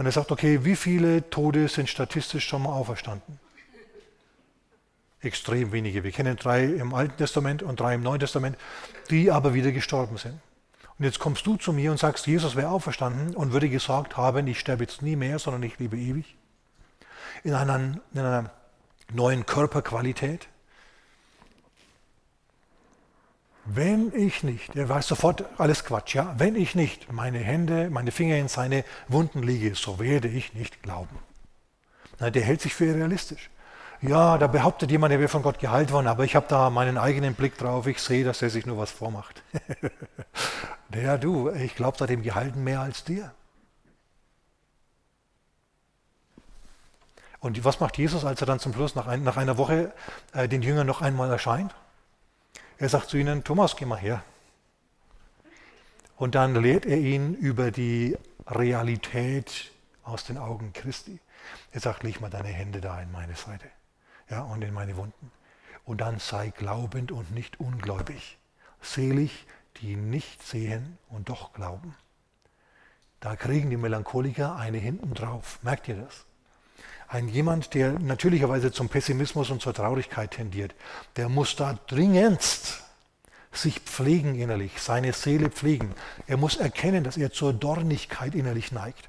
Und 0.00 0.06
er 0.06 0.12
sagt, 0.12 0.32
okay, 0.32 0.64
wie 0.64 0.76
viele 0.76 1.28
Tote 1.28 1.68
sind 1.68 1.86
statistisch 1.86 2.48
schon 2.48 2.62
mal 2.62 2.70
auferstanden? 2.70 3.38
extrem 5.20 5.72
wenige. 5.72 6.04
Wir 6.04 6.10
kennen 6.10 6.36
drei 6.36 6.64
im 6.64 6.94
Alten 6.94 7.18
Testament 7.18 7.62
und 7.62 7.78
drei 7.78 7.96
im 7.96 8.02
Neuen 8.02 8.18
Testament, 8.18 8.56
die 9.10 9.30
aber 9.30 9.52
wieder 9.52 9.72
gestorben 9.72 10.16
sind. 10.16 10.40
Und 10.98 11.04
jetzt 11.04 11.18
kommst 11.18 11.46
du 11.46 11.56
zu 11.56 11.74
mir 11.74 11.90
und 11.90 11.98
sagst, 12.00 12.26
Jesus 12.26 12.56
wäre 12.56 12.70
auferstanden 12.70 13.36
und 13.36 13.52
würde 13.52 13.68
gesagt 13.68 14.16
haben, 14.16 14.46
ich 14.46 14.58
sterbe 14.58 14.84
jetzt 14.84 15.02
nie 15.02 15.16
mehr, 15.16 15.38
sondern 15.38 15.62
ich 15.64 15.78
lebe 15.78 15.98
ewig. 15.98 16.34
In 17.44 17.52
einer, 17.52 17.76
in 17.76 18.00
einer 18.14 18.50
neuen 19.12 19.44
Körperqualität. 19.44 20.48
Wenn 23.72 24.12
ich 24.14 24.42
nicht, 24.42 24.74
er 24.74 24.88
weiß 24.88 25.06
sofort 25.06 25.44
alles 25.58 25.84
Quatsch, 25.84 26.14
ja, 26.14 26.34
wenn 26.38 26.56
ich 26.56 26.74
nicht 26.74 27.12
meine 27.12 27.38
Hände, 27.38 27.88
meine 27.90 28.10
Finger 28.10 28.36
in 28.36 28.48
seine 28.48 28.84
Wunden 29.08 29.42
lege, 29.42 29.74
so 29.74 29.98
werde 29.98 30.28
ich 30.28 30.54
nicht 30.54 30.82
glauben. 30.82 31.18
Na, 32.18 32.30
der 32.30 32.42
hält 32.42 32.60
sich 32.60 32.74
für 32.74 32.94
realistisch 32.94 33.50
ja, 34.02 34.38
da 34.38 34.46
behauptet 34.46 34.90
jemand, 34.90 35.12
er 35.12 35.18
wäre 35.18 35.28
von 35.28 35.42
Gott 35.42 35.58
geheilt 35.58 35.92
worden, 35.92 36.06
aber 36.06 36.24
ich 36.24 36.34
habe 36.34 36.46
da 36.48 36.70
meinen 36.70 36.96
eigenen 36.96 37.34
Blick 37.34 37.58
drauf, 37.58 37.86
ich 37.86 38.00
sehe, 38.00 38.24
dass 38.24 38.40
er 38.40 38.50
sich 38.50 38.64
nur 38.64 38.78
was 38.78 38.90
vormacht. 38.90 39.42
ja, 40.94 41.18
du, 41.18 41.50
ich 41.50 41.74
glaube 41.74 41.98
da 41.98 42.06
dem 42.06 42.22
Gehalten 42.22 42.64
mehr 42.64 42.80
als 42.80 43.04
dir. 43.04 43.32
Und 47.40 47.62
was 47.64 47.80
macht 47.80 47.98
Jesus, 47.98 48.24
als 48.24 48.40
er 48.40 48.46
dann 48.46 48.60
zum 48.60 48.72
Schluss 48.74 48.94
nach, 48.94 49.06
ein, 49.06 49.22
nach 49.22 49.36
einer 49.36 49.56
Woche 49.56 49.92
äh, 50.32 50.46
den 50.46 50.62
Jüngern 50.62 50.86
noch 50.86 51.00
einmal 51.00 51.30
erscheint? 51.30 51.74
Er 52.80 52.88
sagt 52.88 53.10
zu 53.10 53.18
ihnen, 53.18 53.44
Thomas, 53.44 53.76
geh 53.76 53.84
mal 53.84 53.98
her. 53.98 54.24
Und 56.16 56.34
dann 56.34 56.54
lehrt 56.54 56.86
er 56.86 56.96
ihn 56.96 57.34
über 57.34 57.70
die 57.70 58.16
Realität 58.46 59.70
aus 60.02 60.24
den 60.24 60.38
Augen 60.38 60.72
Christi. 60.72 61.20
Er 61.72 61.80
sagt, 61.80 62.04
leg 62.04 62.22
mal 62.22 62.30
deine 62.30 62.48
Hände 62.48 62.80
da 62.80 62.98
in 63.02 63.12
meine 63.12 63.36
Seite 63.36 63.66
ja, 64.30 64.40
und 64.44 64.62
in 64.62 64.72
meine 64.72 64.96
Wunden. 64.96 65.30
Und 65.84 66.00
dann 66.00 66.20
sei 66.20 66.48
glaubend 66.48 67.12
und 67.12 67.32
nicht 67.32 67.60
ungläubig. 67.60 68.38
Selig, 68.80 69.46
die 69.82 69.94
nicht 69.94 70.42
sehen 70.42 70.96
und 71.10 71.28
doch 71.28 71.52
glauben. 71.52 71.94
Da 73.20 73.36
kriegen 73.36 73.68
die 73.68 73.76
Melancholiker 73.76 74.56
eine 74.56 74.78
hinten 74.78 75.12
drauf. 75.12 75.58
Merkt 75.62 75.86
ihr 75.88 75.96
das? 75.96 76.24
Ein 77.12 77.26
jemand, 77.26 77.74
der 77.74 77.98
natürlicherweise 77.98 78.70
zum 78.70 78.88
Pessimismus 78.88 79.50
und 79.50 79.60
zur 79.60 79.74
Traurigkeit 79.74 80.30
tendiert, 80.30 80.76
der 81.16 81.28
muss 81.28 81.56
da 81.56 81.76
dringendst 81.88 82.84
sich 83.50 83.80
pflegen 83.80 84.36
innerlich, 84.36 84.80
seine 84.80 85.12
Seele 85.12 85.50
pflegen. 85.50 85.92
Er 86.28 86.36
muss 86.36 86.54
erkennen, 86.54 87.02
dass 87.02 87.16
er 87.16 87.32
zur 87.32 87.52
Dornigkeit 87.52 88.36
innerlich 88.36 88.70
neigt. 88.70 89.08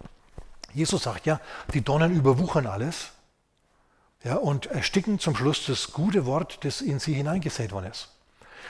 Jesus 0.73 1.03
sagt 1.03 1.27
ja, 1.27 1.39
die 1.75 1.81
Dornen 1.81 2.15
überwuchern 2.15 2.65
alles 2.65 3.11
ja, 4.23 4.35
und 4.37 4.65
ersticken 4.65 5.19
zum 5.19 5.35
Schluss 5.35 5.67
das 5.67 5.93
gute 5.93 6.25
Wort, 6.25 6.65
das 6.65 6.81
in 6.81 6.97
sie 6.97 7.13
hineingesät 7.13 7.71
worden 7.71 7.91
ist. 7.91 8.09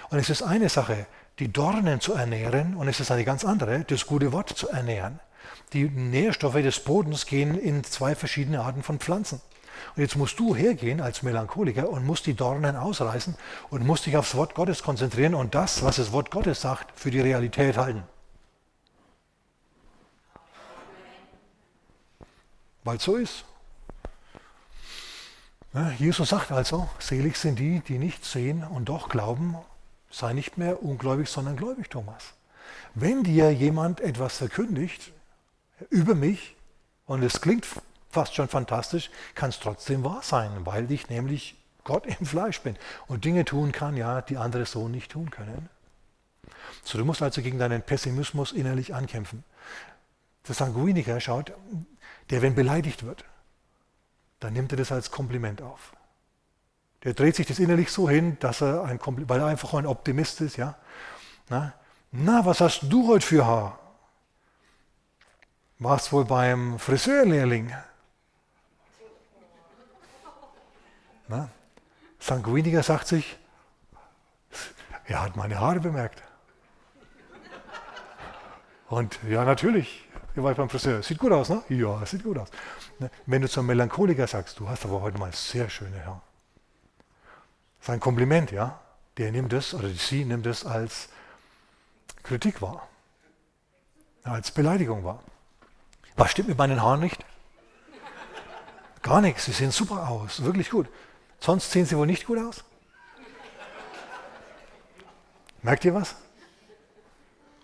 Und 0.09 0.19
es 0.19 0.29
ist 0.29 0.41
eine 0.41 0.67
Sache, 0.67 1.05
die 1.39 1.53
Dornen 1.53 2.01
zu 2.01 2.15
ernähren, 2.15 2.75
und 2.75 2.89
es 2.89 2.99
ist 2.99 3.11
eine 3.11 3.23
ganz 3.23 3.45
andere, 3.45 3.86
das 3.86 4.05
gute 4.07 4.34
Wort 4.34 4.49
zu 4.49 4.67
ernähren. 4.67 5.21
Die 5.74 5.86
Nährstoffe 5.86 6.55
des 6.55 6.82
Bodens 6.82 7.26
gehen 7.26 7.57
in 7.57 7.84
zwei 7.84 8.13
verschiedene 8.15 8.61
Arten 8.61 8.84
von 8.84 8.99
Pflanzen. 8.99 9.41
Und 9.95 10.01
jetzt 10.01 10.15
musst 10.15 10.39
du 10.39 10.55
hergehen 10.55 11.01
als 11.01 11.24
Melancholiker 11.24 11.89
und 11.89 12.05
musst 12.05 12.26
die 12.26 12.34
Dornen 12.34 12.76
ausreißen 12.76 13.36
und 13.69 13.86
musst 13.86 14.05
dich 14.05 14.17
aufs 14.17 14.36
Wort 14.36 14.53
Gottes 14.53 14.84
konzentrieren 14.84 15.34
und 15.34 15.55
das, 15.55 15.84
was 15.84 15.95
das 15.95 16.11
Wort 16.11 16.30
Gottes 16.30 16.61
sagt, 16.61 16.97
für 16.99 17.09
die 17.09 17.22
Realität 17.22 17.78
halten. 17.78 18.03
Weil 22.84 22.97
es 22.97 23.03
so 23.03 23.15
ist. 23.15 23.45
Jesus 25.97 26.30
sagt 26.30 26.51
also, 26.51 26.89
selig 26.99 27.38
sind 27.38 27.57
die, 27.57 27.80
die 27.80 27.97
nicht 27.97 28.26
sehen 28.26 28.63
und 28.63 28.89
doch 28.89 29.07
glauben, 29.07 29.55
sei 30.09 30.34
nicht 30.34 30.57
mehr 30.57 30.84
ungläubig, 30.84 31.30
sondern 31.30 31.55
gläubig, 31.55 31.89
Thomas. 31.89 32.34
Wenn 32.93 33.24
dir 33.24 33.51
jemand 33.51 34.01
etwas 34.01 34.38
verkündigt 34.38 35.13
über 35.89 36.15
mich, 36.15 36.55
und 37.05 37.23
es 37.23 37.41
klingt 37.41 37.67
fast 38.09 38.36
schon 38.36 38.47
fantastisch, 38.47 39.09
kann 39.36 39.49
es 39.49 39.59
trotzdem 39.59 40.03
wahr 40.03 40.21
sein, 40.21 40.65
weil 40.65 40.91
ich 40.91 41.09
nämlich 41.09 41.55
Gott 41.84 42.05
im 42.05 42.25
Fleisch 42.25 42.61
bin 42.61 42.77
und 43.07 43.25
Dinge 43.25 43.45
tun 43.45 43.71
kann, 43.71 43.97
ja, 43.97 44.21
die 44.21 44.38
andere 44.38 44.65
so 44.65 44.88
nicht 44.88 45.11
tun 45.11 45.32
können. 45.32 45.69
So, 46.84 46.97
du 46.97 47.05
musst 47.05 47.21
also 47.21 47.41
gegen 47.41 47.59
deinen 47.59 47.82
Pessimismus 47.82 48.51
innerlich 48.51 48.93
ankämpfen. 48.93 49.43
Der 50.47 50.55
Sanguiniker 50.55 51.19
schaut, 51.19 51.53
der, 52.29 52.41
wenn 52.41 52.55
beleidigt 52.55 53.03
wird, 53.03 53.25
dann 54.39 54.53
nimmt 54.53 54.71
er 54.71 54.77
das 54.77 54.91
als 54.91 55.11
Kompliment 55.11 55.61
auf. 55.61 55.93
Der 57.03 57.13
dreht 57.13 57.36
sich 57.36 57.47
das 57.47 57.59
innerlich 57.59 57.91
so 57.91 58.09
hin, 58.09 58.38
dass 58.39 58.61
er 58.61 58.84
ein 58.84 58.99
Kompliment, 58.99 59.29
weil 59.29 59.39
er 59.39 59.47
einfach 59.47 59.73
ein 59.73 59.86
Optimist 59.86 60.41
ist, 60.41 60.57
ja. 60.57 60.75
Na, 61.49 61.73
na 62.11 62.45
was 62.45 62.61
hast 62.61 62.84
du 62.84 63.07
heute 63.07 63.25
für 63.25 63.45
Haar? 63.45 63.79
Warst 65.82 66.13
wohl 66.13 66.25
beim 66.25 66.77
Friseurlehrling? 66.77 67.73
Na? 71.27 71.49
Sanguiniger 72.19 72.84
sagt 72.84 73.07
sich, 73.07 73.39
er 75.05 75.23
hat 75.23 75.36
meine 75.36 75.59
Haare 75.59 75.79
bemerkt. 75.79 76.21
Und 78.89 79.17
ja, 79.27 79.43
natürlich, 79.43 80.07
ihr 80.36 80.43
wart 80.43 80.57
beim 80.57 80.69
Friseur. 80.69 81.01
Sieht 81.01 81.17
gut 81.17 81.32
aus, 81.32 81.49
ne? 81.49 81.63
Ja, 81.69 82.05
sieht 82.05 82.23
gut 82.23 82.38
aus. 82.38 82.49
Ne? 82.99 83.09
Wenn 83.25 83.41
du 83.41 83.49
zum 83.49 83.65
Melancholiker 83.65 84.27
sagst, 84.27 84.59
du 84.59 84.69
hast 84.69 84.86
aber 84.86 85.01
heute 85.01 85.17
mal 85.17 85.34
sehr 85.34 85.67
schöne 85.67 86.05
Haare. 86.05 86.21
Das 87.79 87.88
ist 87.88 87.89
ein 87.89 87.99
Kompliment, 87.99 88.51
ja? 88.51 88.79
Der 89.17 89.32
nimmt 89.32 89.51
es, 89.51 89.73
oder 89.73 89.89
sie 89.89 90.25
nimmt 90.25 90.45
es 90.45 90.63
als 90.63 91.09
Kritik 92.21 92.61
wahr. 92.61 92.88
Als 94.21 94.51
Beleidigung 94.51 95.03
wahr. 95.03 95.23
Was 96.16 96.32
stimmt 96.32 96.49
mit 96.49 96.57
meinen 96.57 96.82
Haaren 96.82 96.99
nicht? 96.99 97.24
Gar 99.01 99.22
nichts, 99.22 99.45
sie 99.45 99.51
sehen 99.51 99.72
super 99.72 100.09
aus, 100.09 100.43
wirklich 100.43 100.70
gut. 100.70 100.88
Sonst 101.39 101.72
sehen 101.72 101.86
sie 101.86 101.97
wohl 101.97 102.05
nicht 102.05 102.28
gut 102.28 102.38
aus? 102.38 102.64
Merkt 105.64 105.86
ihr 105.86 105.93
was? 105.93 106.16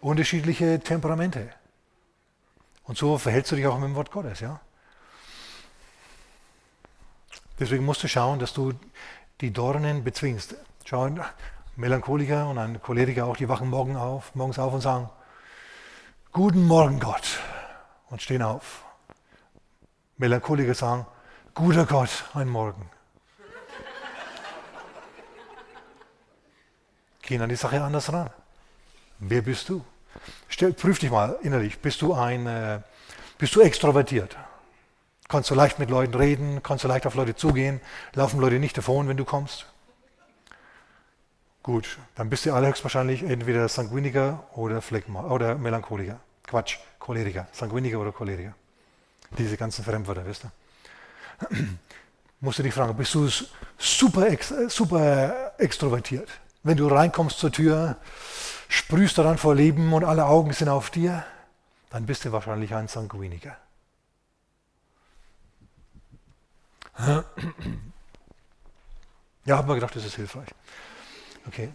Unterschiedliche 0.01 0.79
Temperamente. 0.79 1.49
Und 2.83 2.97
so 2.97 3.17
verhältst 3.17 3.51
du 3.51 3.55
dich 3.55 3.67
auch 3.67 3.77
mit 3.77 3.89
dem 3.89 3.95
Wort 3.95 4.11
Gottes, 4.11 4.39
ja? 4.39 4.59
Deswegen 7.59 7.85
musst 7.85 8.03
du 8.03 8.07
schauen, 8.07 8.39
dass 8.39 8.53
du 8.53 8.73
die 9.41 9.51
Dornen 9.51 10.03
bezwingst. 10.03 10.55
Schau, 10.85 11.09
Melancholiker 11.75 12.49
und 12.49 12.57
ein 12.57 12.81
Choleriker 12.81 13.25
auch, 13.25 13.37
die 13.37 13.49
wachen 13.49 13.69
morgen 13.69 13.95
auf, 13.95 14.33
morgens 14.35 14.57
auf 14.57 14.73
und 14.73 14.81
sagen, 14.81 15.09
Guten 16.31 16.65
Morgen 16.65 16.99
Gott 16.99 17.39
und 18.09 18.21
stehen 18.21 18.41
auf. 18.41 18.83
Melancholiker 20.17 20.73
sagen, 20.73 21.05
guter 21.53 21.85
Gott, 21.85 22.25
ein 22.33 22.49
Morgen. 22.49 22.89
Gehen 27.21 27.41
an 27.41 27.49
die 27.49 27.55
Sache 27.55 27.81
anders 27.81 28.11
ran. 28.11 28.29
Wer 29.19 29.41
bist 29.41 29.69
du? 29.69 29.83
Stell, 30.49 30.73
prüf 30.73 30.99
dich 30.99 31.11
mal 31.11 31.37
innerlich. 31.41 31.79
Bist 31.79 32.01
du 32.01 32.13
ein, 32.13 32.47
äh, 32.47 32.81
bist 33.37 33.55
du 33.55 33.61
extrovertiert? 33.61 34.37
Kannst 35.27 35.49
du 35.49 35.55
leicht 35.55 35.77
mit 35.77 35.89
Leuten 35.89 36.13
reden? 36.13 36.63
Kannst 36.63 36.83
du 36.83 36.87
leicht 36.87 37.05
auf 37.05 37.15
Leute 37.15 37.35
zugehen? 37.35 37.81
Laufen 38.13 38.39
Leute 38.39 38.59
nicht 38.59 38.77
davon, 38.77 39.07
wenn 39.07 39.17
du 39.17 39.25
kommst? 39.25 39.65
Gut, 41.63 41.97
dann 42.15 42.29
bist 42.29 42.45
du 42.45 42.53
allerhöchstwahrscheinlich 42.53 43.23
entweder 43.23 43.67
Sanguiniker 43.67 44.47
oder 44.55 44.81
Phlegma 44.81 45.25
oder 45.25 45.55
Melancholiker. 45.55 46.19
Quatsch, 46.47 46.77
Choleriker. 46.97 47.47
Sanguiniker 47.51 47.99
oder 47.99 48.11
Choleriker. 48.11 48.55
Diese 49.37 49.57
ganzen 49.57 49.83
Fremdwörter, 49.83 50.25
wisst 50.25 50.45
ihr. 50.45 50.51
Musst 52.39 52.59
du 52.59 52.63
dich 52.63 52.73
fragen, 52.73 52.95
bist 52.95 53.13
du 53.13 53.29
super, 53.77 54.27
ex, 54.29 54.53
super 54.69 55.53
extrovertiert? 55.57 56.29
Wenn 56.63 56.77
du 56.77 56.87
reinkommst 56.87 57.37
zur 57.39 57.51
Tür, 57.51 57.97
sprühst 58.67 59.17
du 59.17 59.23
dann 59.23 59.37
vor 59.37 59.55
Leben 59.55 59.91
und 59.93 60.03
alle 60.03 60.25
Augen 60.25 60.53
sind 60.53 60.69
auf 60.69 60.89
dir, 60.89 61.25
dann 61.89 62.05
bist 62.05 62.25
du 62.25 62.31
wahrscheinlich 62.31 62.73
ein 62.73 62.87
Sanguiniker. 62.87 63.57
Ja, 69.45 69.55
habe 69.55 69.69
mir 69.69 69.75
gedacht, 69.75 69.95
das 69.95 70.03
ist 70.03 70.17
hilfreich. 70.17 70.49
Okay. 71.47 71.69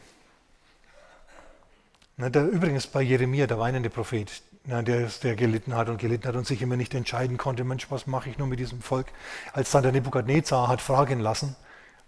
Na, 2.19 2.29
der, 2.29 2.45
übrigens 2.45 2.87
bei 2.87 3.01
Jeremia, 3.01 3.47
der 3.47 3.59
weinende 3.59 3.89
Prophet, 3.89 4.43
na, 4.65 4.83
der, 4.83 5.09
der 5.23 5.35
gelitten 5.35 5.75
hat 5.75 5.89
und 5.89 5.99
gelitten 5.99 6.29
hat 6.29 6.37
und 6.37 6.47
sich 6.47 6.63
immer 6.63 6.77
nicht 6.77 6.95
entscheiden 6.95 7.37
konnte, 7.37 7.65
Mensch, 7.65 7.91
was 7.91 8.07
mache 8.07 8.31
ich 8.31 8.39
nur 8.39 8.47
mit 8.47 8.61
diesem 8.61 8.81
Volk? 8.81 9.07
Als 9.53 9.71
dann 9.71 9.83
der 9.83 9.93
Nebukadnezar 9.93 10.69
hat 10.69 10.81
fragen 10.81 11.21
lassen, 11.21 11.57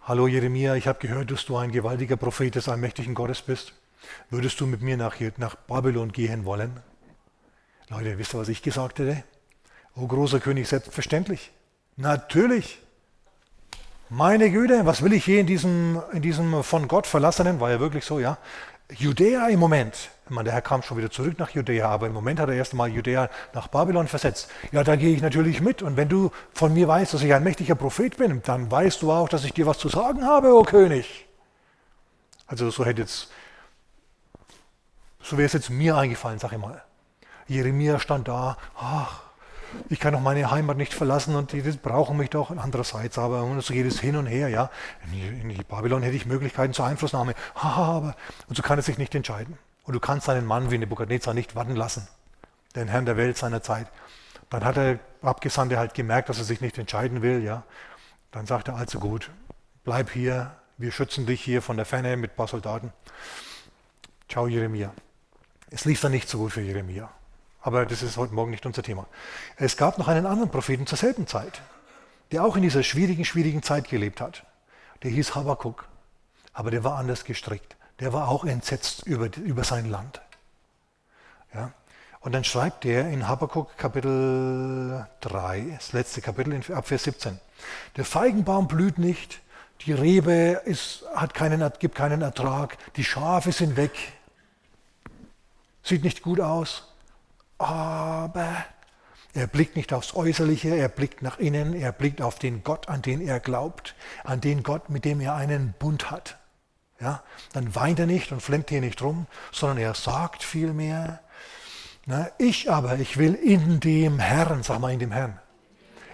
Hallo 0.06 0.26
Jeremia, 0.26 0.74
ich 0.74 0.86
habe 0.86 0.98
gehört, 0.98 1.30
dass 1.30 1.46
du 1.46 1.56
ein 1.56 1.72
gewaltiger 1.72 2.16
Prophet 2.16 2.54
des 2.54 2.68
allmächtigen 2.68 3.14
Gottes 3.14 3.40
bist. 3.40 3.72
Würdest 4.28 4.60
du 4.60 4.66
mit 4.66 4.82
mir 4.82 4.98
nach, 4.98 5.16
nach 5.38 5.54
Babylon 5.54 6.12
gehen 6.12 6.44
wollen? 6.44 6.78
Leute, 7.88 8.18
wisst 8.18 8.34
ihr, 8.34 8.38
was 8.38 8.50
ich 8.50 8.60
gesagt 8.60 8.98
hätte? 8.98 9.24
O 9.96 10.06
großer 10.06 10.40
König, 10.40 10.68
selbstverständlich. 10.68 11.52
Natürlich. 11.96 12.80
Meine 14.10 14.50
Güte, 14.50 14.84
was 14.84 15.02
will 15.02 15.14
ich 15.14 15.24
hier 15.24 15.40
in 15.40 15.46
diesem, 15.46 16.02
in 16.12 16.20
diesem 16.20 16.62
von 16.62 16.86
Gott 16.86 17.06
verlassenen, 17.06 17.58
war 17.58 17.70
ja 17.70 17.80
wirklich 17.80 18.04
so, 18.04 18.20
ja. 18.20 18.36
Judäa 18.92 19.48
im 19.48 19.60
Moment, 19.60 20.10
ich 20.26 20.30
meine, 20.30 20.44
der 20.44 20.54
Herr 20.54 20.62
kam 20.62 20.82
schon 20.82 20.98
wieder 20.98 21.10
zurück 21.10 21.38
nach 21.38 21.50
Judäa, 21.50 21.88
aber 21.88 22.06
im 22.06 22.12
Moment 22.12 22.38
hat 22.38 22.48
er 22.48 22.54
erst 22.54 22.72
einmal 22.72 22.90
Judäa 22.90 23.30
nach 23.52 23.68
Babylon 23.68 24.08
versetzt. 24.08 24.50
Ja, 24.72 24.84
da 24.84 24.96
gehe 24.96 25.14
ich 25.14 25.22
natürlich 25.22 25.60
mit. 25.60 25.82
Und 25.82 25.96
wenn 25.96 26.08
du 26.08 26.30
von 26.52 26.72
mir 26.72 26.86
weißt, 26.86 27.14
dass 27.14 27.22
ich 27.22 27.32
ein 27.32 27.42
mächtiger 27.42 27.74
Prophet 27.74 28.16
bin, 28.16 28.42
dann 28.42 28.70
weißt 28.70 29.02
du 29.02 29.12
auch, 29.12 29.28
dass 29.28 29.44
ich 29.44 29.52
dir 29.52 29.66
was 29.66 29.78
zu 29.78 29.88
sagen 29.88 30.24
habe, 30.24 30.54
o 30.54 30.62
König. 30.62 31.26
Also 32.46 32.70
so 32.70 32.84
hätte 32.84 33.02
jetzt, 33.02 33.30
so 35.22 35.36
wäre 35.38 35.46
es 35.46 35.54
jetzt 35.54 35.70
mir 35.70 35.96
eingefallen, 35.96 36.38
sag 36.38 36.52
ich 36.52 36.58
mal. 36.58 36.82
Jeremia 37.46 37.98
stand 37.98 38.28
da, 38.28 38.56
ach, 38.78 39.23
ich 39.88 40.00
kann 40.00 40.12
doch 40.12 40.20
meine 40.20 40.50
Heimat 40.50 40.76
nicht 40.76 40.94
verlassen 40.94 41.34
und 41.34 41.52
die 41.52 41.60
brauchen 41.60 42.16
mich 42.16 42.30
doch. 42.30 42.50
Andererseits 42.50 43.18
aber, 43.18 43.60
so 43.60 43.72
geht 43.72 43.86
es 43.86 44.00
hin 44.00 44.16
und 44.16 44.26
her, 44.26 44.48
ja. 44.48 44.70
In, 45.12 45.50
in 45.50 45.64
Babylon 45.68 46.02
hätte 46.02 46.16
ich 46.16 46.26
Möglichkeiten 46.26 46.72
zur 46.72 46.86
Einflussnahme. 46.86 47.34
aber, 47.54 48.14
und 48.48 48.56
so 48.56 48.62
kann 48.62 48.78
er 48.78 48.82
sich 48.82 48.98
nicht 48.98 49.14
entscheiden. 49.14 49.58
Und 49.84 49.94
du 49.94 50.00
kannst 50.00 50.28
einen 50.28 50.46
Mann 50.46 50.70
wie 50.70 50.78
Nebukadnezar 50.78 51.34
nicht 51.34 51.54
warten 51.54 51.76
lassen, 51.76 52.08
den 52.74 52.88
Herrn 52.88 53.06
der 53.06 53.16
Welt 53.16 53.36
seiner 53.36 53.62
Zeit. 53.62 53.86
Dann 54.50 54.64
hat 54.64 54.76
der 54.76 54.98
Abgesandte 55.22 55.78
halt 55.78 55.94
gemerkt, 55.94 56.28
dass 56.28 56.38
er 56.38 56.44
sich 56.44 56.60
nicht 56.60 56.78
entscheiden 56.78 57.22
will, 57.22 57.42
ja. 57.42 57.64
Dann 58.30 58.46
sagt 58.46 58.68
er, 58.68 58.76
also 58.76 58.98
gut, 58.98 59.30
bleib 59.84 60.10
hier, 60.10 60.56
wir 60.76 60.90
schützen 60.90 61.26
dich 61.26 61.40
hier 61.40 61.62
von 61.62 61.76
der 61.76 61.86
Ferne 61.86 62.16
mit 62.16 62.32
ein 62.32 62.36
paar 62.36 62.48
Soldaten. 62.48 62.92
Ciao, 64.28 64.48
Jeremia. 64.48 64.92
Es 65.70 65.84
lief 65.84 66.00
dann 66.00 66.12
nicht 66.12 66.28
so 66.28 66.38
gut 66.38 66.52
für 66.52 66.60
Jeremia. 66.60 67.10
Aber 67.64 67.86
das 67.86 68.02
ist 68.02 68.18
heute 68.18 68.34
Morgen 68.34 68.50
nicht 68.50 68.66
unser 68.66 68.82
Thema. 68.82 69.06
Es 69.56 69.78
gab 69.78 69.96
noch 69.96 70.06
einen 70.06 70.26
anderen 70.26 70.50
Propheten 70.50 70.86
zur 70.86 70.98
selben 70.98 71.26
Zeit, 71.26 71.62
der 72.30 72.44
auch 72.44 72.56
in 72.56 72.62
dieser 72.62 72.82
schwierigen, 72.82 73.24
schwierigen 73.24 73.62
Zeit 73.62 73.88
gelebt 73.88 74.20
hat. 74.20 74.44
Der 75.02 75.10
hieß 75.10 75.34
Habakkuk. 75.34 75.88
Aber 76.52 76.70
der 76.70 76.84
war 76.84 76.98
anders 76.98 77.24
gestrickt. 77.24 77.74
Der 78.00 78.12
war 78.12 78.28
auch 78.28 78.44
entsetzt 78.44 79.06
über, 79.06 79.34
über 79.38 79.64
sein 79.64 79.88
Land. 79.88 80.20
Ja? 81.54 81.72
Und 82.20 82.32
dann 82.32 82.44
schreibt 82.44 82.84
er 82.84 83.08
in 83.08 83.28
Habakkuk 83.28 83.78
Kapitel 83.78 85.06
3, 85.22 85.64
das 85.74 85.94
letzte 85.94 86.20
Kapitel 86.20 86.60
ab 86.74 86.86
Vers 86.86 87.04
17. 87.04 87.40
Der 87.96 88.04
Feigenbaum 88.04 88.68
blüht 88.68 88.98
nicht, 88.98 89.40
die 89.86 89.94
Rebe 89.94 90.60
ist, 90.66 91.06
hat 91.14 91.32
keinen, 91.32 91.66
gibt 91.78 91.94
keinen 91.94 92.20
Ertrag, 92.20 92.76
die 92.96 93.04
Schafe 93.04 93.52
sind 93.52 93.78
weg, 93.78 93.92
sieht 95.82 96.04
nicht 96.04 96.20
gut 96.20 96.40
aus 96.40 96.93
aber 97.58 98.64
er 99.34 99.46
blickt 99.48 99.74
nicht 99.76 99.92
aufs 99.92 100.14
Äußerliche, 100.14 100.76
er 100.76 100.88
blickt 100.88 101.22
nach 101.22 101.38
innen, 101.38 101.74
er 101.74 101.92
blickt 101.92 102.22
auf 102.22 102.38
den 102.38 102.62
Gott, 102.62 102.88
an 102.88 103.02
den 103.02 103.20
er 103.20 103.40
glaubt, 103.40 103.94
an 104.22 104.40
den 104.40 104.62
Gott, 104.62 104.90
mit 104.90 105.04
dem 105.04 105.20
er 105.20 105.34
einen 105.34 105.74
Bund 105.78 106.10
hat. 106.10 106.38
Ja, 107.00 107.22
dann 107.52 107.74
weint 107.74 107.98
er 107.98 108.06
nicht 108.06 108.30
und 108.30 108.40
flemmt 108.40 108.70
hier 108.70 108.80
nicht 108.80 109.02
rum, 109.02 109.26
sondern 109.50 109.78
er 109.78 109.94
sagt 109.94 110.44
vielmehr, 110.44 111.20
na, 112.06 112.30
ich 112.38 112.70
aber, 112.70 112.98
ich 112.98 113.16
will 113.16 113.34
in 113.34 113.80
dem 113.80 114.20
Herrn, 114.20 114.62
sag 114.62 114.78
mal 114.78 114.92
in 114.92 115.00
dem 115.00 115.10
Herrn, 115.10 115.40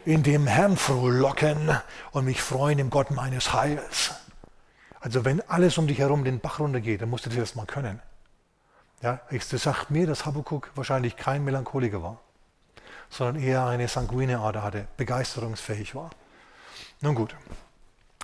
in 0.06 0.22
dem 0.22 0.46
Herrn 0.46 0.76
frohlocken 0.76 1.76
und 2.12 2.24
mich 2.24 2.40
freuen 2.40 2.78
im 2.78 2.90
Gott 2.90 3.10
meines 3.10 3.52
Heils. 3.52 4.12
Also 5.00 5.24
wenn 5.24 5.40
alles 5.48 5.76
um 5.78 5.86
dich 5.86 5.98
herum 5.98 6.24
den 6.24 6.40
Bach 6.40 6.60
runtergeht, 6.60 7.02
dann 7.02 7.10
musst 7.10 7.26
du 7.26 7.30
das 7.30 7.54
mal 7.54 7.66
können. 7.66 8.00
Ja, 9.02 9.20
das 9.30 9.48
sagt 9.48 9.90
mir, 9.90 10.06
dass 10.06 10.26
Habakkuk 10.26 10.70
wahrscheinlich 10.74 11.16
kein 11.16 11.44
Melancholiker 11.44 12.02
war, 12.02 12.20
sondern 13.08 13.42
eher 13.42 13.66
eine 13.66 13.88
sanguine 13.88 14.40
Ader 14.40 14.62
hatte, 14.62 14.86
begeisterungsfähig 14.96 15.94
war. 15.94 16.10
Nun 17.00 17.14
gut, 17.14 17.34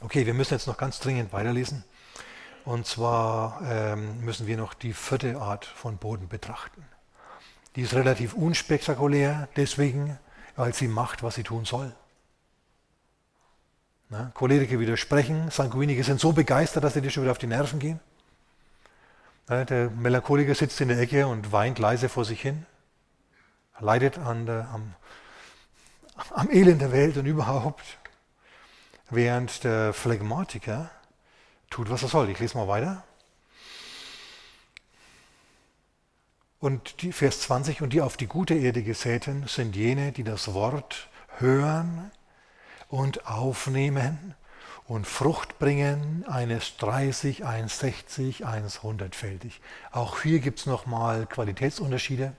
okay, 0.02 0.26
wir 0.26 0.34
müssen 0.34 0.54
jetzt 0.54 0.66
noch 0.66 0.76
ganz 0.76 1.00
dringend 1.00 1.32
weiterlesen. 1.32 1.84
Und 2.66 2.86
zwar 2.86 3.62
ähm, 3.64 4.20
müssen 4.22 4.46
wir 4.46 4.56
noch 4.56 4.74
die 4.74 4.92
vierte 4.92 5.40
Art 5.40 5.64
von 5.64 5.98
Boden 5.98 6.28
betrachten. 6.28 6.84
Die 7.76 7.82
ist 7.82 7.94
relativ 7.94 8.34
unspektakulär, 8.34 9.48
deswegen, 9.56 10.18
weil 10.56 10.74
sie 10.74 10.88
macht, 10.88 11.22
was 11.22 11.36
sie 11.36 11.42
tun 11.42 11.64
soll. 11.64 11.94
Na, 14.08 14.30
Choleriker 14.34 14.78
widersprechen, 14.78 15.50
Sanguiniker 15.50 16.04
sind 16.04 16.20
so 16.20 16.32
begeistert, 16.32 16.84
dass 16.84 16.94
sie 16.94 17.00
dir 17.00 17.10
schon 17.10 17.22
wieder 17.22 17.32
auf 17.32 17.38
die 17.38 17.46
Nerven 17.46 17.78
gehen. 17.78 18.00
Der 19.48 19.90
Melancholiker 19.90 20.56
sitzt 20.56 20.80
in 20.80 20.88
der 20.88 20.98
Ecke 20.98 21.28
und 21.28 21.52
weint 21.52 21.78
leise 21.78 22.08
vor 22.08 22.24
sich 22.24 22.40
hin, 22.40 22.66
leidet 23.78 24.18
an 24.18 24.44
der, 24.44 24.68
am, 24.72 24.94
am 26.30 26.50
Elend 26.50 26.80
der 26.80 26.90
Welt 26.90 27.16
und 27.16 27.26
überhaupt, 27.26 27.84
während 29.08 29.62
der 29.62 29.92
Phlegmatiker 29.92 30.90
tut, 31.70 31.90
was 31.90 32.02
er 32.02 32.08
soll. 32.08 32.28
Ich 32.28 32.40
lese 32.40 32.58
mal 32.58 32.66
weiter. 32.66 33.04
Und 36.58 37.02
die, 37.02 37.12
Vers 37.12 37.42
20, 37.42 37.82
und 37.82 37.92
die 37.92 38.00
auf 38.00 38.16
die 38.16 38.26
gute 38.26 38.54
Erde 38.54 38.82
gesäten 38.82 39.46
sind 39.46 39.76
jene, 39.76 40.10
die 40.10 40.24
das 40.24 40.54
Wort 40.54 41.08
hören 41.38 42.10
und 42.88 43.28
aufnehmen 43.28 44.34
und 44.88 45.06
Frucht 45.06 45.58
bringen, 45.58 46.24
eines 46.28 46.76
30, 46.76 47.44
eins 47.44 47.80
60, 47.80 48.46
eins 48.46 48.80
100-fältig. 48.80 49.60
Auch 49.90 50.22
hier 50.22 50.38
gibt 50.38 50.60
es 50.60 50.66
nochmal 50.66 51.26
Qualitätsunterschiede, 51.26 52.32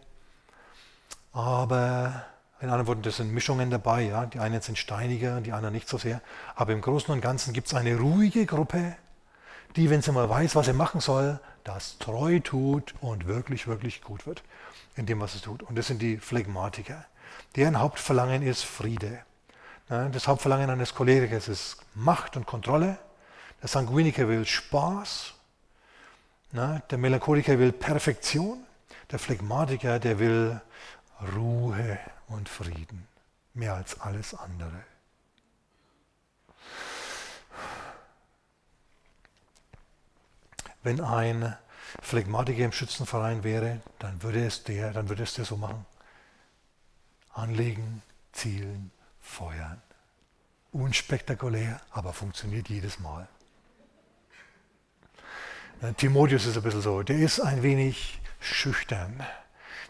aber 1.33 2.25
in 2.59 2.69
anderen 2.69 2.87
Worten, 2.87 3.01
das 3.03 3.17
sind 3.17 3.31
Mischungen 3.31 3.69
dabei. 3.69 4.03
Ja? 4.03 4.25
Die 4.25 4.39
einen 4.39 4.61
sind 4.61 4.77
steiniger, 4.77 5.41
die 5.41 5.51
anderen 5.51 5.73
nicht 5.73 5.87
so 5.87 5.97
sehr. 5.97 6.21
Aber 6.55 6.73
im 6.73 6.81
Großen 6.81 7.13
und 7.13 7.21
Ganzen 7.21 7.53
gibt 7.53 7.67
es 7.67 7.73
eine 7.73 7.97
ruhige 7.97 8.45
Gruppe, 8.45 8.95
die, 9.75 9.89
wenn 9.91 10.01
sie 10.01 10.11
mal 10.11 10.27
weiß, 10.27 10.55
was 10.55 10.65
sie 10.65 10.73
machen 10.73 11.01
soll, 11.01 11.39
das 11.63 11.99
treu 11.99 12.39
tut 12.39 12.95
und 13.01 13.27
wirklich, 13.27 13.67
wirklich 13.67 14.01
gut 14.01 14.25
wird 14.25 14.41
in 14.95 15.05
dem, 15.05 15.19
was 15.19 15.35
es 15.35 15.41
tut. 15.41 15.61
Und 15.61 15.77
das 15.77 15.87
sind 15.87 16.01
die 16.01 16.17
Phlegmatiker. 16.17 17.05
Deren 17.55 17.79
Hauptverlangen 17.79 18.41
ist 18.41 18.63
Friede. 18.63 19.19
Das 19.89 20.27
Hauptverlangen 20.27 20.69
eines 20.69 20.93
Cholerikers 20.93 21.47
ist 21.47 21.77
Macht 21.95 22.35
und 22.35 22.45
Kontrolle. 22.45 22.97
Der 23.61 23.69
Sanguiniker 23.69 24.27
will 24.27 24.45
Spaß. 24.45 25.33
Der 26.51 26.97
Melancholiker 26.97 27.57
will 27.57 27.71
Perfektion. 27.71 28.65
Der 29.11 29.19
Phlegmatiker, 29.19 29.99
der 29.99 30.19
will 30.19 30.59
Ruhe 31.35 31.99
und 32.27 32.49
Frieden. 32.49 33.07
Mehr 33.53 33.75
als 33.75 34.01
alles 34.01 34.33
andere. 34.33 34.83
Wenn 40.83 40.99
ein 40.99 41.55
Phlegmatiker 42.01 42.65
im 42.65 42.73
Schützenverein 42.73 43.45
wäre, 43.45 43.79
dann 43.99 44.21
würde 44.21 44.45
es 44.45 44.65
der, 44.65 44.91
dann 44.91 45.07
würde 45.07 45.23
es 45.23 45.33
der 45.33 45.45
so 45.45 45.55
machen. 45.55 45.85
Anlegen, 47.33 48.01
zielen, 48.33 48.91
feuern. 49.27 49.81
Unspektakulär, 50.71 51.81
aber 51.91 52.13
funktioniert 52.13 52.69
jedes 52.69 52.99
Mal. 52.99 53.27
Timotheus 55.97 56.45
ist 56.45 56.57
ein 56.57 56.63
bisschen 56.63 56.81
so, 56.81 57.03
der 57.03 57.17
ist 57.17 57.39
ein 57.39 57.61
wenig 57.61 58.19
schüchtern, 58.39 59.23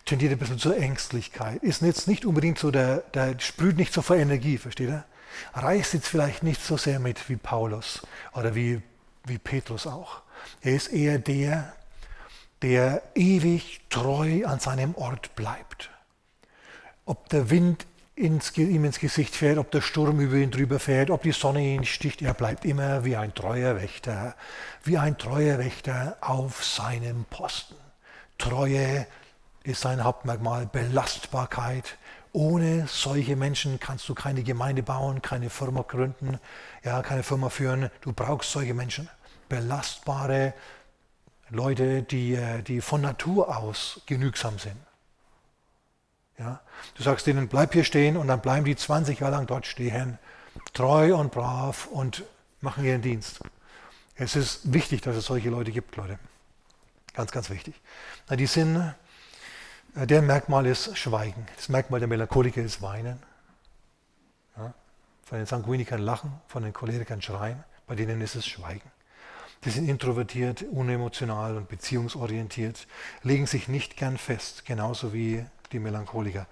tendiert 0.05 0.33
ein 0.33 0.37
bisschen 0.37 0.59
zur 0.59 0.77
Ängstlichkeit, 0.77 1.63
ist 1.63 1.81
jetzt 1.81 2.07
nicht 2.07 2.25
unbedingt 2.25 2.59
so, 2.59 2.71
der, 2.71 2.97
der 3.13 3.39
sprüht 3.39 3.77
nicht 3.77 3.93
so 3.93 4.01
vor 4.01 4.17
Energie, 4.17 4.57
versteht 4.57 4.89
er? 4.89 5.05
Reißt 5.53 5.93
jetzt 5.93 6.07
vielleicht 6.07 6.43
nicht 6.43 6.61
so 6.61 6.77
sehr 6.77 6.99
mit 6.99 7.29
wie 7.29 7.37
Paulus 7.37 8.05
oder 8.33 8.55
wie, 8.55 8.81
wie 9.25 9.37
Petrus 9.37 9.87
auch. 9.87 10.21
Er 10.61 10.75
ist 10.75 10.87
eher 10.87 11.19
der, 11.19 11.73
der 12.61 13.01
ewig 13.15 13.81
treu 13.89 14.45
an 14.45 14.59
seinem 14.59 14.95
Ort 14.95 15.35
bleibt. 15.35 15.89
Ob 17.05 17.29
der 17.29 17.49
Wind 17.49 17.85
ins, 18.17 18.57
ihm 18.57 18.83
ins 18.83 18.99
Gesicht 18.99 19.35
fährt, 19.35 19.59
ob 19.59 19.69
der 19.69 19.81
Sturm 19.81 20.19
über 20.19 20.35
ihn 20.35 20.49
drüber 20.49 20.79
fährt, 20.79 21.11
ob 21.11 21.21
die 21.21 21.31
Sonne 21.31 21.61
ihn 21.61 21.85
sticht, 21.85 22.21
er 22.21 22.33
bleibt 22.33 22.65
immer 22.65 23.05
wie 23.05 23.15
ein 23.15 23.33
treuer 23.33 23.75
Wächter, 23.75 24.35
wie 24.83 24.97
ein 24.97 25.17
treuer 25.17 25.59
Wächter 25.59 26.17
auf 26.21 26.65
seinem 26.65 27.25
Posten. 27.25 27.75
Treue 28.39 29.05
ist 29.63 29.81
sein 29.81 30.03
Hauptmerkmal, 30.03 30.65
Belastbarkeit. 30.65 31.97
Ohne 32.33 32.87
solche 32.87 33.35
Menschen 33.35 33.79
kannst 33.79 34.09
du 34.09 34.15
keine 34.15 34.43
Gemeinde 34.43 34.83
bauen, 34.83 35.21
keine 35.21 35.49
Firma 35.49 35.83
gründen, 35.83 36.39
ja, 36.83 37.01
keine 37.03 37.23
Firma 37.23 37.49
führen. 37.49 37.89
Du 38.01 38.13
brauchst 38.13 38.51
solche 38.51 38.73
Menschen. 38.73 39.09
Belastbare 39.47 40.53
Leute, 41.49 42.03
die, 42.03 42.33
äh, 42.33 42.61
die 42.63 42.81
von 42.81 43.01
Natur 43.01 43.55
aus 43.55 44.01
genügsam 44.05 44.59
sind. 44.59 44.86
Ja? 46.37 46.61
Du 46.95 47.03
sagst 47.03 47.27
ihnen, 47.27 47.47
bleib 47.47 47.73
hier 47.73 47.83
stehen 47.83 48.17
und 48.17 48.27
dann 48.27 48.41
bleiben 48.41 48.65
die 48.65 48.75
20 48.75 49.19
Jahre 49.19 49.33
lang 49.33 49.47
dort 49.47 49.65
stehen, 49.65 50.19
treu 50.73 51.15
und 51.15 51.31
brav 51.31 51.87
und 51.87 52.23
machen 52.61 52.83
ihren 52.85 53.01
Dienst. 53.01 53.39
Es 54.15 54.35
ist 54.35 54.73
wichtig, 54.73 55.01
dass 55.01 55.15
es 55.15 55.25
solche 55.25 55.49
Leute 55.49 55.71
gibt, 55.71 55.95
Leute. 55.95 56.19
Ganz, 57.13 57.31
ganz 57.31 57.49
wichtig. 57.49 57.75
Na, 58.29 58.35
die 58.35 58.45
sind, 58.45 58.93
äh, 59.95 60.07
deren 60.07 60.25
Merkmal 60.25 60.65
ist 60.65 60.97
Schweigen. 60.97 61.47
Das 61.55 61.69
Merkmal 61.69 61.99
der 61.99 62.07
Melancholiker 62.07 62.61
ist 62.61 62.81
Weinen. 62.81 63.21
Ja? 64.55 64.73
Von 65.23 65.37
den 65.39 65.47
Sanguinikern 65.47 66.01
Lachen, 66.01 66.31
von 66.47 66.63
den 66.63 66.73
Cholerikern 66.73 67.21
Schreien. 67.21 67.63
Bei 67.85 67.95
denen 67.95 68.21
ist 68.21 68.35
es 68.35 68.45
Schweigen. 68.45 68.91
Die 69.63 69.69
sind 69.71 69.89
introvertiert, 69.89 70.63
unemotional 70.63 71.57
und 71.57 71.67
beziehungsorientiert, 71.67 72.87
legen 73.23 73.47
sich 73.47 73.67
nicht 73.67 73.97
gern 73.97 74.17
fest, 74.17 74.65
genauso 74.65 75.13
wie 75.13 75.43
die 75.71 75.79
Melancholiker. 75.79 76.47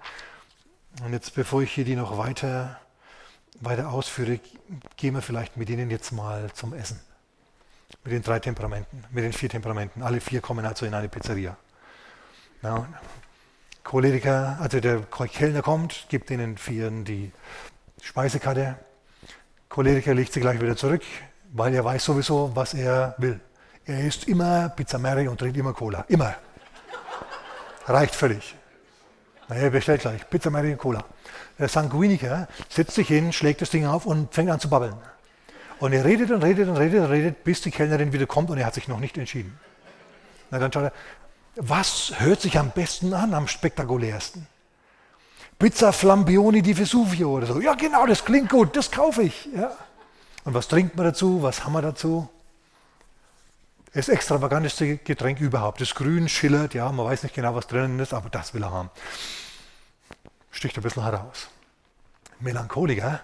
Und 1.04 1.12
jetzt, 1.12 1.34
bevor 1.34 1.62
ich 1.62 1.72
hier 1.72 1.84
die 1.84 1.96
noch 1.96 2.18
weiter, 2.18 2.80
weiter 3.60 3.90
ausführe, 3.90 4.40
gehen 4.96 5.14
wir 5.14 5.22
vielleicht 5.22 5.56
mit 5.56 5.68
Ihnen 5.70 5.90
jetzt 5.90 6.12
mal 6.12 6.50
zum 6.52 6.72
Essen. 6.72 7.00
Mit 8.02 8.12
den 8.12 8.22
drei 8.22 8.40
Temperamenten, 8.40 9.04
mit 9.10 9.24
den 9.24 9.32
vier 9.32 9.48
Temperamenten. 9.48 10.02
Alle 10.02 10.20
vier 10.20 10.40
kommen 10.40 10.64
also 10.64 10.86
in 10.86 10.94
eine 10.94 11.08
Pizzeria. 11.08 11.56
Ja, 12.62 12.86
Choleriker, 13.86 14.58
also 14.60 14.80
der 14.80 15.02
Kellner 15.02 15.62
kommt, 15.62 16.06
gibt 16.08 16.30
ihnen 16.32 16.58
vieren 16.58 17.04
die 17.04 17.30
Speisekarte. 18.02 18.76
Choleriker 19.68 20.12
legt 20.12 20.32
sie 20.32 20.40
gleich 20.40 20.60
wieder 20.60 20.76
zurück, 20.76 21.02
weil 21.52 21.72
er 21.72 21.84
weiß 21.84 22.04
sowieso, 22.04 22.50
was 22.54 22.74
er 22.74 23.14
will. 23.18 23.40
Er 23.84 24.00
isst 24.00 24.26
immer 24.26 24.70
Pizza 24.70 24.98
Mary 24.98 25.28
und 25.28 25.38
trinkt 25.38 25.56
immer 25.56 25.72
Cola. 25.72 26.04
Immer. 26.08 26.34
Reicht 27.86 28.16
völlig. 28.16 28.56
Naja, 29.48 29.70
bestellt 29.70 30.00
gleich. 30.00 30.28
Pizza 30.28 30.50
Mary 30.50 30.72
und 30.72 30.78
Cola. 30.78 31.04
Der 31.58 31.68
Sanguiniker 31.68 32.48
setzt 32.68 32.94
sich 32.94 33.08
hin, 33.08 33.32
schlägt 33.32 33.60
das 33.62 33.70
Ding 33.70 33.86
auf 33.86 34.06
und 34.06 34.34
fängt 34.34 34.50
an 34.50 34.60
zu 34.60 34.68
babbeln. 34.68 34.94
Und 35.78 35.92
er 35.92 36.04
redet 36.04 36.30
und 36.30 36.42
redet 36.42 36.68
und 36.68 36.76
redet 36.76 37.00
und 37.00 37.10
redet, 37.10 37.44
bis 37.44 37.60
die 37.60 37.70
Kellnerin 37.70 38.12
wieder 38.12 38.26
kommt 38.26 38.50
und 38.50 38.58
er 38.58 38.66
hat 38.66 38.74
sich 38.74 38.88
noch 38.88 38.98
nicht 38.98 39.16
entschieden. 39.18 39.58
Na, 40.50 40.58
dann 40.58 40.72
schaut 40.72 40.84
er, 40.84 40.92
was 41.56 42.14
hört 42.18 42.40
sich 42.40 42.58
am 42.58 42.70
besten 42.70 43.14
an, 43.14 43.34
am 43.34 43.48
spektakulärsten? 43.48 44.46
Pizza 45.58 45.92
Flambioni 45.92 46.60
di 46.60 46.74
Vesuvio 46.74 47.30
oder 47.36 47.46
so. 47.46 47.60
Ja, 47.60 47.74
genau, 47.74 48.06
das 48.06 48.24
klingt 48.24 48.50
gut, 48.50 48.76
das 48.76 48.90
kaufe 48.90 49.22
ich. 49.22 49.48
Ja. 49.54 49.70
Und 50.44 50.54
was 50.54 50.68
trinkt 50.68 50.96
man 50.96 51.06
dazu? 51.06 51.42
Was 51.42 51.64
haben 51.64 51.72
wir 51.72 51.82
dazu? 51.82 52.28
Das 53.96 54.10
extravaganteste 54.10 54.98
Getränk 54.98 55.40
überhaupt. 55.40 55.80
Das 55.80 55.94
Grün 55.94 56.28
schillert, 56.28 56.74
ja, 56.74 56.92
man 56.92 57.06
weiß 57.06 57.22
nicht 57.22 57.34
genau, 57.34 57.54
was 57.54 57.66
drinnen 57.66 57.98
ist, 57.98 58.12
aber 58.12 58.28
das 58.28 58.52
will 58.52 58.62
er 58.62 58.70
haben. 58.70 58.90
Sticht 60.50 60.76
ein 60.76 60.82
bisschen 60.82 61.02
heraus. 61.02 61.48
Melancholiker, 62.38 63.22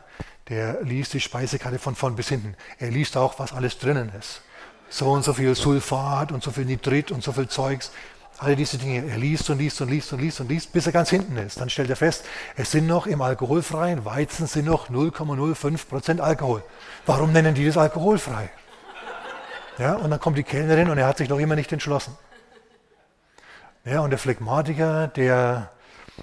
der 0.48 0.80
liest 0.80 1.12
die 1.12 1.20
Speisekarte 1.20 1.78
von 1.78 1.94
vorn 1.94 2.16
bis 2.16 2.30
hinten. 2.30 2.56
Er 2.78 2.90
liest 2.90 3.18
auch, 3.18 3.38
was 3.38 3.52
alles 3.52 3.78
drinnen 3.80 4.12
ist. 4.18 4.40
So 4.88 5.10
und 5.10 5.24
so 5.24 5.34
viel 5.34 5.54
Sulfat 5.54 6.32
und 6.32 6.42
so 6.42 6.50
viel 6.50 6.64
Nitrit 6.64 7.10
und 7.10 7.22
so 7.22 7.32
viel 7.32 7.48
Zeugs. 7.48 7.92
Alle 8.38 8.56
diese 8.56 8.78
Dinge. 8.78 9.06
Er 9.06 9.18
liest 9.18 9.50
und 9.50 9.58
liest 9.58 9.78
und 9.82 9.90
liest 9.90 10.10
und 10.14 10.20
liest 10.20 10.40
und 10.40 10.48
liest, 10.48 10.72
bis 10.72 10.86
er 10.86 10.92
ganz 10.92 11.10
hinten 11.10 11.36
ist. 11.36 11.60
Dann 11.60 11.68
stellt 11.68 11.90
er 11.90 11.96
fest, 11.96 12.24
es 12.56 12.70
sind 12.70 12.86
noch 12.86 13.06
im 13.06 13.20
alkoholfreien 13.20 14.06
Weizen 14.06 14.46
sind 14.46 14.64
noch 14.64 14.88
0,05 14.88 15.86
Prozent 15.86 16.20
Alkohol. 16.22 16.64
Warum 17.04 17.30
nennen 17.32 17.54
die 17.54 17.66
das 17.66 17.76
alkoholfrei? 17.76 18.48
Ja, 19.78 19.94
und 19.94 20.10
dann 20.10 20.20
kommt 20.20 20.36
die 20.36 20.42
Kellnerin 20.42 20.90
und 20.90 20.98
er 20.98 21.06
hat 21.06 21.18
sich 21.18 21.28
noch 21.28 21.38
immer 21.38 21.56
nicht 21.56 21.72
entschlossen. 21.72 22.16
Ja, 23.84 24.00
und 24.00 24.10
der 24.10 24.18
Phlegmatiker, 24.18 25.08
der 25.08 25.70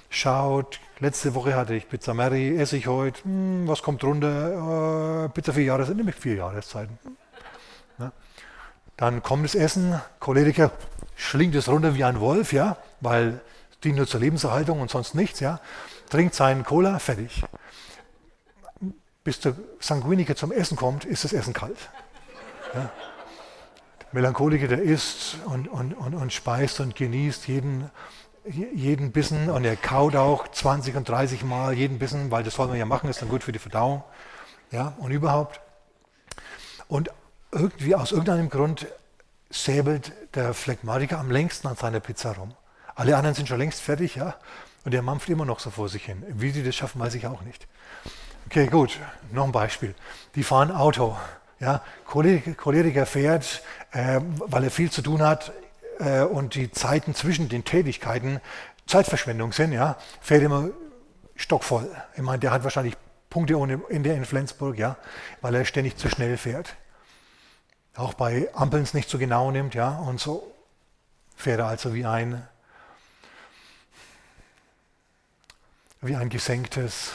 schaut, 0.08 0.80
letzte 0.98 1.34
Woche 1.34 1.54
hatte 1.54 1.74
ich 1.74 1.88
Pizza 1.88 2.14
Mary, 2.14 2.56
esse 2.56 2.76
ich 2.76 2.86
heute, 2.86 3.22
hm, 3.24 3.68
was 3.68 3.82
kommt 3.82 4.02
drunter? 4.02 5.24
Äh, 5.24 5.28
Pizza 5.30 5.52
vier 5.52 5.64
Jahreszeiten, 5.64 5.98
nämlich 5.98 6.16
vier 6.16 6.36
Jahreszeiten. 6.36 6.98
Ja. 7.98 8.12
Dann 8.96 9.22
kommt 9.22 9.44
das 9.44 9.54
Essen, 9.54 10.00
Choleriker 10.20 10.70
schlingt 11.16 11.54
es 11.54 11.68
runter 11.68 11.94
wie 11.94 12.04
ein 12.04 12.20
Wolf, 12.20 12.52
ja, 12.52 12.76
weil 13.00 13.40
es 13.70 13.80
dient 13.80 13.96
nur 13.96 14.06
zur 14.06 14.20
Lebenserhaltung 14.20 14.80
und 14.80 14.90
sonst 14.90 15.14
nichts, 15.14 15.40
ja. 15.40 15.60
Trinkt 16.08 16.34
seinen 16.34 16.64
Cola, 16.64 16.98
fertig. 16.98 17.42
Bis 19.22 19.40
der 19.40 19.54
Sanguiniker 19.80 20.34
zum 20.34 20.50
Essen 20.50 20.76
kommt, 20.76 21.04
ist 21.04 21.24
das 21.24 21.32
Essen 21.32 21.52
kalt. 21.52 21.90
Ja. 22.74 22.90
Melancholiker, 24.12 24.68
der 24.68 24.82
isst 24.82 25.38
und, 25.46 25.68
und, 25.68 25.94
und, 25.94 26.14
und 26.14 26.32
speist 26.32 26.80
und 26.80 26.96
genießt 26.96 27.46
jeden, 27.48 27.90
jeden 28.44 29.12
Bissen 29.12 29.50
und 29.50 29.64
er 29.64 29.76
kaut 29.76 30.16
auch 30.16 30.48
20 30.48 30.96
und 30.96 31.08
30 31.08 31.44
Mal 31.44 31.72
jeden 31.74 31.98
Bissen, 31.98 32.30
weil 32.30 32.42
das 32.42 32.54
soll 32.54 32.68
man 32.68 32.76
ja 32.76 32.86
machen, 32.86 33.08
ist 33.08 33.22
dann 33.22 33.28
gut 33.28 33.44
für 33.44 33.52
die 33.52 33.58
Verdauung. 33.58 34.02
Ja, 34.70 34.94
und 34.98 35.10
überhaupt. 35.10 35.60
Und 36.88 37.10
irgendwie 37.52 37.94
aus 37.94 38.12
irgendeinem 38.12 38.48
Grund 38.48 38.86
säbelt 39.50 40.12
der 40.34 40.54
Phlegmatiker 40.54 41.18
am 41.18 41.30
längsten 41.30 41.66
an 41.68 41.76
seiner 41.76 42.00
Pizza 42.00 42.32
rum. 42.32 42.54
Alle 42.94 43.16
anderen 43.16 43.34
sind 43.34 43.48
schon 43.48 43.58
längst 43.58 43.80
fertig, 43.80 44.16
ja, 44.16 44.36
und 44.84 44.94
er 44.94 45.02
mampft 45.02 45.28
immer 45.28 45.44
noch 45.44 45.60
so 45.60 45.70
vor 45.70 45.88
sich 45.88 46.04
hin. 46.04 46.22
Wie 46.28 46.52
die 46.52 46.62
das 46.62 46.74
schaffen, 46.74 47.00
weiß 47.00 47.14
ich 47.14 47.26
auch 47.26 47.42
nicht. 47.42 47.66
Okay, 48.46 48.66
gut, 48.66 48.98
noch 49.32 49.44
ein 49.44 49.52
Beispiel. 49.52 49.94
Die 50.34 50.42
fahren 50.42 50.70
Auto. 50.70 51.16
Ja, 51.60 51.82
Choleriker 52.06 53.04
fährt, 53.04 53.62
äh, 53.79 53.79
weil 53.92 54.64
er 54.64 54.70
viel 54.70 54.90
zu 54.90 55.02
tun 55.02 55.22
hat 55.22 55.52
äh, 55.98 56.22
und 56.22 56.54
die 56.54 56.70
Zeiten 56.70 57.14
zwischen 57.14 57.48
den 57.48 57.64
Tätigkeiten 57.64 58.40
Zeitverschwendung 58.86 59.52
sind, 59.52 59.72
ja, 59.72 59.96
fährt 60.20 60.42
immer 60.42 60.68
stockvoll. 61.36 61.90
Ich 62.16 62.22
meine, 62.22 62.38
der 62.38 62.50
hat 62.50 62.64
wahrscheinlich 62.64 62.96
Punkte 63.28 63.56
ohne 63.58 63.80
Ende 63.88 64.12
in 64.12 64.24
Flensburg, 64.24 64.78
ja, 64.78 64.96
weil 65.40 65.54
er 65.54 65.64
ständig 65.64 65.96
zu 65.96 66.08
schnell 66.08 66.36
fährt 66.36 66.74
auch 68.00 68.14
bei 68.14 68.48
Ampeln 68.54 68.82
es 68.82 68.94
nicht 68.94 69.10
so 69.10 69.18
genau 69.18 69.50
nimmt, 69.50 69.74
ja, 69.74 69.98
und 69.98 70.20
so 70.20 70.54
fährt 71.36 71.60
er 71.60 71.66
also 71.66 71.94
wie 71.94 72.06
ein, 72.06 72.46
wie 76.00 76.16
ein 76.16 76.28
gesenktes, 76.28 77.12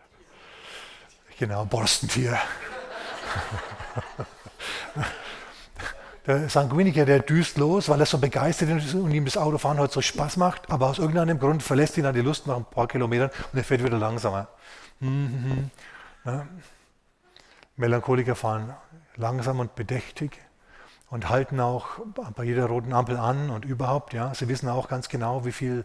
genau, 1.38 1.64
Borstentier. 1.64 2.38
Der 6.26 6.50
Sanguiniker, 6.50 7.06
der 7.06 7.20
düst 7.20 7.56
los, 7.56 7.88
weil 7.88 7.98
er 7.98 8.06
so 8.06 8.18
begeistert 8.18 8.68
ist 8.68 8.94
und 8.94 9.10
ihm 9.10 9.24
das 9.24 9.38
Autofahren 9.38 9.78
heute 9.78 9.94
so 9.94 10.02
Spaß 10.02 10.36
macht, 10.36 10.70
aber 10.70 10.88
aus 10.88 10.98
irgendeinem 10.98 11.38
Grund 11.38 11.62
verlässt 11.62 11.96
ihn 11.96 12.04
dann 12.04 12.14
die 12.14 12.20
Lust 12.20 12.46
nach 12.46 12.56
ein 12.56 12.66
paar 12.66 12.86
Kilometern 12.88 13.30
und 13.52 13.58
er 13.58 13.64
fährt 13.64 13.82
wieder 13.82 13.98
langsamer. 13.98 14.48
Mhm. 15.00 15.70
Ja. 16.26 16.46
Melancholiker 17.76 18.36
fahren 18.36 18.74
langsam 19.16 19.60
und 19.60 19.74
bedächtig 19.74 20.38
und 21.08 21.28
halten 21.28 21.58
auch 21.58 22.00
bei 22.36 22.44
jeder 22.44 22.66
roten 22.66 22.92
Ampel 22.92 23.16
an 23.16 23.50
und 23.50 23.64
überhaupt. 23.64 24.12
Ja. 24.12 24.34
Sie 24.34 24.48
wissen 24.48 24.68
auch 24.68 24.88
ganz 24.88 25.08
genau, 25.08 25.44
wie 25.44 25.52
viel, 25.52 25.84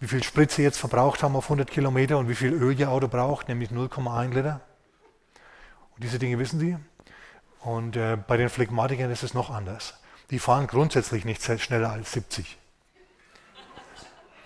wie 0.00 0.06
viel 0.06 0.22
Sprit 0.22 0.52
sie 0.52 0.62
jetzt 0.62 0.78
verbraucht 0.78 1.22
haben 1.22 1.36
auf 1.36 1.46
100 1.46 1.70
Kilometer 1.70 2.18
und 2.18 2.28
wie 2.28 2.34
viel 2.34 2.52
Öl 2.52 2.78
ihr 2.78 2.90
Auto 2.90 3.08
braucht, 3.08 3.48
nämlich 3.48 3.70
0,1 3.70 4.32
Liter. 4.32 4.60
Und 5.94 6.04
diese 6.04 6.18
Dinge 6.18 6.38
wissen 6.38 6.58
sie. 6.58 6.76
Und 7.64 7.96
äh, 7.96 8.16
bei 8.16 8.36
den 8.36 8.50
Phlegmatikern 8.50 9.10
ist 9.10 9.22
es 9.22 9.32
noch 9.32 9.50
anders. 9.50 9.94
Die 10.30 10.38
fahren 10.38 10.66
grundsätzlich 10.66 11.24
nicht 11.24 11.42
schneller 11.60 11.90
als 11.90 12.12
70. 12.12 12.58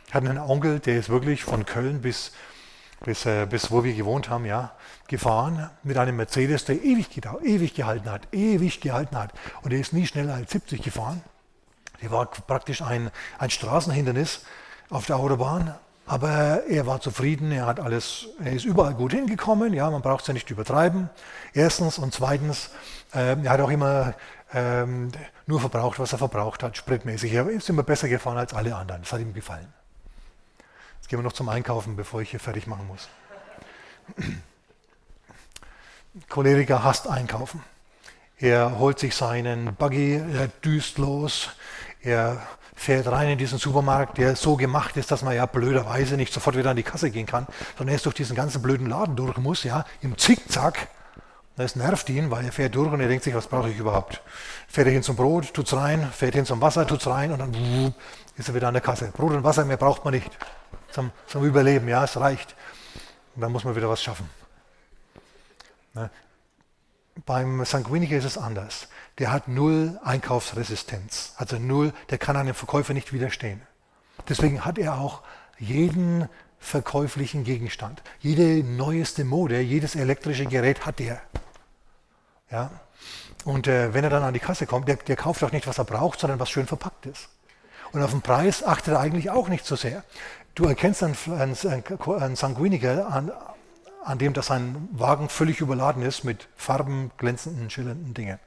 Ich 0.07 0.14
hatte 0.14 0.31
einen 0.31 0.39
Onkel, 0.39 0.79
der 0.79 0.99
ist 0.99 1.09
wirklich 1.09 1.43
von 1.43 1.66
Köln 1.66 2.01
bis, 2.01 2.33
bis, 3.05 3.27
äh, 3.27 3.47
bis 3.47 3.71
wo 3.73 3.83
wir 3.83 3.93
gewohnt 3.93 4.31
haben, 4.31 4.45
ja, 4.45 4.73
gefahren 5.09 5.69
mit 5.83 5.99
einem 5.99 6.16
Mercedes, 6.16 6.64
der 6.64 6.83
ewig, 6.83 7.09
ewig 7.43 7.75
gehalten 7.75 8.11
hat, 8.11 8.29
ewig 8.33 8.81
gehalten 8.81 9.16
hat. 9.16 9.33
Und 9.62 9.73
er 9.73 9.81
ist 9.81 9.93
nie 9.93 10.07
schneller 10.07 10.35
als 10.35 10.53
70 10.53 10.83
gefahren. 10.83 11.23
Der 12.01 12.12
war 12.12 12.27
praktisch 12.27 12.83
ein, 12.83 13.11
ein 13.39 13.51
Straßenhindernis 13.51 14.47
auf 14.91 15.07
der 15.07 15.16
Autobahn. 15.16 15.75
Aber 16.09 16.64
er 16.66 16.86
war 16.86 17.02
zufrieden, 17.02 17.52
er 17.52 17.66
hat 17.66 17.80
alles, 17.80 18.28
er 18.42 18.54
ist 18.54 18.64
überall 18.64 18.94
gut 18.94 19.12
hingekommen, 19.12 19.74
ja, 19.74 19.90
man 19.90 20.00
braucht 20.00 20.22
es 20.22 20.28
ja 20.28 20.32
nicht 20.32 20.50
übertreiben. 20.50 21.11
Erstens 21.52 21.98
und 21.98 22.14
zweitens, 22.14 22.70
äh, 23.12 23.36
er 23.42 23.50
hat 23.50 23.61
auch 23.61 23.68
immer 23.68 24.14
ähm, 24.54 25.12
nur 25.46 25.61
verbraucht, 25.61 25.98
was 25.98 26.12
er 26.12 26.18
verbraucht 26.18 26.62
hat, 26.62 26.78
spritmäßig. 26.78 27.34
Er 27.34 27.46
ist 27.50 27.68
immer 27.68 27.82
besser 27.82 28.09
gefahren 28.09 28.38
als 28.38 28.54
alle 28.54 28.74
anderen. 28.74 29.02
Das 29.02 29.12
hat 29.12 29.20
ihm 29.20 29.34
gefallen. 29.34 29.70
Jetzt 30.96 31.11
gehen 31.11 31.18
wir 31.18 31.24
noch 31.24 31.34
zum 31.34 31.50
Einkaufen, 31.50 31.94
bevor 31.94 32.22
ich 32.22 32.30
hier 32.30 32.40
fertig 32.40 32.66
machen 32.66 32.86
muss. 32.86 33.11
Choleriker 36.30 36.84
hasst 36.84 37.06
Einkaufen. 37.06 37.62
Er 38.38 38.78
holt 38.78 38.98
sich 38.98 39.14
seinen 39.14 39.74
Buggy, 39.74 40.14
er 40.14 40.48
düst 40.64 40.96
los, 40.96 41.50
er 42.00 42.40
fährt 42.79 43.09
rein 43.09 43.31
in 43.31 43.39
diesen 43.39 43.59
Supermarkt, 43.59 44.18
der 44.18 44.37
so 44.37 44.57
gemacht 44.57 44.97
ist, 44.97 45.11
dass 45.11 45.22
man 45.22 45.35
ja 45.35 45.47
blöderweise 45.47 46.16
nicht 46.16 46.33
sofort 46.33 46.57
wieder 46.57 46.70
an 46.70 46.76
die 46.76 46.85
Kasse 46.85 47.11
gehen 47.11 47.26
kann, 47.26 47.49
sondern 47.76 47.93
erst 47.93 48.07
durch 48.07 48.14
diesen 48.14 48.37
ganzen 48.37 48.62
blöden 48.62 48.87
Laden 48.87 49.16
durch 49.16 49.37
muss, 49.37 49.64
ja, 49.64 49.85
im 50.01 50.16
Zickzack. 50.16 50.87
Das 51.57 51.74
nervt 51.74 52.09
ihn, 52.09 52.31
weil 52.31 52.45
er 52.45 52.53
fährt 52.53 52.76
durch 52.76 52.93
und 52.93 53.01
er 53.01 53.09
denkt 53.09 53.24
sich, 53.24 53.35
was 53.35 53.49
brauche 53.49 53.68
ich 53.68 53.79
überhaupt? 53.79 54.22
Fährt 54.68 54.87
er 54.87 54.93
hin 54.93 55.03
zum 55.03 55.16
Brot, 55.16 55.53
tut's 55.53 55.74
rein, 55.74 56.09
fährt 56.12 56.35
hin 56.35 56.47
zum 56.47 56.61
Wasser, 56.61 56.87
tut's 56.87 57.09
rein 57.09 57.33
und 57.33 57.41
dann 57.41 57.95
ist 58.37 58.49
er 58.49 58.55
wieder 58.55 58.68
an 58.68 58.74
der 58.74 58.81
Kasse. 58.81 59.11
Brot 59.12 59.33
und 59.33 59.43
Wasser 59.43 59.64
mehr 59.64 59.76
braucht 59.76 60.05
man 60.05 60.14
nicht. 60.14 60.31
Zum, 60.93 61.11
zum 61.26 61.45
Überleben, 61.45 61.89
ja, 61.89 62.05
es 62.05 62.16
reicht. 62.16 62.55
Und 63.35 63.43
dann 63.43 63.51
muss 63.51 63.64
man 63.64 63.74
wieder 63.74 63.89
was 63.89 64.01
schaffen. 64.01 64.31
Beim 67.27 67.64
Sanguiniker 67.64 68.16
ist 68.16 68.25
es 68.25 68.39
anders. 68.39 68.89
Der 69.19 69.33
hat 69.33 69.49
null 69.49 69.99
Einkaufsresistenz. 70.05 71.33
Also 71.37 71.59
null, 71.59 71.93
der 72.11 72.19
kann 72.19 72.37
einem 72.37 72.55
Verkäufer 72.55 72.95
nicht 72.95 73.12
widerstehen. 73.12 73.61
Deswegen 74.29 74.64
hat 74.64 74.79
er 74.79 74.99
auch 74.99 75.23
jeden 75.59 76.29
verkäuflichen 76.61 77.45
Gegenstand. 77.45 78.03
Jede 78.21 78.64
neueste 78.64 79.25
Mode, 79.25 79.61
jedes 79.61 79.97
elektrische 79.97 80.47
Gerät 80.47 80.87
hat 80.87 81.01
er. 81.01 81.21
Ja? 82.51 82.71
Und 83.45 83.66
äh, 83.66 83.95
wenn 83.95 84.05
er 84.05 84.11
dann 84.11 84.23
an 84.23 84.35
die 84.35 84.41
Kasse 84.41 84.66
kommt, 84.66 84.89
der, 84.89 84.97
der 84.97 85.16
kauft 85.16 85.43
auch 85.43 85.53
nicht, 85.53 85.66
was 85.66 85.79
er 85.79 85.85
braucht, 85.85 86.21
sondern 86.21 86.39
was 86.39 86.51
schön 86.51 86.66
verpackt 86.66 87.07
ist. 87.07 87.29
Und 87.93 88.03
auf 88.03 88.11
den 88.11 88.23
Preis 88.23 88.62
achtet 88.62 88.95
er 88.95 89.01
eigentlich 89.01 89.31
auch 89.31 89.49
nicht 89.49 89.64
so 89.64 89.77
sehr. 89.77 90.05
Du 90.55 90.64
erkennst 90.64 91.03
einen, 91.03 91.16
einen, 91.27 91.57
einen 92.21 92.37
Sanguiniker 92.37 93.09
an, 93.09 93.33
an 94.09 94.18
dem, 94.18 94.32
dass 94.32 94.46
sein 94.46 94.88
Wagen 94.92 95.28
völlig 95.28 95.61
überladen 95.61 96.02
ist 96.02 96.24
mit 96.24 96.48
Farben, 96.56 97.11
glänzenden, 97.18 97.68
schillernden 97.68 98.14
Dingen. 98.14 98.38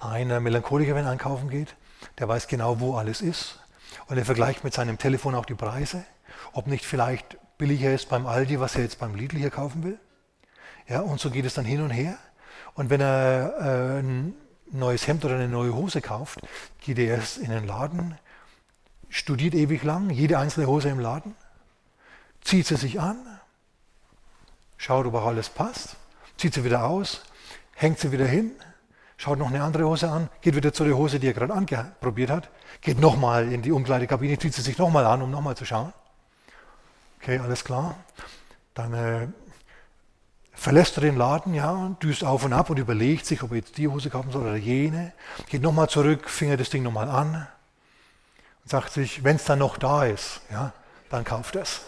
Ein 0.00 0.42
Melancholiker, 0.42 0.94
wenn 0.94 1.04
er 1.04 1.10
einkaufen 1.10 1.50
geht, 1.50 1.76
der 2.18 2.26
weiß 2.26 2.48
genau, 2.48 2.80
wo 2.80 2.96
alles 2.96 3.20
ist. 3.20 3.60
Und 4.06 4.16
er 4.16 4.24
vergleicht 4.24 4.64
mit 4.64 4.72
seinem 4.72 4.96
Telefon 4.96 5.34
auch 5.34 5.44
die 5.44 5.54
Preise, 5.54 6.02
ob 6.52 6.66
nicht 6.66 6.86
vielleicht 6.86 7.36
billiger 7.58 7.92
ist 7.92 8.08
beim 8.08 8.26
Aldi, 8.26 8.58
was 8.58 8.74
er 8.74 8.82
jetzt 8.82 8.98
beim 8.98 9.14
Lidl 9.14 9.36
hier 9.36 9.50
kaufen 9.50 9.84
will. 9.84 9.98
Ja, 10.88 11.00
und 11.00 11.20
so 11.20 11.30
geht 11.30 11.44
es 11.44 11.52
dann 11.52 11.66
hin 11.66 11.82
und 11.82 11.90
her. 11.90 12.16
Und 12.72 12.88
wenn 12.88 13.02
er 13.02 13.54
äh, 13.60 13.98
ein 14.00 14.34
neues 14.72 15.06
Hemd 15.06 15.26
oder 15.26 15.34
eine 15.34 15.48
neue 15.48 15.74
Hose 15.74 16.00
kauft, 16.00 16.40
geht 16.80 16.98
er 16.98 17.16
erst 17.16 17.36
in 17.36 17.50
den 17.50 17.66
Laden, 17.66 18.16
studiert 19.10 19.54
ewig 19.54 19.82
lang, 19.82 20.08
jede 20.08 20.38
einzelne 20.38 20.68
Hose 20.68 20.88
im 20.88 21.00
Laden, 21.00 21.34
zieht 22.40 22.66
sie 22.66 22.76
sich 22.76 22.98
an, 22.98 23.18
schaut, 24.80 25.04
ob 25.04 25.14
auch 25.14 25.26
alles 25.26 25.50
passt, 25.50 25.96
zieht 26.38 26.54
sie 26.54 26.64
wieder 26.64 26.84
aus, 26.84 27.20
hängt 27.74 27.98
sie 27.98 28.12
wieder 28.12 28.24
hin, 28.24 28.52
schaut 29.18 29.38
noch 29.38 29.48
eine 29.48 29.62
andere 29.62 29.84
Hose 29.84 30.10
an, 30.10 30.30
geht 30.40 30.56
wieder 30.56 30.72
zu 30.72 30.84
der 30.84 30.96
Hose, 30.96 31.20
die 31.20 31.26
er 31.26 31.34
gerade 31.34 31.52
anprobiert 31.52 32.30
hat, 32.30 32.48
geht 32.80 32.98
nochmal 32.98 33.52
in 33.52 33.60
die 33.60 33.72
Umkleidekabine, 33.72 34.38
zieht 34.38 34.54
sie 34.54 34.62
sich 34.62 34.78
nochmal 34.78 35.04
an, 35.04 35.20
um 35.20 35.30
nochmal 35.30 35.54
zu 35.54 35.66
schauen. 35.66 35.92
Okay, 37.20 37.38
alles 37.38 37.62
klar. 37.62 37.94
Dann 38.72 38.94
äh, 38.94 39.28
verlässt 40.54 40.96
er 40.96 41.02
den 41.02 41.16
Laden, 41.16 41.52
ja, 41.52 41.94
düst 42.02 42.24
auf 42.24 42.42
und 42.44 42.54
ab 42.54 42.70
und 42.70 42.78
überlegt 42.78 43.26
sich, 43.26 43.42
ob 43.42 43.50
er 43.50 43.58
jetzt 43.58 43.76
die 43.76 43.86
Hose 43.86 44.08
kaufen 44.08 44.30
soll 44.30 44.44
oder 44.44 44.56
jene. 44.56 45.12
Geht 45.50 45.60
nochmal 45.60 45.90
zurück, 45.90 46.30
fingert 46.30 46.60
das 46.60 46.70
Ding 46.70 46.82
nochmal 46.82 47.10
an 47.10 47.46
und 48.62 48.70
sagt 48.70 48.92
sich, 48.92 49.24
wenn 49.24 49.36
es 49.36 49.44
dann 49.44 49.58
noch 49.58 49.76
da 49.76 50.06
ist, 50.06 50.40
ja, 50.50 50.72
dann 51.10 51.24
kauft 51.24 51.56
es. 51.56 51.82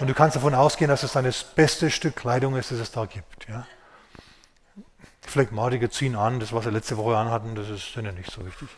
Und 0.00 0.08
du 0.08 0.14
kannst 0.14 0.36
davon 0.36 0.54
ausgehen, 0.54 0.88
dass 0.88 1.02
es 1.02 1.12
dann 1.12 1.24
das 1.24 1.44
beste 1.44 1.90
Stück 1.90 2.16
Kleidung 2.16 2.56
ist, 2.56 2.70
das 2.70 2.78
es 2.78 2.90
da 2.90 3.04
gibt. 3.04 3.48
Ja. 3.48 3.66
Phlegmatiker 5.22 5.90
ziehen 5.90 6.16
an, 6.16 6.40
das, 6.40 6.52
was 6.52 6.64
sie 6.64 6.70
letzte 6.70 6.96
Woche 6.96 7.16
anhatten, 7.16 7.54
das 7.54 7.68
ist 7.68 7.96
ihnen 7.96 8.14
nicht 8.14 8.30
so 8.30 8.44
wichtig. 8.44 8.68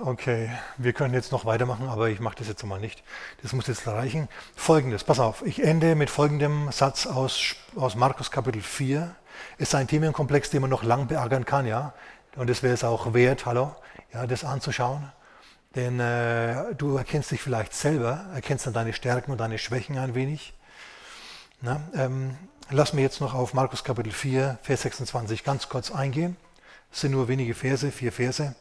Okay, 0.00 0.50
wir 0.76 0.92
können 0.92 1.14
jetzt 1.14 1.32
noch 1.32 1.46
weitermachen, 1.46 1.88
aber 1.88 2.10
ich 2.10 2.20
mache 2.20 2.36
das 2.36 2.48
jetzt 2.48 2.62
mal 2.64 2.78
nicht. 2.78 3.02
Das 3.42 3.52
muss 3.52 3.66
jetzt 3.66 3.86
reichen. 3.86 4.28
Folgendes, 4.54 5.04
pass 5.04 5.18
auf, 5.20 5.44
ich 5.44 5.62
ende 5.62 5.94
mit 5.94 6.10
folgendem 6.10 6.70
Satz 6.70 7.06
aus, 7.06 7.56
aus 7.76 7.94
Markus 7.94 8.30
Kapitel 8.30 8.60
4. 8.60 9.14
Ist 9.58 9.74
ein 9.74 9.88
Themenkomplex, 9.88 10.50
den 10.50 10.62
man 10.62 10.70
noch 10.70 10.82
lang 10.82 11.06
beärgern 11.06 11.44
kann, 11.44 11.66
ja. 11.66 11.94
Und 12.36 12.50
es 12.50 12.62
wäre 12.62 12.74
es 12.74 12.84
auch 12.84 13.14
wert, 13.14 13.46
hallo, 13.46 13.74
ja, 14.12 14.26
das 14.26 14.44
anzuschauen. 14.44 15.10
Denn 15.76 16.00
äh, 16.00 16.74
du 16.74 16.96
erkennst 16.96 17.30
dich 17.30 17.42
vielleicht 17.42 17.74
selber, 17.74 18.24
erkennst 18.32 18.66
dann 18.66 18.72
deine 18.72 18.94
Stärken 18.94 19.30
und 19.30 19.38
deine 19.38 19.58
Schwächen 19.58 19.98
ein 19.98 20.14
wenig. 20.14 20.54
Na, 21.60 21.82
ähm, 21.94 22.36
lass 22.70 22.94
mir 22.94 23.02
jetzt 23.02 23.20
noch 23.20 23.34
auf 23.34 23.52
Markus 23.52 23.84
Kapitel 23.84 24.10
4, 24.10 24.58
Vers 24.62 24.82
26 24.82 25.44
ganz 25.44 25.68
kurz 25.68 25.90
eingehen. 25.90 26.38
Es 26.90 27.02
sind 27.02 27.12
nur 27.12 27.28
wenige 27.28 27.54
Verse, 27.54 27.92
vier 27.92 28.10
Verse. 28.10 28.54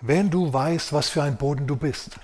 Wenn 0.00 0.28
du 0.28 0.52
weißt, 0.52 0.92
was 0.92 1.08
für 1.08 1.22
ein 1.22 1.36
Boden 1.36 1.68
du 1.68 1.76
bist, 1.76 2.18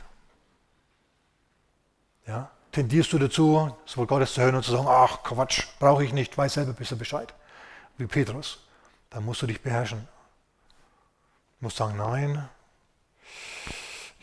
ja, 2.27 2.51
tendierst 2.73 3.13
du 3.13 3.21
dazu, 3.21 3.73
Wort 3.95 4.09
Gottes 4.09 4.35
zu 4.35 4.43
hören 4.43 4.57
und 4.57 4.65
zu 4.65 4.73
sagen, 4.73 4.89
ach 4.89 5.23
Quatsch, 5.23 5.65
brauche 5.79 6.05
ich 6.05 6.13
nicht, 6.13 6.37
weiß 6.37 6.55
selber 6.55 6.73
besser 6.73 6.97
Bescheid, 6.97 7.33
wie 7.99 8.07
Petrus. 8.07 8.59
Dann 9.11 9.25
musst 9.25 9.43
du 9.43 9.47
dich 9.47 9.61
beherrschen. 9.61 10.09
Du 11.61 11.67
musst 11.67 11.77
sagen, 11.77 11.97
nein, 11.97 12.49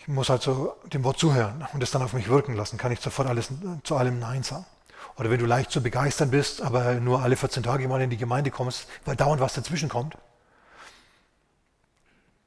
muss 0.09 0.29
also 0.29 0.75
dem 0.91 1.03
Wort 1.03 1.19
zuhören 1.19 1.65
und 1.73 1.83
es 1.83 1.91
dann 1.91 2.01
auf 2.01 2.13
mich 2.13 2.29
wirken 2.29 2.55
lassen, 2.55 2.77
kann 2.77 2.91
ich 2.91 2.99
sofort 2.99 3.27
alles, 3.27 3.49
zu 3.83 3.95
allem 3.95 4.19
Nein 4.19 4.43
sagen. 4.43 4.65
Oder 5.17 5.29
wenn 5.29 5.39
du 5.39 5.45
leicht 5.45 5.71
zu 5.71 5.83
begeistern 5.83 6.31
bist, 6.31 6.61
aber 6.61 6.95
nur 6.95 7.21
alle 7.21 7.35
14 7.35 7.63
Tage 7.63 7.87
mal 7.87 8.01
in 8.01 8.09
die 8.09 8.17
Gemeinde 8.17 8.51
kommst, 8.51 8.87
weil 9.05 9.15
dauernd 9.15 9.41
was 9.41 9.53
dazwischen 9.53 9.89
kommt. 9.89 10.17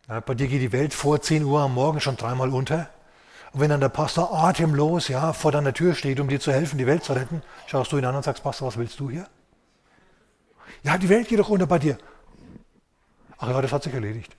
Ja, 0.08 0.20
bei 0.20 0.34
dir 0.34 0.48
geht 0.48 0.60
die 0.60 0.72
Welt 0.72 0.92
vor 0.92 1.22
10 1.22 1.44
Uhr 1.44 1.60
am 1.60 1.74
Morgen 1.74 2.00
schon 2.00 2.16
dreimal 2.16 2.48
unter. 2.48 2.88
Und 3.52 3.60
wenn 3.60 3.70
dann 3.70 3.80
der 3.80 3.90
Pastor 3.90 4.32
atemlos 4.32 5.08
ja, 5.08 5.32
vor 5.32 5.52
deiner 5.52 5.72
Tür 5.72 5.94
steht, 5.94 6.18
um 6.18 6.28
dir 6.28 6.40
zu 6.40 6.52
helfen, 6.52 6.78
die 6.78 6.86
Welt 6.86 7.04
zu 7.04 7.12
retten, 7.12 7.42
schaust 7.66 7.92
du 7.92 7.98
ihn 7.98 8.04
an 8.04 8.16
und 8.16 8.24
sagst, 8.24 8.42
Pastor, 8.42 8.68
was 8.68 8.76
willst 8.76 8.98
du 8.98 9.10
hier? 9.10 9.28
Ja, 10.82 10.98
die 10.98 11.08
Welt 11.08 11.28
geht 11.28 11.38
doch 11.38 11.48
unter 11.48 11.66
bei 11.66 11.78
dir. 11.78 11.98
Ach 13.38 13.48
ja, 13.48 13.60
das 13.60 13.72
hat 13.72 13.82
sich 13.82 13.94
erledigt. 13.94 14.34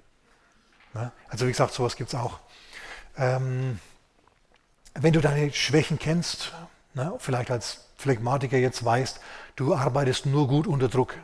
Ja, 0.94 1.12
also 1.30 1.46
wie 1.46 1.52
gesagt, 1.52 1.74
sowas 1.74 1.96
gibt 1.96 2.10
es 2.10 2.20
auch. 2.20 2.40
Ähm, 3.18 3.80
wenn 4.96 5.14
du 5.14 5.22
deine 5.22 5.52
Schwächen 5.52 6.00
kennst, 6.00 6.54
ne, 6.94 7.14
vielleicht 7.20 7.52
als 7.52 7.86
Phlegmatiker 7.98 8.58
jetzt 8.58 8.84
weißt, 8.84 9.20
du 9.56 9.76
arbeitest 9.76 10.26
nur 10.26 10.48
gut 10.48 10.68
unter 10.68 10.88
Druck, 10.88 11.16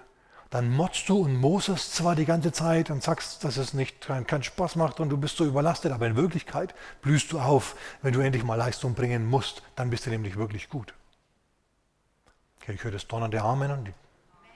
dann 0.50 0.72
motzt 0.72 1.08
du 1.10 1.20
und 1.20 1.36
mosest 1.36 1.96
zwar 1.96 2.16
die 2.16 2.26
ganze 2.26 2.52
Zeit 2.52 2.90
und 2.90 3.04
sagst, 3.04 3.44
dass 3.44 3.58
es 3.58 3.74
nicht 3.74 4.02
keinen 4.02 4.44
Spaß 4.44 4.76
macht 4.78 5.00
und 5.00 5.10
du 5.10 5.18
bist 5.18 5.38
so 5.38 5.46
überlastet, 5.46 5.92
aber 5.92 6.08
in 6.08 6.16
Wirklichkeit 6.16 6.74
blühst 7.02 7.32
du 7.32 7.40
auf, 7.40 7.76
wenn 8.02 8.14
du 8.14 8.20
endlich 8.20 8.44
mal 8.44 8.56
Leistung 8.56 8.96
bringen 8.96 9.30
musst, 9.30 9.62
dann 9.76 9.92
bist 9.92 10.08
du 10.08 10.10
nämlich 10.10 10.38
wirklich 10.38 10.70
gut. 10.70 10.94
Okay, 12.62 12.74
ich 12.74 12.84
höre 12.84 12.92
das 12.92 13.08
Donnern 13.08 13.30
der 13.30 13.44
Armen 13.44 13.72
und 13.72 13.86
die 13.86 13.94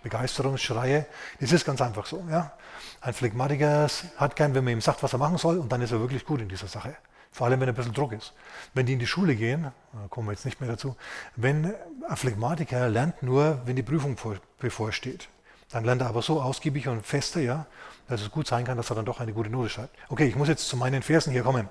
Begeisterungsschreie. 0.02 1.06
Es 1.40 1.52
ist 1.52 1.66
ganz 1.66 1.80
einfach 1.80 2.08
so. 2.08 2.26
Ja? 2.30 2.54
Ein 3.02 3.14
Phlegmatiker 3.14 3.88
hat 4.18 4.36
gern, 4.36 4.56
wenn 4.56 4.64
man 4.64 4.74
ihm 4.74 4.82
sagt, 4.82 5.04
was 5.04 5.14
er 5.14 5.20
machen 5.20 5.38
soll, 5.38 5.60
und 5.60 5.72
dann 5.72 5.82
ist 5.82 5.92
er 5.92 6.00
wirklich 6.00 6.26
gut 6.26 6.42
in 6.42 6.50
dieser 6.50 6.68
Sache. 6.68 6.96
Vor 7.34 7.48
allem, 7.48 7.60
wenn 7.60 7.68
ein 7.68 7.76
bisschen 7.76 7.94
Druck 7.94 8.14
ist. 8.14 8.34
Wenn 8.74 8.86
die 8.86 8.94
in 8.94 9.00
die 9.00 9.08
Schule 9.08 9.36
gehen, 9.36 9.72
kommen 10.10 10.28
wir 10.28 10.34
jetzt 10.34 10.46
nicht 10.46 10.62
mehr 10.62 10.70
dazu, 10.70 10.96
wenn 11.36 11.74
ein 12.08 12.16
Phlegmatiker 12.16 12.88
lernt 12.90 13.22
nur, 13.24 13.62
wenn 13.66 13.76
die 13.76 13.84
Prüfung 13.84 14.16
bevorsteht. 14.60 15.28
Dann 15.72 15.84
lernt 15.84 16.02
er 16.02 16.08
aber 16.08 16.22
so 16.22 16.42
ausgiebig 16.42 16.88
und 16.88 17.06
feste, 17.06 17.42
ja, 17.42 17.66
dass 18.08 18.22
es 18.22 18.30
gut 18.30 18.48
sein 18.48 18.64
kann, 18.64 18.78
dass 18.78 18.92
er 18.92 18.96
dann 18.96 19.06
doch 19.06 19.20
eine 19.20 19.34
gute 19.34 19.50
Note 19.50 19.70
schreibt. 19.70 19.98
Okay, 20.10 20.28
ich 20.28 20.36
muss 20.36 20.48
jetzt 20.48 20.68
zu 20.68 20.78
meinen 20.78 21.02
Versen 21.02 21.32
hier 21.32 21.44
kommen. 21.44 21.68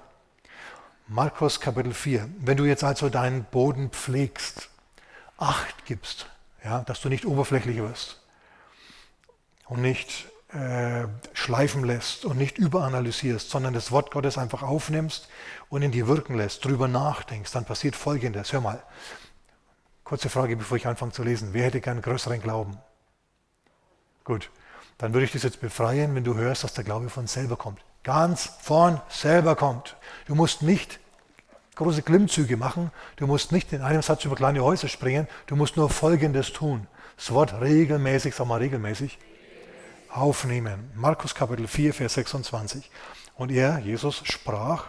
Markus 1.07 1.61
Kapitel 1.61 1.95
4. 1.95 2.29
Wenn 2.39 2.57
du 2.57 2.65
jetzt 2.65 2.83
also 2.83 3.09
deinen 3.09 3.45
Boden 3.45 3.91
pflegst, 3.91 4.69
Acht 5.39 5.87
gibst, 5.87 6.27
ja, 6.63 6.83
dass 6.83 7.01
du 7.01 7.09
nicht 7.09 7.25
oberflächlich 7.25 7.79
wirst 7.79 8.21
und 9.67 9.83
nicht 9.83 10.29
äh, 10.53 11.07
schleifen 11.33 11.85
lässt 11.85 12.25
und 12.25 12.37
nicht 12.37 12.59
überanalysierst, 12.59 13.49
sondern 13.49 13.73
das 13.73 13.91
Wort 13.91 14.11
Gottes 14.11 14.37
einfach 14.37 14.63
aufnimmst 14.63 15.29
und 15.71 15.83
in 15.83 15.93
dir 15.93 16.07
wirken 16.09 16.37
lässt, 16.37 16.65
drüber 16.65 16.89
nachdenkst, 16.89 17.53
dann 17.53 17.65
passiert 17.65 17.97
Folgendes. 17.97 18.53
Hör 18.53 18.61
mal, 18.61 18.83
kurze 20.05 20.29
Frage, 20.29 20.57
bevor 20.57 20.77
ich 20.77 20.87
anfange 20.87 21.13
zu 21.13 21.23
lesen. 21.23 21.51
Wer 21.53 21.65
hätte 21.65 21.81
gern 21.81 22.03
größeren 22.03 22.43
Glauben? 22.43 22.77
Gut, 24.25 24.51
dann 24.99 25.15
würde 25.15 25.25
ich 25.25 25.33
das 25.33 25.43
jetzt 25.43 25.61
befreien, 25.61 26.15
wenn 26.15 26.25
du 26.25 26.35
hörst, 26.35 26.65
dass 26.65 26.75
der 26.75 26.85
Glaube 26.85 27.09
von 27.09 27.27
selber 27.27 27.57
kommt. 27.57 27.81
Ganz 28.03 28.53
von 28.61 29.01
selber 29.09 29.57
kommt. 29.57 29.97
Du 30.27 30.35
musst 30.35 30.63
nicht 30.63 31.01
große 31.77 32.03
Klimmzüge 32.03 32.57
machen, 32.57 32.91
du 33.17 33.27
musst 33.27 33.53
nicht 33.53 33.73
in 33.73 33.81
einem 33.81 34.03
Satz 34.03 34.25
über 34.25 34.37
kleine 34.37 34.63
Häuser 34.63 34.89
springen, 34.89 35.27
du 35.47 35.57
musst 35.57 35.77
nur 35.77 35.89
Folgendes 35.89 36.53
tun. 36.53 36.87
Das 37.17 37.33
Wort 37.33 37.61
regelmäßig, 37.61 38.35
sag 38.35 38.47
mal 38.47 38.59
regelmäßig, 38.59 39.19
aufnehmen. 40.13 40.91
Markus 40.95 41.35
Kapitel 41.35 41.67
4, 41.67 41.95
Vers 41.95 42.15
26. 42.15 42.91
Und 43.35 43.51
er, 43.51 43.79
Jesus, 43.79 44.23
sprach, 44.25 44.87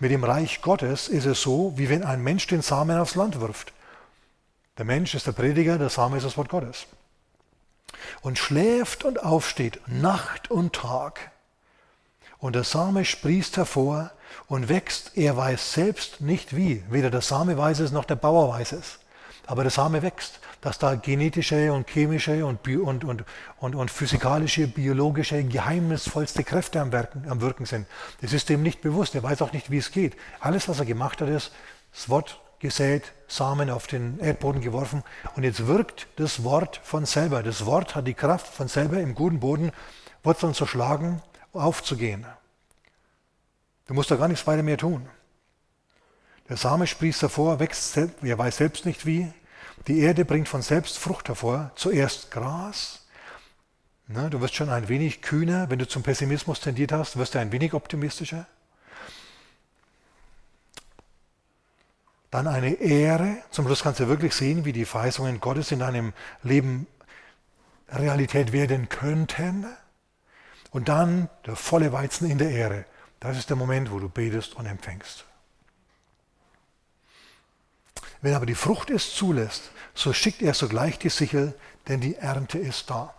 mit 0.00 0.10
dem 0.10 0.24
Reich 0.24 0.62
Gottes 0.62 1.08
ist 1.08 1.26
es 1.26 1.42
so, 1.42 1.72
wie 1.76 1.88
wenn 1.88 2.04
ein 2.04 2.22
Mensch 2.22 2.46
den 2.46 2.62
Samen 2.62 2.98
aufs 2.98 3.14
Land 3.14 3.40
wirft. 3.40 3.72
Der 4.78 4.84
Mensch 4.84 5.14
ist 5.14 5.26
der 5.26 5.32
Prediger, 5.32 5.78
der 5.78 5.88
Same 5.88 6.18
ist 6.18 6.26
das 6.26 6.36
Wort 6.36 6.48
Gottes 6.48 6.86
und 8.22 8.38
schläft 8.38 9.04
und 9.04 9.22
aufsteht 9.22 9.80
Nacht 9.86 10.50
und 10.50 10.74
Tag. 10.74 11.30
Und 12.38 12.54
der 12.54 12.64
Same 12.64 13.04
sprießt 13.04 13.56
hervor 13.56 14.10
und 14.46 14.68
wächst, 14.68 15.12
er 15.16 15.36
weiß 15.36 15.72
selbst 15.72 16.20
nicht 16.20 16.54
wie. 16.54 16.84
Weder 16.90 17.10
der 17.10 17.22
Same 17.22 17.56
weiß 17.56 17.80
es 17.80 17.92
noch 17.92 18.04
der 18.04 18.16
Bauer 18.16 18.52
weiß 18.52 18.72
es. 18.72 18.98
Aber 19.46 19.62
der 19.62 19.70
Same 19.70 20.02
wächst, 20.02 20.40
dass 20.66 20.78
da 20.78 20.96
genetische 20.96 21.72
und 21.72 21.88
chemische 21.88 22.44
und, 22.44 22.66
und, 22.66 23.04
und, 23.04 23.24
und, 23.60 23.74
und 23.76 23.88
physikalische, 23.88 24.66
biologische, 24.66 25.44
geheimnisvollste 25.44 26.42
Kräfte 26.42 26.80
am, 26.80 26.90
Werken, 26.90 27.24
am 27.30 27.40
Wirken 27.40 27.66
sind. 27.66 27.86
Das 28.20 28.32
ist 28.32 28.48
dem 28.48 28.64
nicht 28.64 28.80
bewusst, 28.80 29.14
er 29.14 29.22
weiß 29.22 29.42
auch 29.42 29.52
nicht, 29.52 29.70
wie 29.70 29.78
es 29.78 29.92
geht. 29.92 30.16
Alles, 30.40 30.68
was 30.68 30.80
er 30.80 30.84
gemacht 30.84 31.20
hat, 31.20 31.28
ist 31.28 31.52
das 31.92 32.08
Wort 32.08 32.40
gesät, 32.58 33.12
Samen 33.28 33.70
auf 33.70 33.86
den 33.86 34.18
Erdboden 34.18 34.60
geworfen 34.60 35.04
und 35.36 35.44
jetzt 35.44 35.68
wirkt 35.68 36.08
das 36.16 36.42
Wort 36.42 36.80
von 36.82 37.06
selber. 37.06 37.44
Das 37.44 37.64
Wort 37.64 37.94
hat 37.94 38.08
die 38.08 38.14
Kraft 38.14 38.52
von 38.52 38.66
selber 38.66 38.98
im 38.98 39.14
guten 39.14 39.38
Boden 39.38 39.70
Wurzeln 40.24 40.52
zu 40.52 40.66
schlagen, 40.66 41.22
aufzugehen. 41.52 42.26
Du 43.86 43.94
musst 43.94 44.10
da 44.10 44.16
gar 44.16 44.26
nichts 44.26 44.48
weiter 44.48 44.64
mehr 44.64 44.78
tun. 44.78 45.08
Der 46.48 46.56
Same 46.56 46.88
sprießt 46.88 47.22
hervor, 47.22 47.60
wächst, 47.60 47.96
er 47.96 48.36
weiß 48.36 48.56
selbst 48.56 48.84
nicht 48.84 49.06
wie. 49.06 49.32
Die 49.86 50.00
Erde 50.00 50.24
bringt 50.24 50.48
von 50.48 50.62
selbst 50.62 50.98
Frucht 50.98 51.28
hervor. 51.28 51.70
Zuerst 51.76 52.30
Gras. 52.30 53.06
Na, 54.08 54.28
du 54.28 54.40
wirst 54.40 54.54
schon 54.54 54.70
ein 54.70 54.88
wenig 54.88 55.22
kühner, 55.22 55.70
wenn 55.70 55.78
du 55.78 55.86
zum 55.86 56.02
Pessimismus 56.02 56.60
tendiert 56.60 56.92
hast, 56.92 57.16
wirst 57.16 57.34
du 57.34 57.40
ein 57.40 57.52
wenig 57.52 57.74
optimistischer. 57.74 58.46
dann 62.36 62.46
eine 62.46 62.74
Ehre. 62.74 63.38
Zum 63.50 63.66
Schluss 63.66 63.82
kannst 63.82 64.00
du 64.00 64.08
wirklich 64.08 64.34
sehen, 64.34 64.64
wie 64.64 64.72
die 64.72 64.84
Verheißungen 64.84 65.40
Gottes 65.40 65.72
in 65.72 65.78
deinem 65.78 66.12
Leben 66.42 66.86
Realität 67.88 68.52
werden 68.52 68.88
könnten. 68.88 69.66
Und 70.70 70.88
dann 70.88 71.30
der 71.46 71.56
volle 71.56 71.92
Weizen 71.92 72.30
in 72.30 72.38
der 72.38 72.50
Ehre. 72.50 72.84
Das 73.20 73.38
ist 73.38 73.48
der 73.48 73.56
Moment, 73.56 73.90
wo 73.90 73.98
du 73.98 74.08
betest 74.08 74.54
und 74.56 74.66
empfängst. 74.66 75.25
Wenn 78.26 78.34
aber 78.34 78.46
die 78.46 78.56
Frucht 78.56 78.90
es 78.90 79.14
zulässt, 79.14 79.70
so 79.94 80.12
schickt 80.12 80.42
er 80.42 80.52
sogleich 80.52 80.98
die 80.98 81.10
Sichel, 81.10 81.54
denn 81.86 82.00
die 82.00 82.16
Ernte 82.16 82.58
ist 82.58 82.90
da. 82.90 83.14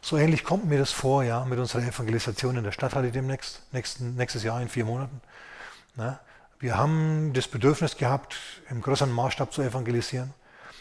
So 0.00 0.16
ähnlich 0.16 0.44
kommt 0.44 0.66
mir 0.66 0.78
das 0.78 0.92
vor, 0.92 1.24
ja, 1.24 1.44
mit 1.44 1.58
unserer 1.58 1.82
Evangelisation 1.82 2.56
in 2.56 2.62
der 2.62 2.70
Stadthalle 2.70 3.10
demnächst, 3.10 3.62
nächsten, 3.72 4.14
nächstes 4.14 4.44
Jahr 4.44 4.62
in 4.62 4.68
vier 4.68 4.84
Monaten. 4.84 5.20
Ne? 5.96 6.16
Wir 6.60 6.76
haben 6.78 7.32
das 7.32 7.48
Bedürfnis 7.48 7.96
gehabt, 7.96 8.36
im 8.70 8.82
größeren 8.82 9.10
Maßstab 9.10 9.52
zu 9.52 9.62
evangelisieren. 9.62 10.32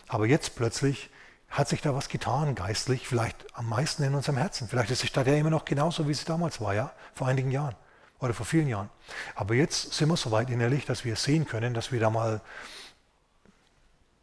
Aber 0.08 0.28
jetzt 0.28 0.56
plötzlich 0.56 1.10
hat 1.50 1.68
sich 1.68 1.82
da 1.82 1.96
was 1.96 2.08
getan, 2.08 2.54
geistlich, 2.54 3.08
vielleicht 3.08 3.48
am 3.54 3.68
meisten 3.68 4.04
in 4.04 4.14
unserem 4.14 4.38
Herzen. 4.38 4.68
Vielleicht 4.68 4.92
ist 4.92 5.02
die 5.02 5.08
Stadt 5.08 5.26
ja 5.26 5.34
immer 5.34 5.50
noch 5.50 5.66
genauso, 5.66 6.08
wie 6.08 6.14
sie 6.14 6.26
damals 6.26 6.62
war, 6.62 6.76
ja, 6.76 6.92
vor 7.16 7.26
einigen 7.26 7.50
Jahren 7.50 7.74
oder 8.20 8.36
vor 8.36 8.46
vielen 8.46 8.68
Jahren. 8.68 8.92
Aber 9.34 9.56
jetzt 9.56 9.96
sind 9.96 10.08
wir 10.10 10.18
so 10.18 10.30
weit 10.30 10.52
innerlich, 10.52 10.86
dass 10.86 11.04
wir 11.04 11.16
sehen 11.16 11.48
können, 11.48 11.74
dass 11.74 11.92
wir 11.92 12.00
da 12.00 12.12
mal 12.12 12.42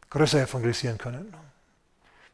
größer 0.09 0.41
evangelisieren 0.41 0.97
können, 0.97 1.33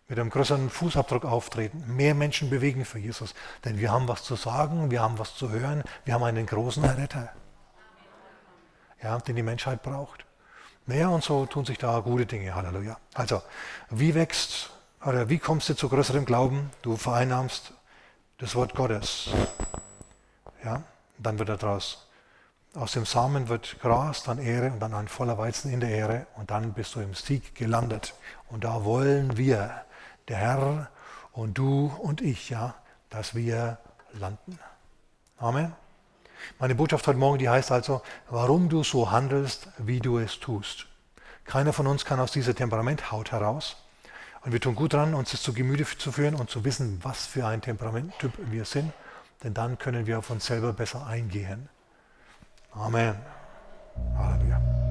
mit 0.08 0.20
einem 0.20 0.30
größeren 0.30 0.70
Fußabdruck 0.70 1.26
auftreten, 1.26 1.84
mehr 1.88 2.14
Menschen 2.16 2.50
bewegen 2.50 2.86
für 2.86 3.00
Jesus. 3.00 3.34
Denn 3.64 3.80
wir 3.80 3.92
haben 3.92 4.08
was 4.08 4.24
zu 4.24 4.36
sagen, 4.36 4.92
wir 4.92 5.02
haben 5.02 5.18
was 5.18 5.36
zu 5.36 5.50
hören, 5.50 5.84
wir 6.04 6.14
haben 6.14 6.24
einen 6.24 6.46
großen 6.46 6.84
Erretter 6.84 7.34
ja, 9.06 9.20
den 9.20 9.36
die 9.36 9.44
Menschheit 9.44 9.84
braucht. 9.84 10.26
Naja, 10.88 11.10
und 11.10 11.24
so 11.24 11.46
tun 11.46 11.64
sich 11.64 11.78
da 11.78 12.00
gute 12.00 12.26
Dinge. 12.26 12.56
Halleluja. 12.56 12.98
Also, 13.14 13.42
wie 13.90 14.16
wächst 14.16 14.72
oder 15.04 15.30
wie 15.30 15.38
kommst 15.38 15.70
du 15.70 15.76
zu 15.76 15.90
größerem 15.90 16.26
Glauben? 16.26 16.72
Du 16.82 16.98
vereinnahmst 16.98 17.74
das 18.40 18.56
Wort 18.56 18.74
Gottes. 18.74 19.30
Ja, 20.64 20.82
dann 21.20 21.38
wird 21.38 21.50
daraus, 21.50 22.05
aus 22.76 22.92
dem 22.92 23.06
Samen 23.06 23.48
wird 23.48 23.80
Gras, 23.80 24.24
dann 24.24 24.38
Ehre 24.38 24.72
und 24.72 24.80
dann 24.80 24.94
ein 24.94 25.08
voller 25.08 25.38
Weizen 25.38 25.72
in 25.72 25.80
der 25.80 25.90
Ehre 25.90 26.28
und 26.36 26.52
dann 26.52 26.74
bist 26.74 26.96
du 26.96 27.00
im 27.00 27.14
Sieg 27.14 27.56
gelandet. 27.56 28.14
Und 28.50 28.64
da 28.64 28.84
wollen 28.84 29.38
wir, 29.38 29.72
der 30.28 30.38
Herr 30.38 30.90
und 31.32 31.58
du 31.58 31.94
und 32.02 32.22
ich, 32.22 32.50
ja, 32.50 32.76
dass 33.10 33.36
wir 33.36 33.78
landen. 34.14 34.60
Amen. 35.38 35.74
Meine 36.60 36.76
Botschaft 36.76 37.08
heute 37.08 37.18
Morgen, 37.20 37.40
die 37.40 37.50
heißt 37.50 37.72
also, 37.72 38.02
warum 38.30 38.70
du 38.70 38.84
so 38.84 39.10
handelst, 39.12 39.70
wie 39.78 40.00
du 40.00 40.20
es 40.20 40.40
tust. 40.40 40.88
Keiner 41.46 41.74
von 41.74 41.88
uns 41.88 42.06
kann 42.06 42.20
aus 42.20 42.32
dieser 42.32 42.56
Temperamenthaut 42.56 43.32
heraus. 43.32 43.78
Und 44.42 44.52
wir 44.52 44.60
tun 44.60 44.76
gut 44.76 44.94
daran, 44.94 45.14
uns 45.14 45.32
das 45.32 45.42
zu 45.42 45.54
Gemüte 45.54 45.86
zu 45.98 46.12
führen 46.12 46.36
und 46.36 46.50
zu 46.50 46.64
wissen, 46.66 47.00
was 47.04 47.26
für 47.26 47.48
ein 47.48 47.62
Temperamenttyp 47.62 48.34
wir 48.52 48.66
sind. 48.66 48.92
Denn 49.44 49.54
dann 49.54 49.78
können 49.78 50.08
wir 50.08 50.20
auf 50.20 50.30
uns 50.30 50.46
selber 50.46 50.74
besser 50.74 51.06
eingehen. 51.06 51.70
Amen. 52.78 53.16
Hallelujah. 54.18 54.85